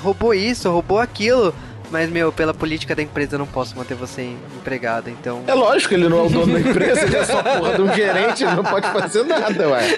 roubou 0.01 0.33
isso, 0.33 0.69
roubou 0.69 0.99
aquilo. 0.99 1.53
Mas, 1.91 2.09
meu, 2.09 2.31
pela 2.31 2.53
política 2.53 2.95
da 2.95 3.01
empresa 3.01 3.35
eu 3.35 3.39
não 3.39 3.47
posso 3.47 3.75
manter 3.75 3.95
você 3.95 4.35
empregado, 4.57 5.09
então... 5.09 5.43
É 5.47 5.53
lógico, 5.53 5.93
ele 5.93 6.07
não 6.07 6.19
é 6.19 6.21
o 6.23 6.29
dono 6.29 6.53
da 6.53 6.59
empresa, 6.59 7.01
ele 7.01 7.15
é 7.17 7.25
só 7.25 7.41
porra 7.41 7.75
de 7.75 7.81
um 7.81 7.93
gerente, 7.93 8.43
ele 8.43 8.55
não 8.55 8.63
pode 8.63 8.87
fazer 8.87 9.23
nada, 9.23 9.69
ué. 9.69 9.97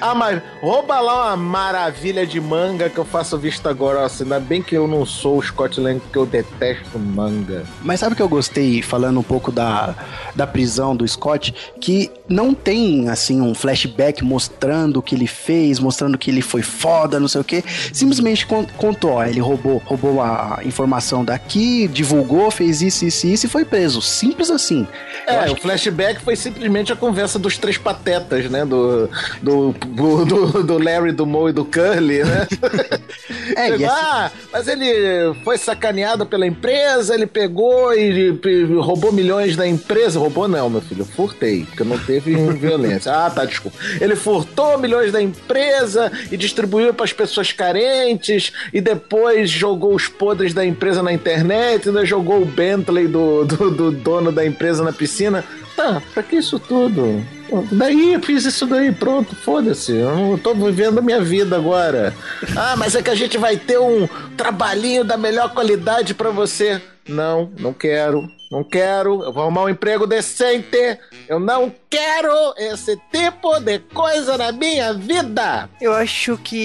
Ah, 0.00 0.14
mas 0.14 0.42
rouba 0.60 1.00
lá 1.00 1.26
uma 1.26 1.36
maravilha 1.36 2.26
de 2.26 2.40
manga 2.40 2.88
que 2.88 2.98
eu 2.98 3.04
faço 3.04 3.38
vista 3.38 3.72
grossa. 3.72 4.24
Ainda 4.24 4.40
bem 4.40 4.62
que 4.62 4.76
eu 4.76 4.86
não 4.86 5.04
sou 5.04 5.38
o 5.38 5.42
Scott 5.42 5.80
Lang, 5.80 6.00
porque 6.00 6.18
eu 6.18 6.26
detesto 6.26 6.98
manga. 6.98 7.64
Mas 7.82 8.00
sabe 8.00 8.12
o 8.12 8.16
que 8.16 8.22
eu 8.22 8.28
gostei, 8.28 8.82
falando 8.82 9.20
um 9.20 9.22
pouco 9.22 9.50
da, 9.52 9.94
da 10.34 10.46
prisão 10.46 10.94
do 10.96 11.06
Scott? 11.06 11.54
Que 11.80 12.10
não 12.28 12.54
tem, 12.54 13.08
assim, 13.08 13.40
um 13.40 13.54
flashback 13.54 14.24
mostrando 14.24 14.98
o 14.98 15.02
que 15.02 15.14
ele 15.14 15.26
fez, 15.26 15.78
mostrando 15.78 16.18
que 16.18 16.30
ele 16.30 16.42
foi 16.42 16.62
foda, 16.62 17.20
não 17.20 17.28
sei 17.28 17.40
o 17.40 17.44
quê. 17.44 17.62
Simplesmente 17.92 18.46
contou, 18.46 19.12
ó, 19.12 19.24
ele 19.24 19.40
roubou, 19.40 19.82
roubou 19.84 20.20
a 20.20 20.60
informação 20.64 21.24
daqui, 21.26 21.88
divulgou, 21.88 22.50
fez 22.50 22.80
isso, 22.80 23.04
isso, 23.04 23.26
isso 23.26 23.46
e 23.46 23.48
foi 23.48 23.64
preso. 23.64 24.00
Simples 24.00 24.48
assim. 24.48 24.86
É, 25.26 25.50
o 25.50 25.56
flashback 25.56 26.20
que... 26.20 26.24
foi 26.24 26.36
simplesmente 26.36 26.92
a 26.92 26.96
conversa 26.96 27.38
dos 27.38 27.58
três 27.58 27.76
patetas, 27.76 28.48
né? 28.48 28.64
Do, 28.64 29.10
do, 29.42 29.72
do, 29.72 30.62
do 30.62 30.78
Larry, 30.78 31.12
do 31.12 31.26
Moe 31.26 31.50
e 31.50 31.52
do 31.52 31.64
Curly, 31.64 32.22
né? 32.22 32.46
é, 33.56 33.68
Chegou, 33.68 33.88
ah, 33.90 34.30
mas 34.52 34.68
ele 34.68 35.34
foi 35.42 35.58
sacaneado 35.58 36.24
pela 36.24 36.46
empresa, 36.46 37.14
ele 37.14 37.26
pegou 37.26 37.92
e, 37.92 38.38
e 38.44 38.64
roubou 38.78 39.12
milhões 39.12 39.56
da 39.56 39.66
empresa. 39.66 40.20
Roubou 40.20 40.46
não, 40.46 40.70
meu 40.70 40.80
filho, 40.80 41.04
furtei, 41.04 41.64
porque 41.64 41.82
não 41.82 41.98
teve 41.98 42.36
violência. 42.52 43.12
Ah, 43.12 43.28
tá, 43.28 43.44
desculpa. 43.44 43.76
Ele 44.00 44.14
furtou 44.14 44.78
milhões 44.78 45.10
da 45.10 45.20
empresa 45.20 46.12
e 46.30 46.36
distribuiu 46.36 46.94
para 46.94 47.04
as 47.04 47.12
pessoas 47.12 47.50
carentes 47.50 48.52
e 48.72 48.80
depois 48.80 49.50
jogou 49.50 49.92
os 49.92 50.06
podres 50.06 50.54
da 50.54 50.64
empresa 50.64 51.02
na 51.02 51.15
internet, 51.16 51.88
ainda 51.88 52.04
jogou 52.04 52.42
o 52.42 52.46
Bentley 52.46 53.08
do, 53.08 53.44
do, 53.44 53.70
do 53.70 53.90
dono 53.90 54.30
da 54.30 54.46
empresa 54.46 54.84
na 54.84 54.92
piscina. 54.92 55.44
Tá, 55.74 56.00
pra 56.14 56.22
que 56.22 56.36
isso 56.36 56.58
tudo? 56.58 57.22
Daí 57.72 58.14
eu 58.14 58.22
fiz 58.22 58.44
isso 58.44 58.66
daí, 58.66 58.92
pronto, 58.92 59.36
foda-se. 59.36 59.92
Eu 59.92 60.40
tô 60.42 60.54
vivendo 60.54 60.98
a 60.98 61.02
minha 61.02 61.20
vida 61.20 61.56
agora. 61.56 62.14
Ah, 62.56 62.74
mas 62.76 62.94
é 62.94 63.02
que 63.02 63.10
a 63.10 63.14
gente 63.14 63.36
vai 63.36 63.56
ter 63.56 63.78
um 63.78 64.08
trabalhinho 64.36 65.04
da 65.04 65.16
melhor 65.16 65.52
qualidade 65.52 66.14
para 66.14 66.30
você. 66.30 66.80
Não, 67.06 67.50
não 67.58 67.72
quero. 67.72 68.28
Não 68.50 68.62
quero, 68.62 69.24
eu 69.24 69.32
vou 69.32 69.42
arrumar 69.42 69.64
um 69.64 69.68
emprego 69.68 70.06
decente. 70.06 70.98
Eu 71.28 71.40
não 71.40 71.72
quero 71.90 72.54
esse 72.56 72.96
tipo 73.10 73.58
de 73.60 73.80
coisa 73.80 74.38
na 74.38 74.52
minha 74.52 74.92
vida. 74.94 75.68
Eu 75.80 75.92
acho 75.92 76.36
que 76.38 76.56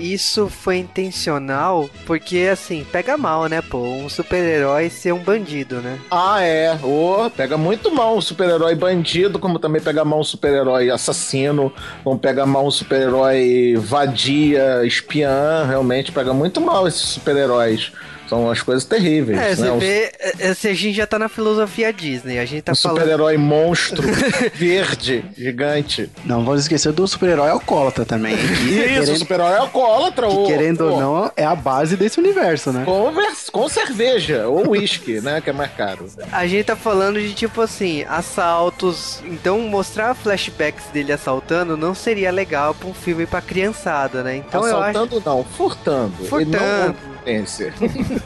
isso 0.00 0.48
foi 0.48 0.78
intencional, 0.78 1.90
porque 2.06 2.48
assim, 2.50 2.86
pega 2.92 3.16
mal, 3.16 3.46
né, 3.46 3.60
pô? 3.60 3.78
Um 3.78 4.08
super-herói 4.08 4.88
ser 4.88 5.12
um 5.12 5.18
bandido, 5.18 5.80
né? 5.80 5.98
Ah, 6.10 6.42
é. 6.42 6.78
Oh, 6.82 7.28
pega 7.30 7.56
muito 7.56 7.90
mal 7.90 8.16
um 8.16 8.20
super-herói 8.20 8.74
bandido, 8.74 9.38
como 9.38 9.58
também 9.58 9.82
pega 9.82 10.04
mal 10.04 10.20
um 10.20 10.24
super-herói 10.24 10.90
assassino, 10.90 11.72
como 12.04 12.18
pega 12.18 12.46
mal 12.46 12.66
um 12.66 12.70
super-herói 12.70 13.74
vadia, 13.78 14.84
espiã. 14.84 15.64
Realmente 15.66 16.12
pega 16.12 16.32
muito 16.32 16.60
mal 16.60 16.86
esses 16.86 17.02
super-heróis. 17.02 17.92
São 18.28 18.50
as 18.50 18.60
coisas 18.60 18.84
terríveis. 18.84 19.38
É, 19.38 19.48
né? 19.50 19.54
você 19.54 19.78
vê, 19.78 20.12
é, 20.40 20.54
se 20.54 20.68
a 20.68 20.74
gente 20.74 20.94
já 20.94 21.06
tá 21.06 21.18
na 21.18 21.28
filosofia 21.28 21.92
Disney, 21.92 22.38
a 22.38 22.44
gente 22.44 22.62
tá 22.62 22.72
um 22.72 22.76
falando... 22.76 22.98
super-herói 22.98 23.36
monstro, 23.38 24.02
verde, 24.54 25.24
gigante. 25.36 26.10
Não 26.24 26.44
vamos 26.44 26.62
esquecer 26.62 26.92
do 26.92 27.06
super-herói 27.06 27.50
alcoólatra 27.50 28.04
também. 28.04 28.34
Isso, 28.34 28.66
querendo... 28.66 29.12
o 29.12 29.16
super-herói 29.16 29.56
alcoólatra. 29.56 30.28
Que, 30.28 30.46
querendo 30.46 30.80
ou 30.82 31.00
não, 31.00 31.32
é 31.36 31.44
a 31.44 31.54
base 31.54 31.96
desse 31.96 32.18
universo, 32.18 32.72
né? 32.72 32.84
Com, 32.84 33.12
com 33.52 33.68
cerveja, 33.68 34.48
ou 34.48 34.70
uísque, 34.70 35.20
né, 35.20 35.40
que 35.40 35.50
é 35.50 35.52
mais 35.52 35.72
caro. 35.72 36.06
A 36.32 36.46
gente 36.46 36.64
tá 36.64 36.76
falando 36.76 37.20
de, 37.20 37.32
tipo 37.32 37.60
assim, 37.60 38.04
assaltos, 38.08 39.22
então 39.24 39.60
mostrar 39.60 40.14
flashbacks 40.14 40.86
dele 40.92 41.12
assaltando 41.12 41.76
não 41.76 41.94
seria 41.94 42.30
legal 42.30 42.74
pra 42.74 42.88
um 42.88 42.94
filme 42.94 43.26
pra 43.26 43.40
criançada, 43.40 44.22
né? 44.22 44.36
Então 44.36 44.64
Assaltando 44.64 45.14
eu 45.14 45.18
acho... 45.18 45.28
não, 45.28 45.44
furtando. 45.44 46.12
Furtando 46.28 47.15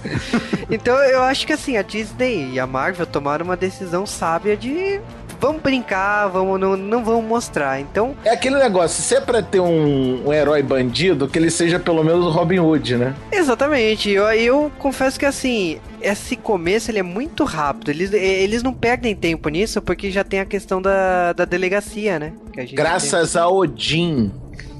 então 0.71 0.97
eu 1.05 1.23
acho 1.23 1.47
que 1.47 1.53
assim, 1.53 1.77
a 1.77 1.83
Disney 1.83 2.53
e 2.53 2.61
a 2.61 2.67
Marvel 2.67 3.07
tomaram 3.07 3.45
uma 3.45 3.57
decisão 3.57 4.07
sábia 4.07 4.57
de 4.57 5.01
vamos 5.41 5.63
brincar, 5.63 6.29
vamos, 6.29 6.61
não, 6.61 6.77
não 6.77 7.03
vamos 7.03 7.25
mostrar. 7.25 7.81
Então. 7.81 8.15
É 8.25 8.31
aquele 8.31 8.57
negócio, 8.57 9.03
se 9.03 9.15
é 9.17 9.21
pra 9.21 9.43
ter 9.43 9.61
um, 9.61 10.29
um 10.29 10.33
herói 10.33 10.63
bandido, 10.63 11.27
que 11.27 11.39
ele 11.39 11.51
seja 11.51 11.79
pelo 11.79 12.05
menos 12.05 12.27
o 12.27 12.29
Robin 12.29 12.59
Hood, 12.59 12.97
né? 12.97 13.15
Exatamente. 13.33 14.11
Eu, 14.11 14.31
eu 14.33 14.71
confesso 14.79 15.19
que 15.19 15.25
assim, 15.25 15.81
esse 16.03 16.37
começo 16.37 16.91
ele 16.91 16.99
é 16.99 17.03
muito 17.03 17.45
rápido. 17.45 17.91
Eles, 17.91 18.13
eles 18.13 18.63
não 18.63 18.75
perdem 18.75 19.17
tempo 19.17 19.49
nisso 19.49 19.81
porque 19.81 20.11
já 20.11 20.23
tem 20.23 20.41
a 20.41 20.45
questão 20.45 20.83
da, 20.83 21.33
da 21.33 21.47
delegacia, 21.47 22.19
né? 22.19 22.35
Graças 22.73 23.33
tem. 23.33 23.41
a 23.41 23.49
Odin. 23.49 24.31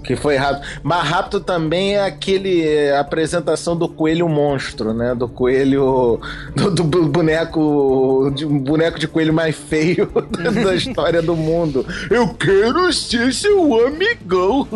Que 0.03 0.17
foi 0.17 0.37
rápido. 0.37 0.67
Mas 0.83 1.07
rápido 1.07 1.41
também 1.41 1.97
é 1.97 2.05
aquele 2.05 2.67
é, 2.67 2.97
apresentação 2.97 3.77
do 3.77 3.89
coelho 3.89 4.29
monstro, 4.29 4.95
né? 4.95 5.15
Do 5.15 5.29
coelho. 5.29 6.21
Do, 6.55 6.71
do 6.71 6.85
boneco. 6.85 8.33
De, 8.35 8.47
um 8.47 8.59
boneco 8.59 8.99
de 8.99 9.07
coelho 9.07 9.33
mais 9.33 9.55
feio 9.57 10.11
da 10.65 10.75
história 10.75 11.21
do 11.21 11.37
mundo. 11.37 11.85
Eu 12.11 12.29
quero 12.29 12.93
ser 12.93 13.33
seu 13.33 13.87
amigão. 13.87 14.67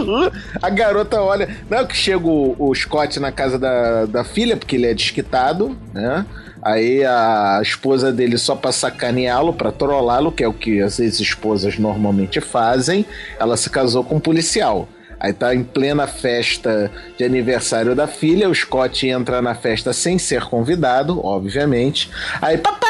A 0.60 0.70
garota 0.70 1.20
olha. 1.20 1.48
Não 1.70 1.78
é 1.78 1.84
que 1.84 1.96
chega 1.96 2.26
o, 2.26 2.56
o 2.58 2.74
Scott 2.74 3.20
na 3.20 3.30
casa 3.30 3.58
da, 3.58 4.06
da 4.06 4.24
filha, 4.24 4.56
porque 4.56 4.76
ele 4.76 4.86
é 4.86 4.94
desquitado, 4.94 5.76
né? 5.92 6.26
Aí 6.64 7.04
a 7.04 7.60
esposa 7.62 8.10
dele, 8.10 8.38
só 8.38 8.56
pra 8.56 8.72
sacaneá-lo, 8.72 9.52
pra 9.52 9.70
trollá-lo, 9.70 10.32
que 10.32 10.42
é 10.42 10.48
o 10.48 10.52
que 10.52 10.80
as 10.80 10.98
ex-esposas 10.98 11.78
normalmente 11.78 12.40
fazem, 12.40 13.04
ela 13.38 13.56
se 13.56 13.68
casou 13.68 14.02
com 14.02 14.16
um 14.16 14.20
policial. 14.20 14.88
Aí 15.20 15.32
tá 15.32 15.54
em 15.54 15.62
plena 15.62 16.06
festa 16.06 16.90
de 17.16 17.24
aniversário 17.24 17.94
da 17.94 18.06
filha, 18.06 18.48
o 18.48 18.54
Scott 18.54 19.06
entra 19.06 19.40
na 19.40 19.54
festa 19.54 19.92
sem 19.92 20.18
ser 20.18 20.44
convidado, 20.44 21.24
obviamente. 21.24 22.10
Aí, 22.40 22.58
papai, 22.58 22.83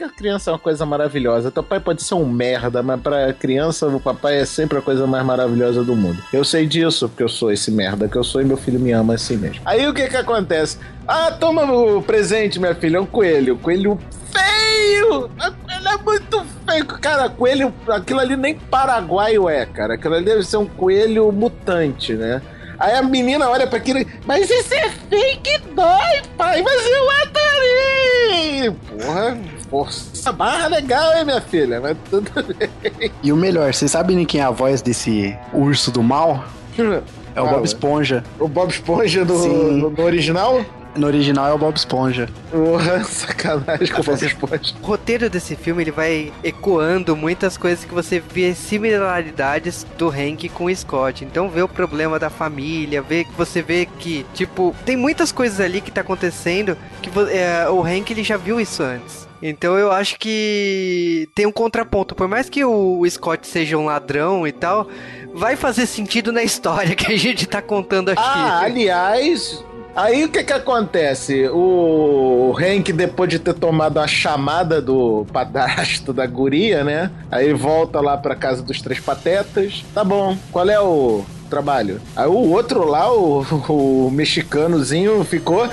que 0.00 0.04
a 0.04 0.08
criança 0.08 0.50
é 0.50 0.52
uma 0.54 0.58
coisa 0.58 0.86
maravilhosa. 0.86 1.50
Teu 1.50 1.62
pai 1.62 1.78
pode 1.78 2.02
ser 2.02 2.14
um 2.14 2.26
merda, 2.26 2.82
mas 2.82 2.98
pra 3.00 3.32
criança, 3.34 3.86
o 3.86 4.00
papai 4.00 4.40
é 4.40 4.46
sempre 4.46 4.78
a 4.78 4.80
coisa 4.80 5.06
mais 5.06 5.24
maravilhosa 5.24 5.84
do 5.84 5.94
mundo. 5.94 6.22
Eu 6.32 6.42
sei 6.42 6.66
disso, 6.66 7.06
porque 7.06 7.22
eu 7.22 7.28
sou 7.28 7.52
esse 7.52 7.70
merda 7.70 8.08
que 8.08 8.16
eu 8.16 8.24
sou 8.24 8.40
e 8.40 8.44
meu 8.44 8.56
filho 8.56 8.80
me 8.80 8.92
ama 8.92 9.14
assim 9.14 9.36
mesmo. 9.36 9.60
Aí 9.64 9.86
o 9.86 9.92
que 9.92 10.08
que 10.08 10.16
acontece? 10.16 10.78
Ah, 11.06 11.30
toma 11.32 11.70
o 11.70 12.02
presente, 12.02 12.58
minha 12.58 12.74
filha, 12.74 12.96
é 12.96 13.00
um 13.00 13.04
coelho. 13.06 13.58
Coelho 13.58 13.98
feio! 14.32 15.30
Ele 15.68 15.88
é 15.88 15.96
muito 15.98 16.46
feio. 16.66 16.86
Cara, 16.86 17.28
coelho, 17.28 17.74
aquilo 17.88 18.20
ali 18.20 18.36
nem 18.36 18.54
paraguaio 18.54 19.50
é, 19.50 19.66
cara. 19.66 19.94
Aquilo 19.94 20.14
ali 20.14 20.24
deve 20.24 20.44
ser 20.44 20.56
um 20.56 20.66
coelho 20.66 21.30
mutante, 21.30 22.14
né? 22.14 22.40
Aí 22.78 22.94
a 22.94 23.02
menina 23.02 23.50
olha 23.50 23.66
para 23.66 23.76
aquilo. 23.76 24.00
Mas 24.24 24.48
isso 24.48 24.72
é 24.72 24.88
fake 24.88 25.58
dói, 25.74 26.22
pai! 26.38 26.62
Mas 26.62 26.86
eu 26.86 27.10
adorei! 27.10 28.70
Porra, 28.88 29.38
força 29.70 30.32
barra 30.32 30.66
legal, 30.66 31.16
hein, 31.16 31.24
minha 31.24 31.40
filha? 31.40 31.80
Mas 31.80 31.96
tudo 32.10 32.30
bem. 32.54 33.10
E 33.22 33.32
o 33.32 33.36
melhor, 33.36 33.72
vocês 33.72 33.90
sabem 33.90 34.24
quem 34.24 34.40
é 34.40 34.44
a 34.44 34.50
voz 34.50 34.82
desse 34.82 35.36
urso 35.54 35.90
do 35.90 36.02
mal? 36.02 36.44
É 37.32 37.40
o 37.40 37.46
ah, 37.46 37.50
Bob 37.52 37.64
Esponja. 37.64 38.24
O 38.40 38.48
Bob 38.48 38.70
Esponja 38.70 39.24
do, 39.24 39.34
no, 39.34 39.90
no 39.90 40.02
original? 40.02 40.64
No 40.96 41.06
original 41.06 41.48
é 41.48 41.52
o 41.52 41.58
Bob 41.58 41.76
Esponja. 41.76 42.28
Porra, 42.50 43.02
sacanagem 43.06 43.86
com 43.86 44.00
o 44.00 44.04
Bob 44.04 44.26
Esponja. 44.26 44.74
O 44.82 44.86
roteiro 44.86 45.30
desse 45.30 45.54
filme 45.54 45.84
ele 45.84 45.92
vai 45.92 46.32
ecoando 46.42 47.16
muitas 47.16 47.56
coisas 47.56 47.84
que 47.84 47.94
você 47.94 48.18
vê 48.18 48.52
similaridades 48.52 49.86
do 49.96 50.08
Hank 50.08 50.48
com 50.48 50.64
o 50.64 50.76
Scott. 50.76 51.24
Então 51.24 51.48
vê 51.48 51.62
o 51.62 51.68
problema 51.68 52.18
da 52.18 52.28
família, 52.28 53.00
vê 53.00 53.22
que 53.22 53.32
você 53.34 53.62
vê 53.62 53.86
que, 53.86 54.26
tipo, 54.34 54.74
tem 54.84 54.96
muitas 54.96 55.30
coisas 55.30 55.60
ali 55.60 55.80
que 55.80 55.92
tá 55.92 56.00
acontecendo 56.00 56.76
que 57.00 57.10
é, 57.30 57.68
o 57.70 57.80
Hank 57.80 58.10
ele 58.10 58.24
já 58.24 58.36
viu 58.36 58.60
isso 58.60 58.82
antes. 58.82 59.19
Então 59.42 59.78
eu 59.78 59.90
acho 59.90 60.18
que 60.18 61.28
tem 61.34 61.46
um 61.46 61.52
contraponto. 61.52 62.14
Por 62.14 62.28
mais 62.28 62.48
que 62.48 62.64
o 62.64 63.02
Scott 63.08 63.46
seja 63.46 63.76
um 63.76 63.86
ladrão 63.86 64.46
e 64.46 64.52
tal, 64.52 64.88
vai 65.34 65.56
fazer 65.56 65.86
sentido 65.86 66.32
na 66.32 66.42
história 66.42 66.94
que 66.94 67.12
a 67.12 67.16
gente 67.16 67.46
tá 67.46 67.62
contando 67.62 68.10
aqui. 68.10 68.22
Ah, 68.22 68.60
aliás, 68.62 69.64
Aí 69.94 70.24
o 70.24 70.28
que 70.28 70.44
que 70.44 70.52
acontece? 70.52 71.48
O 71.48 72.54
Hank, 72.56 72.92
depois 72.92 73.28
de 73.28 73.38
ter 73.38 73.54
tomado 73.54 73.98
a 73.98 74.06
chamada 74.06 74.80
do 74.80 75.26
padrasto 75.32 76.12
da 76.12 76.26
guria, 76.26 76.84
né? 76.84 77.10
Aí 77.30 77.52
volta 77.52 78.00
lá 78.00 78.16
pra 78.16 78.36
casa 78.36 78.62
dos 78.62 78.80
três 78.80 79.00
patetas. 79.00 79.84
Tá 79.92 80.04
bom, 80.04 80.36
qual 80.52 80.68
é 80.70 80.80
o 80.80 81.24
trabalho. 81.50 82.00
Aí 82.14 82.28
o 82.28 82.50
outro 82.50 82.86
lá, 82.86 83.12
o, 83.12 83.40
o 83.68 84.10
mexicanozinho, 84.10 85.24
ficou. 85.24 85.68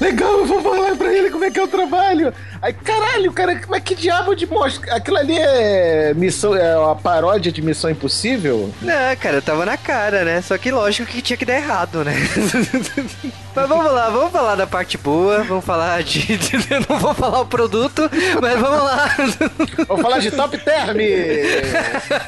legal, 0.00 0.38
eu 0.38 0.46
vou 0.46 0.62
falar 0.62 0.96
pra 0.96 1.12
ele 1.12 1.30
como 1.30 1.44
é 1.44 1.50
que 1.50 1.58
é 1.58 1.62
o 1.62 1.68
trabalho. 1.68 2.32
Aí, 2.64 2.72
caralho, 2.72 3.30
cara, 3.30 3.60
mas 3.68 3.82
que 3.82 3.94
diabo 3.94 4.34
de 4.34 4.46
mostra? 4.46 4.94
Aquilo 4.94 5.18
ali 5.18 5.36
é 5.36 6.14
missão, 6.14 6.56
é 6.56 6.74
uma 6.78 6.96
paródia 6.96 7.52
de 7.52 7.60
Missão 7.60 7.90
Impossível? 7.90 8.72
Não, 8.80 9.16
cara, 9.20 9.42
tava 9.42 9.66
na 9.66 9.76
cara, 9.76 10.24
né? 10.24 10.40
Só 10.40 10.56
que 10.56 10.70
lógico 10.70 11.12
que 11.12 11.20
tinha 11.20 11.36
que 11.36 11.44
dar 11.44 11.56
errado, 11.56 12.02
né? 12.02 12.14
mas 13.54 13.68
vamos 13.68 13.92
lá, 13.92 14.08
vamos 14.08 14.32
falar 14.32 14.54
da 14.54 14.66
parte 14.66 14.96
boa, 14.96 15.42
vamos 15.42 15.62
falar 15.62 16.02
de. 16.02 16.38
não 16.88 16.98
vou 16.98 17.12
falar 17.12 17.42
o 17.42 17.46
produto, 17.46 18.10
mas 18.40 18.58
vamos 18.58 18.82
lá. 18.82 19.14
vamos 19.86 20.02
falar 20.02 20.20
de 20.20 20.30
Top 20.30 20.56
Term! 20.56 20.96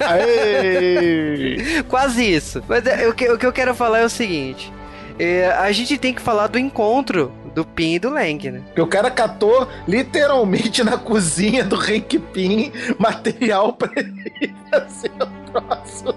Aê! 0.01 1.83
Quase 1.89 2.23
isso. 2.23 2.63
Mas 2.69 2.85
é, 2.85 3.09
o 3.09 3.15
que, 3.15 3.27
o 3.31 3.39
que 3.39 3.47
eu 3.47 3.53
quero 3.55 3.75
falar 3.75 4.01
é 4.01 4.05
o 4.05 4.11
seguinte. 4.11 4.71
É, 5.19 5.47
a 5.59 5.73
gente 5.73 5.97
tem 5.97 6.13
que 6.13 6.21
falar 6.21 6.49
do 6.49 6.59
encontro 6.59 7.33
do 7.57 7.65
Pin 7.65 7.95
e 7.95 7.99
do 7.99 8.11
Lang, 8.11 8.51
né? 8.51 8.61
Que 8.75 8.83
o 8.83 8.87
cara 8.87 9.11
catou 9.11 9.67
literalmente 9.89 10.85
na 10.85 10.99
cozinha 10.99 11.65
do 11.65 11.75
Hank 11.75 12.19
Pin 12.33 12.71
material 12.99 13.73
pra 13.73 13.91
ele 13.97 14.55
fazer 14.71 15.11
o 15.19 15.51
troço 15.51 16.15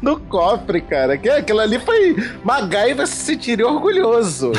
no 0.00 0.20
cofre, 0.20 0.80
cara. 0.80 1.18
Que 1.18 1.28
aquilo 1.28 1.60
ali 1.60 1.78
foi. 1.78 2.16
MacGyver 2.44 3.06
se 3.06 3.16
sentiria 3.16 3.66
orgulhoso. 3.66 4.52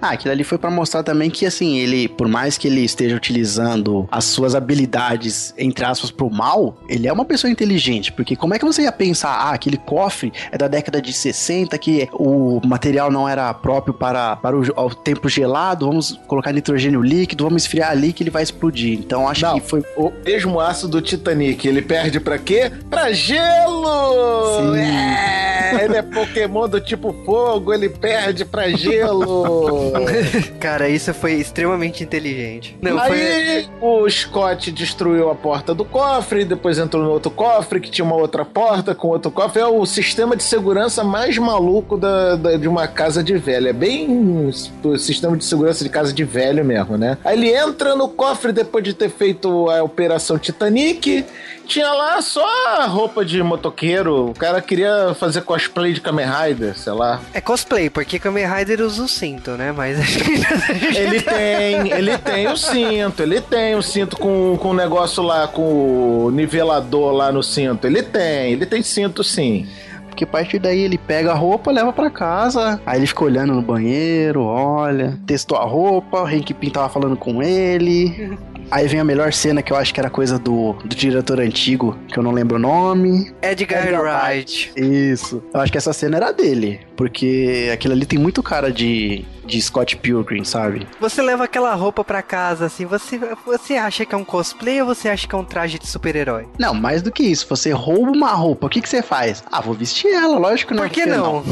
ah, 0.00 0.10
aquilo 0.10 0.32
ali 0.32 0.44
foi 0.44 0.58
para 0.58 0.70
mostrar 0.70 1.02
também 1.02 1.30
que, 1.30 1.46
assim, 1.46 1.78
ele, 1.78 2.08
por 2.08 2.28
mais 2.28 2.56
que 2.56 2.68
ele 2.68 2.84
esteja 2.84 3.16
utilizando 3.16 4.08
as 4.10 4.24
suas 4.24 4.54
habilidades, 4.54 5.54
entre 5.58 5.84
aspas, 5.84 6.10
pro 6.10 6.30
mal, 6.30 6.76
ele 6.88 7.08
é 7.08 7.12
uma 7.12 7.24
pessoa 7.24 7.50
inteligente. 7.50 8.12
Porque 8.12 8.36
como 8.36 8.54
é 8.54 8.58
que 8.58 8.64
você 8.64 8.82
ia 8.82 8.92
pensar, 8.92 9.30
ah, 9.30 9.50
aquele 9.50 9.76
cofre 9.76 10.32
é 10.50 10.58
da 10.58 10.68
década 10.68 11.00
de 11.02 11.12
60, 11.12 11.76
que 11.78 12.08
o 12.12 12.60
material 12.64 13.10
não 13.10 13.28
era 13.28 13.52
próprio 13.52 13.94
para, 13.94 14.36
para 14.36 14.56
o, 14.56 14.62
o 14.62 14.94
tempo 14.94 15.23
gelado, 15.28 15.86
vamos 15.86 16.18
colocar 16.26 16.52
nitrogênio 16.52 17.02
líquido, 17.02 17.44
vamos 17.44 17.62
esfriar 17.62 17.90
ali 17.90 18.12
que 18.12 18.22
ele 18.22 18.30
vai 18.30 18.42
explodir. 18.42 18.98
Então 18.98 19.28
acho 19.28 19.42
Não, 19.42 19.60
que 19.60 19.66
foi. 19.66 19.82
O 19.96 20.12
mesmo 20.24 20.60
aço 20.60 20.88
do 20.88 21.00
Titanic, 21.00 21.66
ele 21.66 21.82
perde 21.82 22.20
para 22.20 22.38
quê? 22.38 22.70
Pra 22.90 23.12
gelo! 23.12 24.74
Sim. 24.74 24.80
É, 24.80 25.84
ele 25.84 25.96
é 25.96 26.02
Pokémon 26.02 26.68
do 26.68 26.80
tipo 26.80 27.14
fogo, 27.24 27.72
ele 27.72 27.88
perde 27.88 28.44
pra 28.44 28.68
gelo! 28.70 29.92
Cara, 30.60 30.88
isso 30.88 31.12
foi 31.14 31.34
extremamente 31.34 32.02
inteligente. 32.02 32.76
Não, 32.80 32.98
Aí 32.98 33.66
foi... 33.66 33.68
o 33.80 34.08
Scott 34.08 34.70
destruiu 34.70 35.30
a 35.30 35.34
porta 35.34 35.74
do 35.74 35.84
cofre, 35.84 36.44
depois 36.44 36.78
entrou 36.78 37.02
no 37.02 37.10
outro 37.10 37.30
cofre 37.30 37.80
que 37.80 37.90
tinha 37.90 38.04
uma 38.04 38.16
outra 38.16 38.44
porta 38.44 38.94
com 38.94 39.08
outro 39.08 39.30
cofre. 39.30 39.62
É 39.62 39.66
o 39.66 39.84
sistema 39.86 40.36
de 40.36 40.42
segurança 40.42 41.02
mais 41.02 41.36
maluco 41.38 41.96
da, 41.96 42.36
da 42.36 42.56
de 42.56 42.68
uma 42.68 42.86
casa 42.86 43.22
de 43.22 43.36
velha. 43.36 43.70
É 43.70 43.72
bem 43.72 44.50
sistema 44.52 45.13
de 45.20 45.44
segurança 45.44 45.82
de 45.82 45.90
casa 45.90 46.12
de 46.12 46.24
velho 46.24 46.64
mesmo, 46.64 46.96
né? 46.96 47.18
Aí 47.24 47.36
ele 47.36 47.50
entra 47.50 47.94
no 47.94 48.08
cofre 48.08 48.52
depois 48.52 48.84
de 48.84 48.94
ter 48.94 49.10
feito 49.10 49.68
a 49.70 49.82
operação 49.82 50.38
Titanic. 50.38 51.24
Tinha 51.66 51.90
lá 51.92 52.20
só 52.20 52.46
roupa 52.88 53.24
de 53.24 53.42
motoqueiro. 53.42 54.30
O 54.30 54.34
cara 54.34 54.60
queria 54.60 55.14
fazer 55.14 55.42
cosplay 55.42 55.94
de 55.94 56.00
Kamen 56.00 56.26
Rider, 56.26 56.76
sei 56.76 56.92
lá. 56.92 57.20
É 57.32 57.40
cosplay, 57.40 57.88
porque 57.88 58.18
Kamen 58.18 58.46
Rider 58.46 58.82
usa 58.82 59.02
o 59.02 59.08
cinto, 59.08 59.52
né? 59.52 59.72
Mas. 59.72 59.98
ele 60.94 61.22
tem, 61.22 61.90
ele 61.90 62.18
tem 62.18 62.48
o 62.48 62.56
cinto, 62.56 63.22
ele 63.22 63.40
tem 63.40 63.74
o 63.76 63.82
cinto 63.82 64.16
com, 64.16 64.58
com 64.58 64.70
o 64.70 64.74
negócio 64.74 65.22
lá, 65.22 65.48
com 65.48 66.26
o 66.26 66.30
nivelador 66.30 67.12
lá 67.12 67.32
no 67.32 67.42
cinto. 67.42 67.86
Ele 67.86 68.02
tem, 68.02 68.52
ele 68.52 68.66
tem 68.66 68.82
cinto 68.82 69.24
sim. 69.24 69.66
Porque 70.14 70.22
a 70.22 70.28
partir 70.28 70.60
daí 70.60 70.78
ele 70.78 70.96
pega 70.96 71.32
a 71.32 71.34
roupa, 71.34 71.72
leva 71.72 71.92
para 71.92 72.08
casa, 72.08 72.80
aí 72.86 73.00
ele 73.00 73.06
fica 73.08 73.24
olhando 73.24 73.52
no 73.52 73.60
banheiro, 73.60 74.42
olha, 74.44 75.18
testou 75.26 75.58
a 75.58 75.64
roupa, 75.64 76.22
o 76.22 76.24
Hank 76.24 76.54
Pym 76.54 76.70
tava 76.70 76.88
falando 76.88 77.16
com 77.16 77.42
ele. 77.42 78.38
Aí 78.70 78.86
vem 78.88 79.00
a 79.00 79.04
melhor 79.04 79.32
cena 79.32 79.62
que 79.62 79.72
eu 79.72 79.76
acho 79.76 79.92
que 79.92 80.00
era 80.00 80.10
coisa 80.10 80.38
do, 80.38 80.72
do 80.84 80.94
diretor 80.94 81.40
antigo, 81.40 81.96
que 82.08 82.18
eu 82.18 82.22
não 82.22 82.32
lembro 82.32 82.56
o 82.56 82.58
nome. 82.58 83.32
Edgar, 83.42 83.86
Edgar 83.86 84.02
Wright. 84.02 84.72
Isso. 84.76 85.42
Eu 85.52 85.60
acho 85.60 85.70
que 85.72 85.78
essa 85.78 85.92
cena 85.92 86.16
era 86.16 86.32
dele, 86.32 86.80
porque 86.96 87.70
aquilo 87.72 87.94
ali 87.94 88.06
tem 88.06 88.18
muito 88.18 88.42
cara 88.42 88.72
de, 88.72 89.24
de 89.44 89.60
Scott 89.60 89.96
Pilgrim, 89.96 90.44
sabe? 90.44 90.86
Você 91.00 91.22
leva 91.22 91.44
aquela 91.44 91.74
roupa 91.74 92.02
para 92.04 92.22
casa, 92.22 92.66
assim, 92.66 92.84
você, 92.86 93.20
você 93.44 93.74
acha 93.74 94.04
que 94.04 94.14
é 94.14 94.18
um 94.18 94.24
cosplay 94.24 94.80
ou 94.80 94.86
você 94.86 95.08
acha 95.08 95.26
que 95.26 95.34
é 95.34 95.38
um 95.38 95.44
traje 95.44 95.78
de 95.78 95.86
super-herói? 95.86 96.48
Não, 96.58 96.74
mais 96.74 97.02
do 97.02 97.12
que 97.12 97.22
isso. 97.22 97.46
Você 97.48 97.72
rouba 97.72 98.10
uma 98.10 98.32
roupa, 98.32 98.66
o 98.66 98.70
que, 98.70 98.80
que 98.80 98.88
você 98.88 99.02
faz? 99.02 99.42
Ah, 99.50 99.60
vou 99.60 99.74
vestir 99.74 100.12
ela, 100.12 100.38
lógico 100.38 100.72
que 100.72 100.74
não. 100.74 100.82
Por 100.84 100.90
que 100.90 101.06
não? 101.06 101.42
não. 101.42 101.44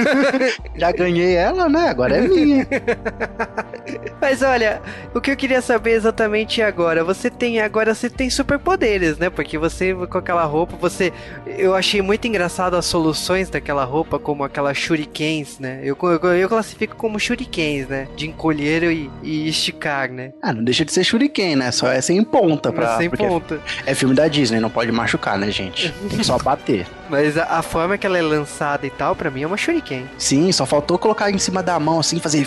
Já 0.76 0.92
ganhei 0.92 1.34
ela, 1.34 1.68
né? 1.68 1.88
Agora 1.88 2.16
é 2.16 2.20
minha. 2.20 2.66
Mas 4.24 4.40
olha, 4.40 4.80
o 5.14 5.20
que 5.20 5.30
eu 5.30 5.36
queria 5.36 5.60
saber 5.60 5.90
exatamente 5.90 6.62
agora, 6.62 7.04
você 7.04 7.28
tem 7.28 7.60
agora 7.60 7.94
você 7.94 8.08
tem 8.08 8.30
superpoderes, 8.30 9.18
né? 9.18 9.28
Porque 9.28 9.58
você 9.58 9.94
com 9.94 10.16
aquela 10.16 10.44
roupa, 10.44 10.74
você 10.80 11.12
eu 11.46 11.74
achei 11.74 12.00
muito 12.00 12.26
engraçado 12.26 12.74
as 12.74 12.86
soluções 12.86 13.50
daquela 13.50 13.84
roupa 13.84 14.18
como 14.18 14.42
aquelas 14.42 14.78
shurikens, 14.78 15.58
né? 15.58 15.82
Eu, 15.84 15.94
eu, 16.02 16.32
eu 16.32 16.48
classifico 16.48 16.96
como 16.96 17.20
shurikens, 17.20 17.86
né? 17.86 18.08
De 18.16 18.26
encolher 18.26 18.84
e, 18.84 19.10
e, 19.22 19.46
esticar, 19.46 20.10
né? 20.10 20.32
Ah, 20.40 20.54
não 20.54 20.64
deixa 20.64 20.86
de 20.86 20.92
ser 20.92 21.04
shuriken, 21.04 21.56
né? 21.56 21.70
Só 21.70 21.88
é 21.88 22.00
sem 22.00 22.24
ponta 22.24 22.72
pra. 22.72 22.94
É 22.94 22.96
sem 22.96 23.10
ponta. 23.10 23.60
É 23.84 23.94
filme 23.94 24.14
da 24.14 24.26
Disney, 24.26 24.58
não 24.58 24.70
pode 24.70 24.90
machucar, 24.90 25.36
né, 25.36 25.50
gente? 25.50 25.92
Só 26.22 26.38
bater. 26.38 26.86
Mas 27.10 27.36
a, 27.36 27.44
a, 27.58 27.62
forma 27.62 27.98
que 27.98 28.06
ela 28.06 28.18
é 28.18 28.22
lançada 28.22 28.86
e 28.86 28.90
tal, 28.90 29.14
para 29.14 29.30
mim 29.30 29.42
é 29.42 29.46
uma 29.46 29.58
shuriken. 29.58 30.08
Sim, 30.16 30.50
só 30.50 30.64
faltou 30.64 30.98
colocar 30.98 31.30
em 31.30 31.38
cima 31.38 31.62
da 31.62 31.78
mão 31.78 32.00
assim, 32.00 32.18
fazer 32.18 32.46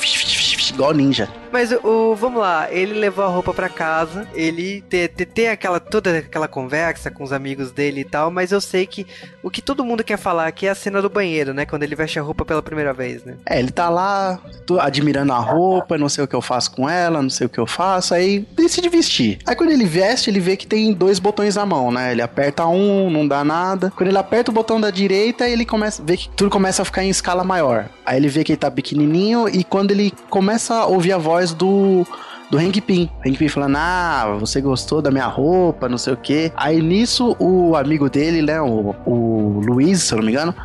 igual 0.73 0.93
ninja. 0.93 1.29
Mas 1.51 1.66
o, 1.71 2.15
vamos 2.15 2.41
lá, 2.41 2.71
ele 2.71 2.93
levou 2.93 3.25
a 3.25 3.27
roupa 3.27 3.53
para 3.53 3.69
casa, 3.69 4.27
ele 4.33 4.81
ter 4.81 5.09
te, 5.09 5.25
te, 5.25 5.47
aquela 5.47 5.79
toda 5.79 6.17
aquela 6.19 6.47
conversa 6.47 7.11
com 7.11 7.23
os 7.23 7.31
amigos 7.31 7.71
dele 7.71 8.01
e 8.01 8.05
tal, 8.05 8.31
mas 8.31 8.51
eu 8.51 8.61
sei 8.61 8.85
que 8.85 9.05
o 9.43 9.49
que 9.49 9.61
todo 9.61 9.85
mundo 9.85 10.03
quer 10.03 10.17
falar 10.17 10.47
aqui 10.47 10.67
é 10.67 10.69
a 10.69 10.75
cena 10.75 11.01
do 11.01 11.09
banheiro, 11.09 11.53
né, 11.53 11.65
quando 11.65 11.83
ele 11.83 11.95
veste 11.95 12.19
a 12.19 12.21
roupa 12.21 12.43
pela 12.45 12.61
primeira 12.61 12.93
vez, 12.93 13.23
né? 13.23 13.35
É, 13.45 13.59
ele 13.59 13.71
tá 13.71 13.89
lá 13.89 14.39
admirando 14.79 15.33
a 15.33 15.39
roupa, 15.39 15.97
não 15.97 16.09
sei 16.09 16.23
o 16.23 16.27
que 16.27 16.35
eu 16.35 16.41
faço 16.41 16.71
com 16.71 16.89
ela, 16.89 17.21
não 17.21 17.29
sei 17.29 17.47
o 17.47 17.49
que 17.49 17.59
eu 17.59 17.67
faço, 17.67 18.13
aí 18.13 18.45
decide 18.55 18.89
vestir. 18.89 19.39
Aí 19.45 19.55
quando 19.55 19.71
ele 19.71 19.85
veste, 19.85 20.29
ele 20.29 20.39
vê 20.39 20.57
que 20.57 20.67
tem 20.67 20.93
dois 20.93 21.19
botões 21.19 21.55
na 21.55 21.65
mão, 21.65 21.91
né? 21.91 22.11
Ele 22.11 22.21
aperta 22.21 22.65
um, 22.65 23.09
não 23.09 23.27
dá 23.27 23.43
nada. 23.43 23.91
Quando 23.95 24.09
ele 24.09 24.17
aperta 24.17 24.51
o 24.51 24.53
botão 24.53 24.79
da 24.79 24.89
direita, 24.89 25.47
ele 25.47 25.65
começa 25.65 26.01
vê 26.03 26.17
que 26.17 26.29
tudo 26.29 26.49
começa 26.49 26.81
a 26.81 26.85
ficar 26.85 27.03
em 27.03 27.09
escala 27.09 27.43
maior. 27.43 27.89
Aí 28.05 28.17
ele 28.17 28.29
vê 28.29 28.43
que 28.43 28.53
ele 28.53 28.57
tá 28.57 28.71
pequenininho 28.71 29.49
e 29.49 29.63
quando 29.63 29.91
ele 29.91 30.13
começa 30.29 30.73
a 30.75 30.85
ouvir 30.85 31.13
a 31.13 31.17
voz 31.17 31.51
do 31.57 32.05
do 32.49 32.57
Hank 32.57 32.79
Pym. 32.81 33.09
Hank 33.25 33.37
Pym 33.37 33.49
falando, 33.49 33.75
ah, 33.77 34.37
você 34.39 34.61
gostou 34.61 35.01
da 35.01 35.11
minha 35.11 35.25
roupa, 35.25 35.89
não 35.89 35.97
sei 35.97 36.13
o 36.13 36.17
que. 36.17 36.51
Aí 36.55 36.81
nisso, 36.81 37.35
o 37.39 37.75
amigo 37.75 38.09
dele, 38.09 38.41
né, 38.41 38.61
o, 38.61 38.95
o 39.05 39.61
Luiz, 39.65 40.03
se 40.03 40.13
eu 40.13 40.19
não 40.19 40.25
me 40.25 40.31
engano, 40.31 40.55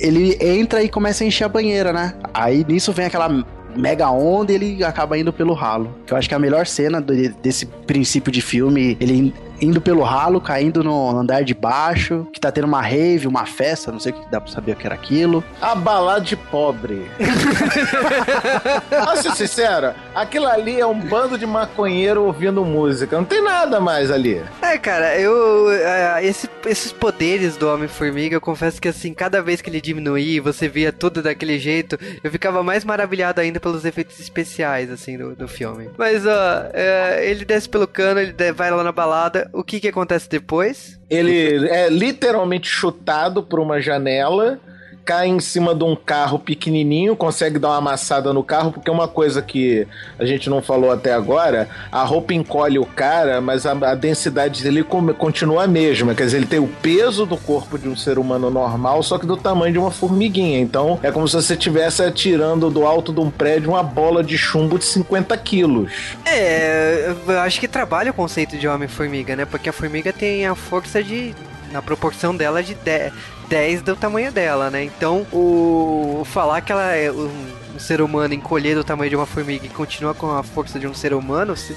ele 0.00 0.38
entra 0.40 0.82
e 0.82 0.88
começa 0.88 1.24
a 1.24 1.26
encher 1.26 1.44
a 1.44 1.48
banheira, 1.48 1.92
né? 1.92 2.14
Aí 2.32 2.64
nisso 2.66 2.92
vem 2.92 3.06
aquela 3.06 3.28
mega 3.76 4.10
onda 4.10 4.52
e 4.52 4.54
ele 4.54 4.84
acaba 4.84 5.18
indo 5.18 5.32
pelo 5.32 5.52
ralo. 5.52 5.94
Eu 6.08 6.16
acho 6.16 6.28
que 6.28 6.34
a 6.34 6.38
melhor 6.38 6.66
cena 6.66 7.00
desse 7.00 7.66
princípio 7.66 8.32
de 8.32 8.40
filme, 8.40 8.96
ele 8.98 9.34
indo 9.60 9.80
pelo 9.80 10.02
ralo, 10.02 10.40
caindo 10.40 10.82
no 10.82 11.10
andar 11.10 11.42
de 11.42 11.54
baixo, 11.54 12.26
que 12.32 12.40
tá 12.40 12.50
tendo 12.50 12.66
uma 12.66 12.82
rave, 12.82 13.26
uma 13.26 13.46
festa, 13.46 13.92
não 13.92 14.00
sei 14.00 14.12
o 14.12 14.14
que 14.14 14.30
dá 14.30 14.40
pra 14.40 14.52
saber 14.52 14.72
o 14.72 14.76
que 14.76 14.86
era 14.86 14.94
aquilo. 14.94 15.42
A 15.60 15.74
balada 15.74 16.20
de 16.20 16.36
pobre. 16.36 17.10
Pra 18.88 19.16
ser 19.16 19.32
sincero, 19.32 19.92
aquilo 20.14 20.46
ali 20.46 20.80
é 20.80 20.86
um 20.86 20.98
bando 20.98 21.38
de 21.38 21.46
maconheiro 21.46 22.24
ouvindo 22.24 22.64
música. 22.64 23.16
Não 23.16 23.24
tem 23.24 23.42
nada 23.42 23.80
mais 23.80 24.10
ali. 24.10 24.42
É, 24.62 24.78
cara, 24.78 25.18
eu. 25.18 25.70
É, 25.70 26.24
esse, 26.24 26.48
esses 26.66 26.92
poderes 26.92 27.56
do 27.56 27.68
Homem-Formiga, 27.68 28.36
eu 28.36 28.40
confesso 28.40 28.80
que 28.80 28.88
assim, 28.88 29.12
cada 29.14 29.42
vez 29.42 29.60
que 29.60 29.70
ele 29.70 29.80
diminuía, 29.80 30.42
você 30.42 30.68
via 30.68 30.92
tudo 30.92 31.22
daquele 31.22 31.58
jeito, 31.58 31.98
eu 32.22 32.30
ficava 32.30 32.62
mais 32.62 32.84
maravilhado 32.84 33.40
ainda 33.40 33.60
pelos 33.60 33.84
efeitos 33.84 34.18
especiais, 34.18 34.90
assim, 34.90 35.16
do, 35.16 35.34
do 35.34 35.48
filme. 35.48 35.90
Mas, 35.96 36.26
ó, 36.26 36.66
é, 36.72 37.28
ele 37.28 37.44
desce 37.44 37.68
pelo 37.68 37.86
cano, 37.86 38.20
ele 38.20 38.34
vai 38.52 38.70
lá 38.70 38.82
na 38.82 38.92
balada, 38.92 39.45
o 39.52 39.64
que 39.64 39.80
que 39.80 39.88
acontece 39.88 40.28
depois? 40.28 40.98
Ele 41.08 41.68
é 41.68 41.88
literalmente 41.88 42.68
chutado 42.68 43.42
por 43.42 43.60
uma 43.60 43.80
janela 43.80 44.60
cai 45.06 45.28
em 45.28 45.38
cima 45.38 45.72
de 45.72 45.84
um 45.84 45.94
carro 45.94 46.36
pequenininho, 46.36 47.14
consegue 47.14 47.60
dar 47.60 47.68
uma 47.68 47.76
amassada 47.76 48.32
no 48.32 48.42
carro, 48.42 48.72
porque 48.72 48.90
uma 48.90 49.06
coisa 49.06 49.40
que 49.40 49.86
a 50.18 50.26
gente 50.26 50.50
não 50.50 50.60
falou 50.60 50.90
até 50.90 51.14
agora, 51.14 51.68
a 51.92 52.02
roupa 52.02 52.34
encolhe 52.34 52.76
o 52.76 52.84
cara, 52.84 53.40
mas 53.40 53.64
a, 53.64 53.70
a 53.70 53.94
densidade 53.94 54.64
dele 54.64 54.82
continua 54.82 55.62
a 55.62 55.66
mesma, 55.68 56.12
quer 56.12 56.24
dizer, 56.24 56.38
ele 56.38 56.46
tem 56.46 56.58
o 56.58 56.66
peso 56.66 57.24
do 57.24 57.36
corpo 57.36 57.78
de 57.78 57.88
um 57.88 57.96
ser 57.96 58.18
humano 58.18 58.50
normal, 58.50 59.00
só 59.04 59.16
que 59.16 59.24
do 59.24 59.36
tamanho 59.36 59.72
de 59.72 59.78
uma 59.78 59.92
formiguinha, 59.92 60.58
então 60.58 60.98
é 61.00 61.12
como 61.12 61.28
se 61.28 61.36
você 61.36 61.54
estivesse 61.54 62.02
atirando 62.02 62.68
do 62.68 62.84
alto 62.84 63.12
de 63.12 63.20
um 63.20 63.30
prédio 63.30 63.70
uma 63.70 63.84
bola 63.84 64.24
de 64.24 64.36
chumbo 64.36 64.76
de 64.76 64.86
50 64.86 65.36
quilos. 65.38 66.16
É, 66.24 67.14
eu 67.28 67.38
acho 67.38 67.60
que 67.60 67.68
trabalha 67.68 68.10
o 68.10 68.14
conceito 68.14 68.56
de 68.56 68.66
homem-formiga, 68.66 69.36
né, 69.36 69.44
porque 69.44 69.68
a 69.68 69.72
formiga 69.72 70.12
tem 70.12 70.46
a 70.46 70.56
força 70.56 71.00
de 71.00 71.32
na 71.72 71.82
proporção 71.82 72.34
dela 72.34 72.62
de 72.62 72.74
10, 72.74 73.12
10 73.48 73.82
do 73.82 73.96
tamanho 73.96 74.32
dela, 74.32 74.70
né? 74.70 74.84
Então, 74.84 75.26
o 75.32 76.22
falar 76.24 76.60
que 76.60 76.72
ela 76.72 76.92
é 76.92 77.10
um 77.10 77.78
ser 77.78 78.00
humano 78.00 78.34
encolher 78.34 78.74
do 78.74 78.84
tamanho 78.84 79.10
de 79.10 79.16
uma 79.16 79.26
formiga 79.26 79.66
e 79.66 79.68
continua 79.68 80.14
com 80.14 80.30
a 80.30 80.42
força 80.42 80.78
de 80.78 80.86
um 80.86 80.94
ser 80.94 81.12
humano, 81.12 81.56
se, 81.56 81.76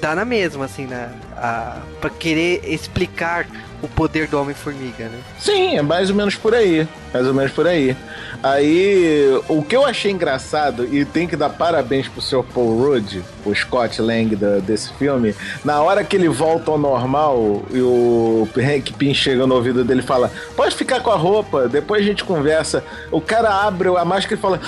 dá 0.00 0.14
na 0.14 0.24
mesma, 0.24 0.64
assim, 0.64 0.86
né? 0.86 1.10
A, 1.36 1.80
pra 2.00 2.10
querer 2.10 2.62
explicar 2.64 3.46
o 3.82 3.88
poder 3.88 4.28
do 4.28 4.40
Homem-Formiga, 4.40 5.08
né? 5.08 5.18
Sim, 5.38 5.76
é 5.76 5.82
mais 5.82 6.10
ou 6.10 6.16
menos 6.16 6.34
por 6.34 6.54
aí. 6.54 6.86
Mais 7.12 7.26
ou 7.26 7.34
menos 7.34 7.52
por 7.52 7.66
aí. 7.66 7.96
Aí, 8.42 9.40
o 9.48 9.62
que 9.62 9.76
eu 9.76 9.84
achei 9.84 10.10
engraçado, 10.10 10.86
e 10.94 11.04
tem 11.04 11.26
que 11.26 11.36
dar 11.36 11.50
parabéns 11.50 12.08
pro 12.08 12.22
seu 12.22 12.42
Paul 12.42 12.80
Rudd, 12.80 13.20
o 13.44 13.54
Scott 13.54 14.00
Lang 14.00 14.34
da, 14.36 14.58
desse 14.58 14.92
filme, 14.94 15.34
na 15.64 15.82
hora 15.82 16.04
que 16.04 16.16
ele 16.16 16.28
volta 16.28 16.70
ao 16.70 16.78
normal 16.78 17.62
e 17.70 17.80
o 17.80 18.48
Hank 18.56 18.92
Pym 18.92 19.12
chega 19.12 19.46
no 19.46 19.54
ouvido 19.56 19.84
dele 19.84 20.00
e 20.00 20.04
fala: 20.04 20.30
Pode 20.54 20.74
ficar 20.76 21.00
com 21.00 21.10
a 21.10 21.16
roupa, 21.16 21.68
depois 21.68 22.02
a 22.02 22.06
gente 22.06 22.22
conversa. 22.24 22.84
O 23.10 23.20
cara 23.20 23.66
abre 23.66 23.88
a 23.88 24.04
máscara 24.04 24.34
e 24.34 24.38
fala: 24.38 24.60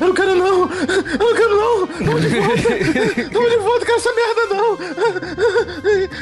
Eu 0.00 0.06
não 0.06 0.14
quero 0.14 0.34
não, 0.34 0.70
eu 0.70 1.18
não 1.18 1.34
quero 1.34 1.56
não, 1.56 1.86
vamos 1.86 2.22
de 2.22 2.28
volta, 2.28 2.62
vamos 3.32 3.50
de 3.50 3.56
volta, 3.56 3.86
quero 3.86 3.98
essa 3.98 4.12
merda 4.12 4.54
não. 4.54 4.78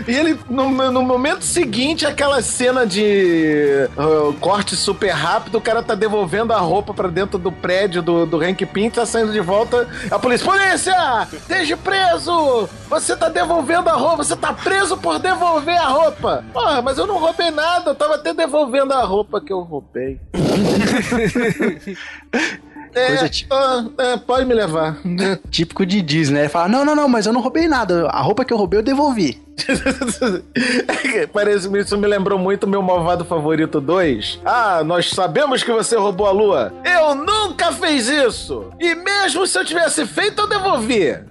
E 0.08 0.14
ele, 0.16 0.38
no, 0.48 0.90
no 0.90 1.02
momento 1.02 1.44
seguinte, 1.44 1.63
aquela 2.06 2.42
cena 2.42 2.86
de 2.86 3.88
uh, 3.96 4.32
corte 4.34 4.76
super 4.76 5.10
rápido, 5.10 5.58
o 5.58 5.60
cara 5.60 5.82
tá 5.82 5.94
devolvendo 5.94 6.52
a 6.52 6.58
roupa 6.58 6.92
pra 6.92 7.08
dentro 7.08 7.38
do 7.38 7.50
prédio 7.50 8.02
do, 8.02 8.26
do 8.26 8.42
Hank 8.42 8.64
Pym, 8.66 8.90
tá 8.90 9.06
saindo 9.06 9.32
de 9.32 9.40
volta. 9.40 9.88
A 10.10 10.18
polícia, 10.18 10.46
polícia! 10.46 11.28
Esteja 11.32 11.76
preso! 11.76 12.68
Você 12.88 13.16
tá 13.16 13.28
devolvendo 13.28 13.88
a 13.88 13.94
roupa, 13.94 14.24
você 14.24 14.36
tá 14.36 14.52
preso 14.52 14.96
por 14.96 15.18
devolver 15.18 15.76
a 15.76 15.88
roupa! 15.88 16.44
Porra, 16.52 16.82
mas 16.82 16.98
eu 16.98 17.06
não 17.06 17.18
roubei 17.18 17.50
nada, 17.50 17.90
eu 17.90 17.94
tava 17.94 18.16
até 18.16 18.34
devolvendo 18.34 18.92
a 18.92 19.02
roupa 19.02 19.40
que 19.40 19.52
eu 19.52 19.60
roubei. 19.60 20.20
É, 22.94 23.06
Coisa 23.08 23.28
tipo... 23.28 23.54
É, 23.98 24.16
pode 24.16 24.46
me 24.46 24.54
levar. 24.54 24.98
Típico 25.50 25.84
de 25.84 26.00
Disney, 26.00 26.42
né? 26.42 26.48
Fala, 26.48 26.68
não, 26.68 26.84
não, 26.84 26.94
não, 26.94 27.08
mas 27.08 27.26
eu 27.26 27.32
não 27.32 27.40
roubei 27.40 27.68
nada. 27.68 28.08
A 28.08 28.20
roupa 28.20 28.44
que 28.44 28.52
eu 28.52 28.56
roubei 28.56 28.78
eu 28.78 28.82
devolvi. 28.82 29.42
Parece 31.32 31.68
isso 31.78 31.96
me 31.96 32.08
lembrou 32.08 32.38
muito 32.38 32.66
meu 32.66 32.82
malvado 32.82 33.24
favorito 33.24 33.80
2. 33.80 34.40
Ah, 34.44 34.82
nós 34.84 35.10
sabemos 35.10 35.62
que 35.62 35.70
você 35.70 35.96
roubou 35.96 36.26
a 36.26 36.32
lua. 36.32 36.72
Eu 36.84 37.14
nunca 37.14 37.72
fiz 37.72 38.08
isso. 38.08 38.70
E 38.80 38.94
mesmo 38.94 39.46
se 39.46 39.58
eu 39.58 39.64
tivesse 39.64 40.06
feito, 40.06 40.42
eu 40.42 40.48
devolvi. 40.48 41.02
é. 41.08 41.24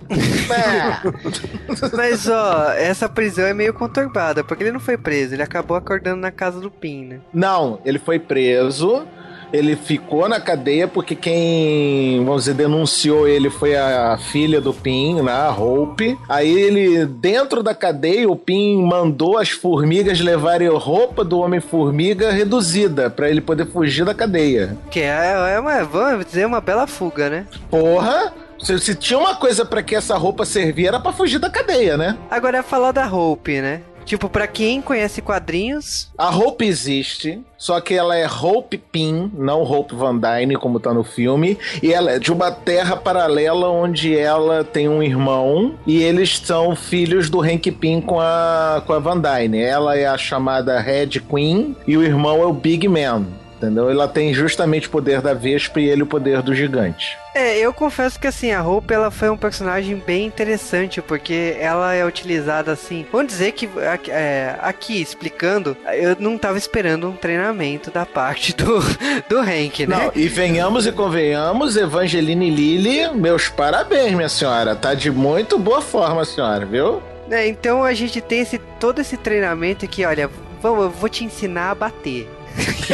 Mas 1.95 2.28
ó, 2.28 2.72
essa 2.74 3.09
prisão 3.09 3.45
é 3.45 3.53
meio 3.53 3.74
conturbada, 3.74 4.43
porque 4.43 4.64
ele 4.64 4.72
não 4.72 4.80
foi 4.80 4.97
preso, 4.97 5.34
ele 5.34 5.43
acabou 5.43 5.76
acordando 5.76 6.22
na 6.22 6.32
casa 6.32 6.59
do 6.59 6.72
Pin, 6.72 7.05
né? 7.05 7.20
Não, 7.34 7.80
ele 7.84 7.99
foi 7.99 8.20
preso 8.20 9.05
ele 9.54 9.76
ficou 9.76 10.28
na 10.28 10.41
cadeia 10.41 10.88
porque 10.88 11.16
quem, 11.16 12.26
vamos 12.26 12.45
dizer, 12.45 12.56
denunciou 12.56 13.28
ele 13.28 13.51
foi 13.51 13.76
a 13.76 14.18
filha 14.18 14.60
do 14.60 14.74
Pin, 14.74 15.22
né, 15.22 15.32
a 15.32 15.51
Hope. 15.51 16.18
Aí 16.28 16.51
ele, 16.51 17.06
dentro 17.06 17.62
da 17.62 17.76
cadeia, 17.76 18.28
o 18.28 18.36
Pin 18.36 18.82
mandou 18.82 19.38
as 19.38 19.51
formigas 19.51 20.20
levarem 20.20 20.68
roupa 20.70 21.24
do 21.24 21.39
Homem-Formiga 21.39 22.32
reduzida 22.32 23.10
para 23.10 23.30
ele 23.30 23.41
poder 23.41 23.68
fugir 23.68 24.04
da 24.04 24.14
cadeia. 24.14 24.76
Que 24.89 25.01
é, 25.01 25.54
é 25.54 25.60
uma, 25.60 25.84
vamos 25.84 26.26
dizer, 26.26 26.47
uma 26.47 26.60
bela 26.60 26.88
fuga, 26.88 27.30
né? 27.30 27.45
Porra! 27.70 28.34
Se, 28.60 28.80
se 28.80 28.95
tinha 28.95 29.20
uma 29.20 29.36
coisa 29.36 29.66
para 29.66 29.84
que 29.84 29.93
essa 29.93 30.16
roupa 30.18 30.45
servia, 30.45 30.88
era 30.88 30.99
para 30.99 31.12
fugir 31.12 31.38
da 31.38 31.49
cadeia, 31.49 31.97
né? 31.97 32.18
Agora 32.32 32.60
é 32.60 32.64
falar 32.64 32.93
da 32.93 33.06
Hope, 33.06 33.62
né? 33.62 33.82
Tipo, 34.06 34.30
para 34.30 34.47
quem 34.47 34.82
conhece 34.82 35.22
quadrinhos. 35.22 36.12
A 36.18 36.36
Hope 36.36 36.66
existe, 36.66 37.41
só 37.58 37.80
que 37.80 37.93
ela 37.93 38.18
é 38.18 38.28
Hope 38.28 38.78
Pym, 38.78 39.32
não 39.34 39.64
Hope 39.64 39.95
Van 39.95 40.18
Dyne, 40.18 40.56
como 40.56 40.80
tá 40.80 40.93
no 40.93 41.04
filme. 41.04 41.58
E 41.82 41.93
ela 41.93 42.12
é 42.12 42.20
de 42.20 42.32
uma 42.32 42.51
terra 42.51 42.95
paralela 42.95 43.70
onde 43.70 44.18
ela 44.18 44.64
tem 44.64 44.89
um 44.89 45.01
irmão 45.01 45.76
e 45.88 46.01
eles 46.01 46.39
são 46.39 46.76
filhos 46.76 47.30
do 47.30 47.41
Hank 47.41 47.72
Pym 47.72 48.01
com 48.01 48.20
a, 48.20 48.84
com 48.86 48.93
a 48.93 48.99
Van 48.99 49.20
Dyne. 49.20 49.62
Ela 49.62 49.97
é 49.97 50.06
a 50.06 50.18
chamada 50.18 50.80
Red 50.80 51.22
Queen 51.30 51.76
e 51.88 51.95
o 51.95 52.04
irmão 52.04 52.41
é 52.41 52.45
o 52.45 52.54
Big 52.54 52.88
Man 52.88 53.26
entendeu? 53.64 53.89
Ela 53.89 54.07
tem 54.07 54.34
justamente 54.34 54.88
o 54.88 54.91
poder 54.91 55.22
da 55.22 55.34
Vespa 55.34 55.80
e 55.80 55.89
ele 55.89 56.03
o 56.03 56.05
poder 56.05 56.41
do 56.41 56.53
gigante. 56.53 57.18
É, 57.34 57.57
eu 57.57 57.74
confesso 57.74 58.20
que 58.20 58.28
assim, 58.28 58.51
a 58.51 58.59
roupa 58.59 58.93
ela 58.93 59.09
foi 59.09 59.30
um 59.30 59.38
personagem 59.38 59.95
bem 60.05 60.26
interessante, 60.26 61.01
porque 61.01 61.55
ela 61.59 61.93
é 61.93 62.05
utilizada 62.05 62.72
assim. 62.72 63.05
Vamos 63.11 63.28
dizer 63.28 63.53
que 63.53 63.68
é, 64.09 64.55
aqui 64.61 65.01
explicando, 65.01 65.76
eu 65.93 66.16
não 66.20 66.38
tava 66.38 66.57
esperando 66.57 67.09
um 67.09 67.16
treinamento 67.16 67.89
da 67.89 68.05
parte 68.05 68.53
do, 68.53 68.80
do 69.28 69.39
Hank, 69.39 69.88
né? 69.88 69.95
Não, 69.95 70.11
e 70.14 70.28
venhamos 70.28 70.86
e 70.86 70.91
convenhamos, 70.91 71.76
Evangeline 71.76 72.51
Lilly, 72.51 73.11
meus 73.16 73.49
parabéns, 73.49 74.14
minha 74.14 74.30
senhora. 74.30 74.76
Tá 74.76 74.93
de 74.93 75.09
muito 75.09 75.57
boa 75.57 75.82
forma, 75.82 76.26
senhora, 76.26 76.66
viu? 76.66 77.01
É, 77.32 77.47
então 77.47 77.84
a 77.84 77.93
gente 77.93 78.22
tem 78.22 78.41
esse, 78.41 78.59
todo 78.80 78.99
esse 78.99 79.18
treinamento 79.18 79.88
que, 79.88 80.05
olha, 80.05 80.30
vamos, 80.61 80.84
eu 80.84 80.89
vou 80.91 81.09
te 81.09 81.24
ensinar 81.24 81.72
a 81.72 81.76
bater. 81.76 82.30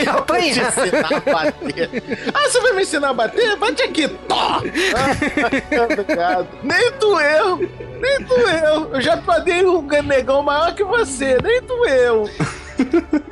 Apanhar. 0.08 0.72
te 0.72 0.80
ensinar 0.80 1.14
a 1.14 1.20
bater. 1.20 1.90
Ah, 2.34 2.50
você 2.50 2.62
vai 2.62 2.74
me 2.74 2.82
ensinar 2.82 3.10
a 3.10 3.14
bater? 3.14 3.56
Bate 3.58 3.84
aqui, 3.84 4.08
tó! 4.08 4.62
Ah, 4.96 6.46
nem 6.64 6.92
doeu, 7.00 7.58
nem 8.00 8.22
doeu. 8.22 8.94
Eu 8.94 9.02
já 9.02 9.18
padei 9.18 9.66
um 9.66 9.82
negão 9.82 10.42
maior 10.42 10.74
que 10.74 10.84
você, 10.84 11.38
nem 11.44 11.62
doeu. 11.62 12.30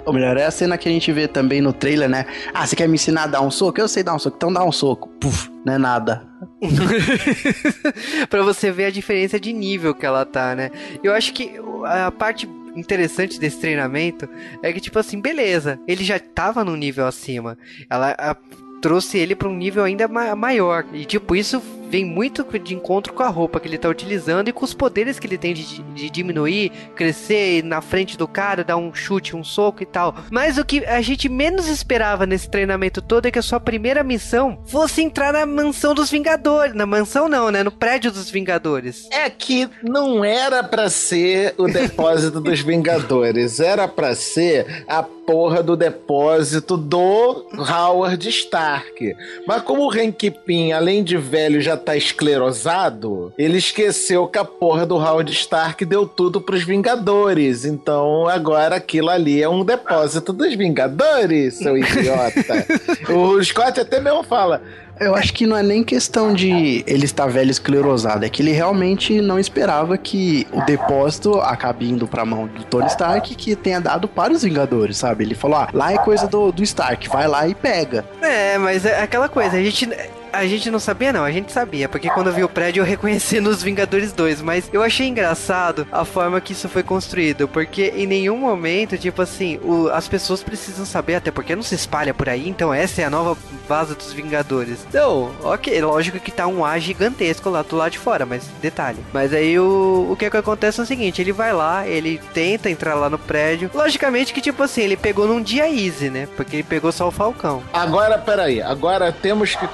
O 0.05 0.11
melhor 0.11 0.35
é 0.37 0.45
a 0.45 0.51
cena 0.51 0.77
que 0.77 0.89
a 0.89 0.91
gente 0.91 1.11
vê 1.11 1.27
também 1.27 1.61
no 1.61 1.71
trailer, 1.71 2.09
né? 2.09 2.25
Ah, 2.53 2.65
você 2.65 2.75
quer 2.75 2.87
me 2.87 2.95
ensinar 2.95 3.23
a 3.23 3.27
dar 3.27 3.41
um 3.41 3.51
soco? 3.51 3.79
Eu 3.79 3.87
sei 3.87 4.03
dar 4.03 4.13
um 4.13 4.19
soco, 4.19 4.35
então 4.35 4.51
dá 4.51 4.63
um 4.63 4.71
soco. 4.71 5.07
Puf, 5.19 5.49
não 5.65 5.73
é 5.73 5.77
nada. 5.77 6.27
pra 8.29 8.41
você 8.41 8.71
ver 8.71 8.85
a 8.85 8.91
diferença 8.91 9.39
de 9.39 9.53
nível 9.53 9.95
que 9.95 10.05
ela 10.05 10.25
tá, 10.25 10.55
né? 10.55 10.71
Eu 11.03 11.13
acho 11.13 11.33
que 11.33 11.53
a 11.85 12.11
parte 12.11 12.47
interessante 12.79 13.39
desse 13.39 13.59
treinamento 13.59 14.27
é 14.61 14.71
que, 14.71 14.79
tipo 14.79 14.99
assim, 14.99 15.19
beleza, 15.19 15.79
ele 15.87 16.03
já 16.03 16.19
tava 16.19 16.63
num 16.63 16.75
nível 16.75 17.05
acima. 17.05 17.57
Ela 17.89 18.15
a, 18.17 18.35
trouxe 18.81 19.17
ele 19.17 19.35
para 19.35 19.49
um 19.49 19.55
nível 19.55 19.83
ainda 19.83 20.07
ma 20.07 20.35
maior. 20.35 20.85
E, 20.93 21.05
tipo, 21.05 21.35
isso 21.35 21.61
vem 21.89 22.05
muito 22.05 22.45
de 22.59 22.73
encontro 22.73 23.13
com 23.13 23.23
a 23.23 23.27
roupa 23.27 23.59
que 23.59 23.67
ele 23.67 23.77
tá 23.77 23.89
utilizando 23.89 24.49
e 24.49 24.53
com 24.53 24.65
os 24.65 24.73
poderes 24.73 25.19
que 25.19 25.27
ele 25.27 25.37
tem 25.37 25.53
de, 25.53 25.81
de 25.81 26.09
diminuir, 26.09 26.71
crescer 26.95 27.63
na 27.63 27.81
frente 27.81 28.17
do 28.17 28.27
cara, 28.27 28.63
dar 28.63 28.77
um 28.77 28.93
chute, 28.93 29.35
um 29.35 29.43
soco 29.43 29.83
e 29.83 29.85
tal. 29.85 30.15
Mas 30.31 30.57
o 30.57 30.65
que 30.65 30.85
a 30.85 31.01
gente 31.01 31.29
menos 31.29 31.67
esperava 31.67 32.25
nesse 32.25 32.49
treinamento 32.49 33.01
todo 33.01 33.27
é 33.27 33.31
que 33.31 33.39
a 33.39 33.43
sua 33.43 33.59
primeira 33.59 34.03
missão 34.03 34.59
fosse 34.65 35.01
entrar 35.01 35.33
na 35.33 35.45
mansão 35.45 35.93
dos 35.93 36.09
Vingadores. 36.09 36.73
Na 36.73 36.85
mansão 36.85 37.29
não, 37.29 37.51
né? 37.51 37.63
No 37.63 37.71
prédio 37.71 38.11
dos 38.11 38.29
Vingadores. 38.29 39.07
É 39.11 39.29
que 39.29 39.69
não 39.83 40.23
era 40.23 40.63
para 40.63 40.89
ser 40.89 41.53
o 41.57 41.67
depósito 41.67 42.41
dos 42.41 42.59
Vingadores, 42.67 43.59
era 43.59 43.87
para 43.87 44.15
ser 44.15 44.83
a 44.87 45.03
porra 45.03 45.61
do 45.61 45.75
depósito 45.75 46.77
do 46.77 47.45
Howard 47.57 48.29
Stark. 48.29 49.15
Mas 49.45 49.61
como 49.61 49.85
o 49.85 49.91
Hank 49.91 50.31
Pym, 50.45 50.71
além 50.71 51.03
de 51.03 51.17
velho, 51.17 51.61
já 51.61 51.76
tá 51.77 51.95
esclerosado, 51.95 53.33
ele 53.37 53.57
esqueceu 53.57 54.27
que 54.27 54.37
a 54.37 54.45
porra 54.45 54.85
do 54.85 54.95
Howard 54.95 55.31
Stark 55.31 55.83
deu 55.85 56.07
tudo 56.07 56.41
pros 56.41 56.63
Vingadores. 56.63 57.65
Então 57.65 58.27
agora 58.27 58.75
aquilo 58.75 59.09
ali 59.09 59.41
é 59.41 59.49
um 59.49 59.63
depósito 59.63 60.33
dos 60.33 60.55
Vingadores, 60.55 61.55
seu 61.55 61.77
idiota. 61.77 62.65
o 63.09 63.43
Scott 63.43 63.79
até 63.79 63.99
mesmo 63.99 64.23
fala. 64.23 64.61
Eu 64.99 65.15
acho 65.15 65.31
que 65.33 65.45
não 65.45 65.55
é 65.55 65.61
nem 65.61 65.83
questão 65.83 66.33
de 66.33 66.83
ele 66.87 67.05
estar 67.05 67.27
velho 67.27 67.51
esclerosado, 67.51 68.25
é 68.25 68.29
que 68.29 68.41
ele 68.41 68.51
realmente 68.51 69.21
não 69.21 69.37
esperava 69.37 69.97
que 69.97 70.47
o 70.51 70.65
depósito 70.65 71.39
acabe 71.39 71.87
indo 71.87 72.07
pra 72.07 72.25
mão 72.25 72.47
do 72.47 72.63
Tony 72.63 72.87
Stark 72.87 73.35
que 73.35 73.55
tenha 73.55 73.79
dado 73.79 74.07
para 74.07 74.33
os 74.33 74.41
Vingadores, 74.41 74.97
sabe? 74.97 75.23
Ele 75.23 75.35
falou: 75.35 75.57
ah, 75.57 75.69
lá 75.71 75.93
é 75.93 75.97
coisa 75.97 76.27
do, 76.27 76.51
do 76.51 76.63
Stark, 76.63 77.07
vai 77.09 77.27
lá 77.27 77.47
e 77.47 77.53
pega. 77.53 78.03
É, 78.21 78.57
mas 78.57 78.85
é 78.85 79.01
aquela 79.01 79.29
coisa, 79.29 79.57
a 79.57 79.61
gente 79.61 79.87
a 80.31 80.45
gente 80.45 80.69
não 80.69 80.79
sabia, 80.79 81.13
não. 81.13 81.23
A 81.23 81.31
gente 81.31 81.51
sabia, 81.51 81.89
porque 81.89 82.09
quando 82.09 82.27
eu 82.27 82.33
vi 82.33 82.43
o 82.43 82.49
prédio 82.49 82.81
eu 82.81 82.85
reconheci 82.85 83.39
nos 83.39 83.61
Vingadores 83.63 84.11
2. 84.11 84.41
Mas 84.41 84.69
eu 84.71 84.83
achei 84.83 85.07
engraçado 85.07 85.87
a 85.91 86.05
forma 86.05 86.41
que 86.41 86.53
isso 86.53 86.69
foi 86.69 86.83
construído. 86.83 87.47
Porque 87.47 87.93
em 87.95 88.07
nenhum 88.07 88.37
momento, 88.37 88.97
tipo 88.97 89.21
assim, 89.21 89.59
o, 89.63 89.89
as 89.89 90.07
pessoas 90.07 90.43
precisam 90.43 90.85
saber, 90.85 91.15
até 91.15 91.31
porque 91.31 91.55
não 91.55 91.63
se 91.63 91.75
espalha 91.75 92.13
por 92.13 92.29
aí. 92.29 92.47
Então 92.47 92.73
essa 92.73 93.01
é 93.01 93.05
a 93.05 93.09
nova 93.09 93.37
vaza 93.67 93.95
dos 93.95 94.13
Vingadores. 94.13 94.85
Então, 94.87 95.31
ok, 95.43 95.81
lógico 95.81 96.19
que 96.19 96.31
tá 96.31 96.47
um 96.47 96.63
ar 96.63 96.79
gigantesco 96.79 97.49
lá 97.49 97.61
do 97.61 97.75
lado 97.75 97.91
de 97.91 97.99
fora, 97.99 98.25
mas 98.25 98.47
detalhe. 98.61 98.99
Mas 99.13 99.33
aí 99.33 99.59
o, 99.59 100.07
o 100.11 100.15
que, 100.15 100.25
é 100.25 100.29
que 100.29 100.37
acontece 100.37 100.79
é 100.79 100.83
o 100.83 100.85
seguinte: 100.85 101.21
ele 101.21 101.31
vai 101.31 101.53
lá, 101.53 101.87
ele 101.87 102.19
tenta 102.33 102.69
entrar 102.69 102.95
lá 102.95 103.09
no 103.09 103.19
prédio. 103.19 103.69
Logicamente 103.73 104.33
que, 104.33 104.41
tipo 104.41 104.63
assim, 104.63 104.81
ele 104.81 104.97
pegou 104.97 105.27
num 105.27 105.41
dia 105.41 105.69
easy, 105.69 106.09
né? 106.09 106.27
Porque 106.35 106.57
ele 106.57 106.63
pegou 106.63 106.91
só 106.91 107.07
o 107.07 107.11
Falcão. 107.11 107.63
Agora, 107.73 108.17
peraí, 108.17 108.61
agora 108.61 109.11
temos 109.11 109.55
que, 109.55 109.67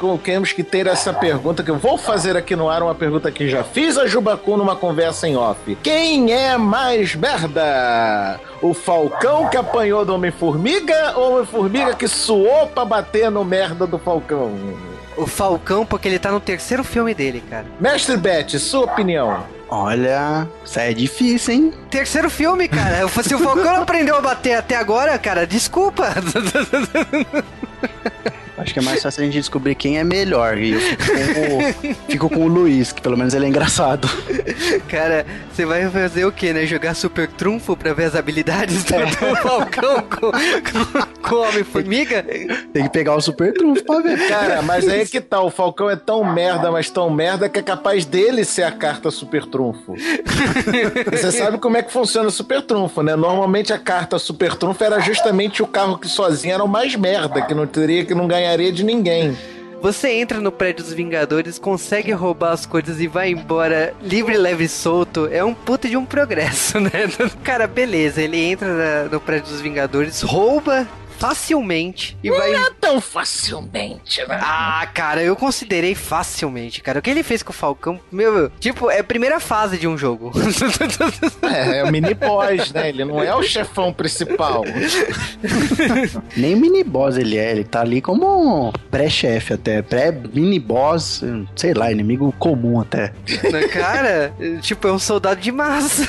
temos 0.43 0.51
que 0.51 0.63
ter 0.63 0.87
essa 0.87 1.13
pergunta 1.13 1.63
que 1.63 1.71
eu 1.71 1.77
vou 1.77 1.97
fazer 1.97 2.35
aqui 2.35 2.53
no 2.53 2.69
ar, 2.69 2.83
uma 2.83 2.93
pergunta 2.93 3.31
que 3.31 3.47
já 3.47 3.63
fiz 3.63 3.97
a 3.97 4.05
Jubacu 4.05 4.57
numa 4.57 4.75
conversa 4.75 5.25
em 5.25 5.37
off. 5.37 5.77
Quem 5.81 6.33
é 6.33 6.57
mais 6.57 7.15
merda? 7.15 8.41
O 8.61 8.73
Falcão 8.73 9.47
que 9.47 9.55
apanhou 9.55 10.03
do 10.03 10.13
Homem-Formiga 10.13 11.13
ou 11.15 11.23
o 11.23 11.33
Homem-Formiga 11.35 11.95
que 11.95 12.09
suou 12.09 12.67
pra 12.67 12.83
bater 12.83 13.31
no 13.31 13.45
merda 13.45 13.87
do 13.87 13.97
Falcão? 13.97 14.51
o 15.15 15.27
Falcão 15.27 15.85
porque 15.85 16.09
ele 16.09 16.19
tá 16.19 16.31
no 16.31 16.41
terceiro 16.41 16.83
filme 16.83 17.13
dele, 17.13 17.41
cara. 17.49 17.65
Mestre 17.79 18.17
Bet, 18.17 18.59
sua 18.59 18.81
opinião. 18.81 19.45
Olha, 19.69 20.45
isso 20.65 20.77
aí 20.77 20.91
é 20.91 20.93
difícil, 20.93 21.53
hein? 21.53 21.73
Terceiro 21.89 22.29
filme, 22.29 22.67
cara. 22.67 23.07
Se 23.07 23.33
o 23.33 23.39
Falcão 23.39 23.75
não 23.75 23.83
aprendeu 23.83 24.17
a 24.17 24.21
bater 24.21 24.55
até 24.55 24.75
agora, 24.75 25.17
cara, 25.17 25.47
desculpa. 25.47 26.09
Acho 28.57 28.73
que 28.73 28.79
é 28.79 28.81
mais 28.83 29.01
fácil 29.01 29.21
a 29.21 29.25
gente 29.25 29.33
descobrir 29.33 29.73
quem 29.73 29.97
é 29.97 30.03
melhor. 30.03 30.57
E 30.57 30.73
eu 30.73 30.79
fico 30.79 31.03
com, 31.33 31.57
o, 31.57 31.95
fico 32.07 32.29
com 32.29 32.39
o 32.45 32.47
Luiz, 32.47 32.91
que 32.91 33.01
pelo 33.01 33.17
menos 33.17 33.33
ele 33.33 33.45
é 33.45 33.49
engraçado. 33.49 34.07
Cara, 34.87 35.25
você 35.51 35.65
vai 35.65 35.89
fazer 35.89 36.25
o 36.25 36.31
quê, 36.31 36.53
né? 36.53 36.65
Jogar 36.65 36.93
super 36.93 37.27
trunfo 37.27 37.75
pra 37.75 37.93
ver 37.93 38.05
as 38.05 38.15
habilidades 38.15 38.83
do, 38.83 38.93
do 38.93 39.35
Falcão 39.37 40.03
com, 40.03 41.27
com, 41.27 41.35
Homem-Formiga? 41.35 42.23
Tem 42.71 42.83
que 42.83 42.89
pegar 42.89 43.15
o 43.15 43.21
super 43.21 43.53
trunfo 43.53 43.83
pra 43.83 43.99
ver. 44.01 44.27
Cara, 44.27 44.61
mas 44.61 44.87
aí 44.87 45.07
que 45.07 45.19
tá, 45.19 45.41
o 45.41 45.49
Falcão 45.49 45.89
é 45.89 45.95
tão 45.95 46.23
merda, 46.23 46.71
mas 46.71 46.89
tão 46.89 47.09
merda 47.09 47.49
que 47.49 47.59
é 47.59 47.63
capaz 47.63 48.05
dele 48.05 48.45
ser 48.45 48.63
a 48.63 48.71
carta 48.71 49.09
super 49.09 49.45
trunfo. 49.45 49.95
Você 51.11 51.31
sabe 51.31 51.57
como 51.57 51.77
é 51.77 51.81
que 51.81 51.91
funciona 51.91 52.27
o 52.27 52.31
super 52.31 52.61
trunfo, 52.61 53.01
né? 53.01 53.15
Normalmente 53.15 53.73
a 53.73 53.79
carta 53.79 54.19
super 54.19 54.55
trunfo 54.55 54.83
era 54.83 54.99
justamente 54.99 55.63
o 55.63 55.67
carro 55.67 55.97
que 55.97 56.07
sozinho 56.07 56.53
era 56.53 56.63
o 56.63 56.67
mais 56.67 56.95
merda, 56.95 57.41
que 57.41 57.53
não 57.53 57.65
teria 57.65 58.05
que 58.05 58.13
não 58.13 58.27
ganharia 58.43 58.71
de 58.71 58.83
ninguém. 58.83 59.37
Você 59.81 60.11
entra 60.11 60.39
no 60.39 60.51
prédio 60.51 60.83
dos 60.83 60.93
Vingadores, 60.93 61.59
consegue 61.59 62.11
roubar 62.11 62.51
as 62.51 62.65
coisas 62.65 63.01
e 63.01 63.07
vai 63.07 63.31
embora 63.31 63.93
livre, 64.01 64.37
leve 64.37 64.65
e 64.65 64.69
solto. 64.69 65.27
É 65.29 65.43
um 65.43 65.53
puta 65.53 65.89
de 65.89 65.97
um 65.97 66.05
progresso, 66.05 66.79
né? 66.81 66.91
Cara, 67.43 67.67
beleza, 67.67 68.21
ele 68.21 68.37
entra 68.37 69.09
no 69.11 69.19
prédio 69.19 69.49
dos 69.49 69.59
Vingadores, 69.59 70.21
rouba 70.21 70.87
facilmente 71.17 72.17
e 72.23 72.29
vai. 72.29 72.51
Não 72.51 72.65
é 72.65 72.71
tão 72.79 73.01
facilmente, 73.01 74.21
né? 74.27 74.39
Ah, 74.41 74.87
cara, 74.93 75.21
eu 75.23 75.35
considerei 75.35 75.95
facilmente, 75.95 76.81
cara. 76.81 76.99
O 76.99 77.01
que 77.01 77.09
ele 77.09 77.23
fez 77.23 77.41
com 77.41 77.51
o 77.51 77.53
Falcão, 77.53 77.99
meu, 78.11 78.49
tipo, 78.59 78.89
é 78.89 78.99
a 78.99 79.03
primeira 79.03 79.39
fase 79.39 79.77
de 79.77 79.87
um 79.87 79.97
jogo. 79.97 80.31
É, 81.43 81.79
é 81.79 81.83
o 81.83 81.91
mini 81.91 82.13
boss, 82.13 82.71
né? 82.71 82.89
Ele 82.89 83.05
não 83.05 83.21
é 83.21 83.35
o 83.35 83.43
chefão 83.43 83.93
principal. 83.93 84.63
Nem 86.35 86.55
mini 86.55 86.83
boss 86.83 87.17
ele 87.17 87.37
é, 87.37 87.51
ele 87.51 87.63
tá 87.63 87.81
ali 87.81 88.01
como 88.01 88.71
pré-chefe 88.89 89.53
até, 89.53 89.81
pré-mini 89.81 90.59
boss, 90.59 91.21
sei 91.55 91.73
lá, 91.73 91.91
inimigo 91.91 92.33
comum 92.39 92.79
até. 92.79 93.13
Cara, 93.71 94.33
tipo, 94.61 94.87
é 94.87 94.91
um 94.91 94.99
soldado 94.99 95.41
de 95.41 95.51
massa. 95.51 96.07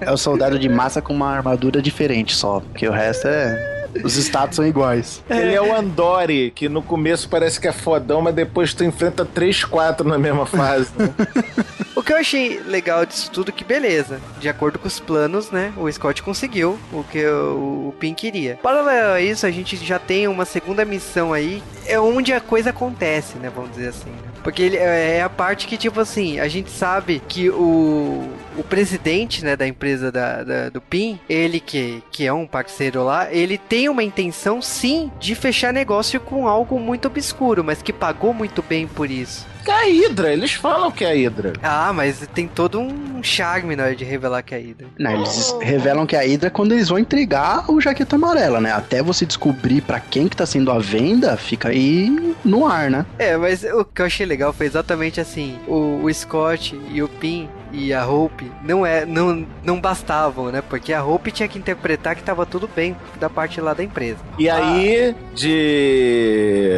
É 0.00 0.10
o 0.10 0.16
soldado 0.16 0.58
de 0.58 0.68
massa 0.68 1.02
com 1.02 1.12
uma 1.12 1.30
armadura 1.30 1.82
diferente 1.82 2.21
só, 2.30 2.60
porque 2.60 2.86
o 2.86 2.92
resto 2.92 3.26
é. 3.26 3.72
Os 4.02 4.16
status 4.16 4.56
são 4.56 4.66
iguais. 4.66 5.22
Ele 5.28 5.54
é 5.54 5.60
o 5.60 5.74
Andori, 5.74 6.50
que 6.54 6.66
no 6.66 6.80
começo 6.80 7.28
parece 7.28 7.60
que 7.60 7.68
é 7.68 7.72
fodão, 7.72 8.22
mas 8.22 8.34
depois 8.34 8.72
tu 8.72 8.82
enfrenta 8.84 9.22
3, 9.22 9.64
4 9.64 10.08
na 10.08 10.16
mesma 10.18 10.46
fase. 10.46 10.90
né? 10.96 11.12
O 11.94 12.02
que 12.02 12.12
eu 12.12 12.16
achei 12.16 12.58
legal 12.66 13.04
disso 13.06 13.30
tudo 13.30 13.52
que 13.52 13.62
beleza, 13.62 14.18
de 14.40 14.48
acordo 14.48 14.76
com 14.78 14.88
os 14.88 14.98
planos, 14.98 15.50
né, 15.52 15.72
o 15.76 15.92
Scott 15.92 16.20
conseguiu 16.22 16.76
o 16.92 17.04
que 17.04 17.24
o, 17.24 17.88
o 17.90 17.94
Pin 18.00 18.12
queria. 18.14 18.58
Paralelo 18.60 19.12
a 19.12 19.20
isso, 19.20 19.46
a 19.46 19.50
gente 19.52 19.76
já 19.76 19.98
tem 20.00 20.26
uma 20.26 20.44
segunda 20.44 20.84
missão 20.84 21.32
aí, 21.32 21.62
é 21.86 22.00
onde 22.00 22.32
a 22.32 22.40
coisa 22.40 22.70
acontece, 22.70 23.36
né, 23.38 23.52
vamos 23.54 23.70
dizer 23.72 23.88
assim. 23.90 24.10
né? 24.10 24.16
Porque 24.42 24.62
ele, 24.62 24.78
é 24.78 25.22
a 25.22 25.28
parte 25.28 25.68
que, 25.68 25.76
tipo 25.76 26.00
assim, 26.00 26.40
a 26.40 26.48
gente 26.48 26.70
sabe 26.70 27.22
que 27.28 27.48
o, 27.50 28.28
o 28.56 28.62
presidente, 28.64 29.44
né, 29.44 29.56
da 29.56 29.66
empresa 29.66 30.10
da, 30.12 30.42
da- 30.42 30.68
do 30.68 30.80
PIN, 30.80 31.18
ele 31.28 31.60
que, 31.60 32.02
que 32.10 32.26
é 32.26 32.32
um 32.32 32.46
parceiro 32.46 33.02
lá, 33.04 33.32
ele 33.32 33.56
tem 33.58 33.88
uma 33.88 34.02
intenção, 34.02 34.60
sim, 34.60 35.10
de 35.18 35.34
fechar 35.34 35.72
negócio 35.72 36.20
com 36.20 36.46
algo 36.48 36.78
muito 36.78 37.06
obscuro, 37.08 37.62
mas 37.64 37.82
que 37.82 37.92
pagou 37.92 38.32
muito 38.34 38.62
bem 38.62 38.86
por 38.86 39.10
isso. 39.10 39.46
Que 39.64 39.70
é 39.70 39.74
a 39.74 39.84
Hydra, 39.84 40.32
eles 40.32 40.52
falam 40.54 40.90
que 40.90 41.04
é 41.04 41.10
a 41.12 41.14
Hydra. 41.14 41.52
Ah, 41.62 41.92
mas 41.92 42.26
tem 42.34 42.48
todo 42.48 42.80
um 42.80 43.22
charme 43.22 43.76
na 43.76 43.84
hora 43.84 43.94
de 43.94 44.04
revelar 44.04 44.42
que 44.42 44.54
é 44.54 44.58
a 44.58 44.60
Hydra. 44.60 44.86
Não, 44.98 45.12
eles 45.12 45.54
revelam 45.60 46.04
que 46.04 46.16
é 46.16 46.18
a 46.18 46.22
Hydra 46.26 46.50
quando 46.50 46.72
eles 46.72 46.88
vão 46.88 46.98
entregar 46.98 47.70
o 47.70 47.80
jaqueta 47.80 48.16
amarela, 48.16 48.60
né? 48.60 48.72
Até 48.72 49.00
você 49.02 49.24
descobrir 49.24 49.80
pra 49.80 50.00
quem 50.00 50.26
que 50.26 50.36
tá 50.36 50.44
sendo 50.44 50.72
a 50.72 50.80
venda, 50.80 51.36
fica 51.36 51.68
aí 51.68 52.34
no 52.44 52.66
ar, 52.66 52.90
né? 52.90 53.06
É, 53.20 53.36
mas 53.36 53.62
o 53.62 53.84
que 53.84 54.02
eu 54.02 54.06
achei 54.06 54.26
legal 54.26 54.52
foi 54.52 54.66
exatamente 54.66 55.20
assim: 55.20 55.56
o, 55.68 56.00
o 56.02 56.12
Scott 56.12 56.76
e 56.90 57.00
o 57.00 57.08
Pin 57.08 57.48
e 57.72 57.92
a 57.92 58.06
Hope 58.06 58.50
não, 58.62 58.84
é, 58.84 59.06
não, 59.06 59.46
não 59.64 59.80
bastavam, 59.80 60.52
né? 60.52 60.62
Porque 60.62 60.92
a 60.92 61.02
Hope 61.02 61.32
tinha 61.32 61.48
que 61.48 61.58
interpretar 61.58 62.14
que 62.14 62.22
tava 62.22 62.44
tudo 62.44 62.68
bem 62.68 62.96
da 63.18 63.30
parte 63.30 63.60
lá 63.60 63.72
da 63.74 63.82
empresa. 63.82 64.18
E 64.38 64.48
aí, 64.48 65.14
de. 65.34 66.70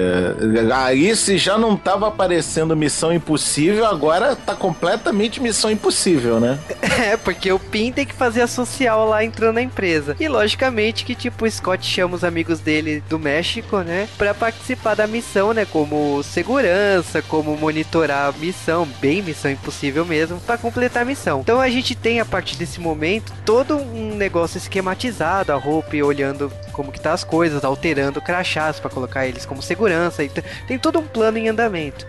Aí, 0.75 1.15
se 1.17 1.37
já 1.37 1.59
não 1.59 1.77
tava 1.77 2.09
aparecendo 2.09 2.77
Missão 2.77 3.13
Impossível, 3.13 3.85
agora 3.87 4.37
tá 4.37 4.55
completamente 4.55 5.43
Missão 5.43 5.71
Impossível, 5.71 6.39
né? 6.39 6.59
É, 6.95 7.17
porque 7.17 7.51
o 7.51 7.59
Pin 7.59 7.91
tem 7.91 8.07
que 8.07 8.15
fazer 8.15 8.41
a 8.41 8.47
social 8.47 9.09
lá 9.09 9.25
entrando 9.25 9.57
na 9.57 9.63
empresa. 9.63 10.17
E 10.21 10.29
logicamente 10.29 11.05
que, 11.05 11.15
tipo, 11.15 11.45
o 11.45 11.51
Scott 11.51 11.85
chama 11.85 12.15
os 12.15 12.23
amigos 12.23 12.61
dele 12.61 13.03
do 13.09 13.19
México, 13.19 13.79
né? 13.79 14.09
Pra 14.17 14.33
participar 14.33 14.95
da 14.95 15.07
missão, 15.07 15.53
né? 15.53 15.65
Como 15.65 16.23
segurança, 16.23 17.21
como 17.21 17.57
monitorar 17.57 18.29
a 18.29 18.39
missão, 18.39 18.87
bem 19.01 19.23
missão 19.23 19.51
impossível 19.51 20.05
mesmo, 20.05 20.39
pra 20.41 20.57
completar 20.57 20.84
a 20.93 21.05
missão. 21.05 21.41
Então 21.41 21.61
a 21.61 21.69
gente 21.69 21.95
tem, 21.95 22.21
a 22.21 22.25
partir 22.25 22.57
desse 22.57 22.81
momento, 22.81 23.33
todo 23.45 23.77
um 23.77 24.15
negócio 24.15 24.59
esquematizado, 24.59 25.53
a 25.53 25.57
Hope 25.57 26.03
olhando 26.03 26.51
como 26.73 26.93
que 26.93 27.01
tá 27.01 27.13
as 27.13 27.25
coisas, 27.25 27.65
alterando 27.65 28.21
crachás 28.21 28.81
pra 28.81 28.91
colocar 28.91 29.27
eles 29.27 29.47
como 29.47 29.63
segurança. 29.63 30.23
E 30.25 30.31
tem 30.67 30.79
todo 30.79 30.99
um 30.99 31.07
plano 31.07 31.39
em 31.39 31.49
andamento. 31.49 32.07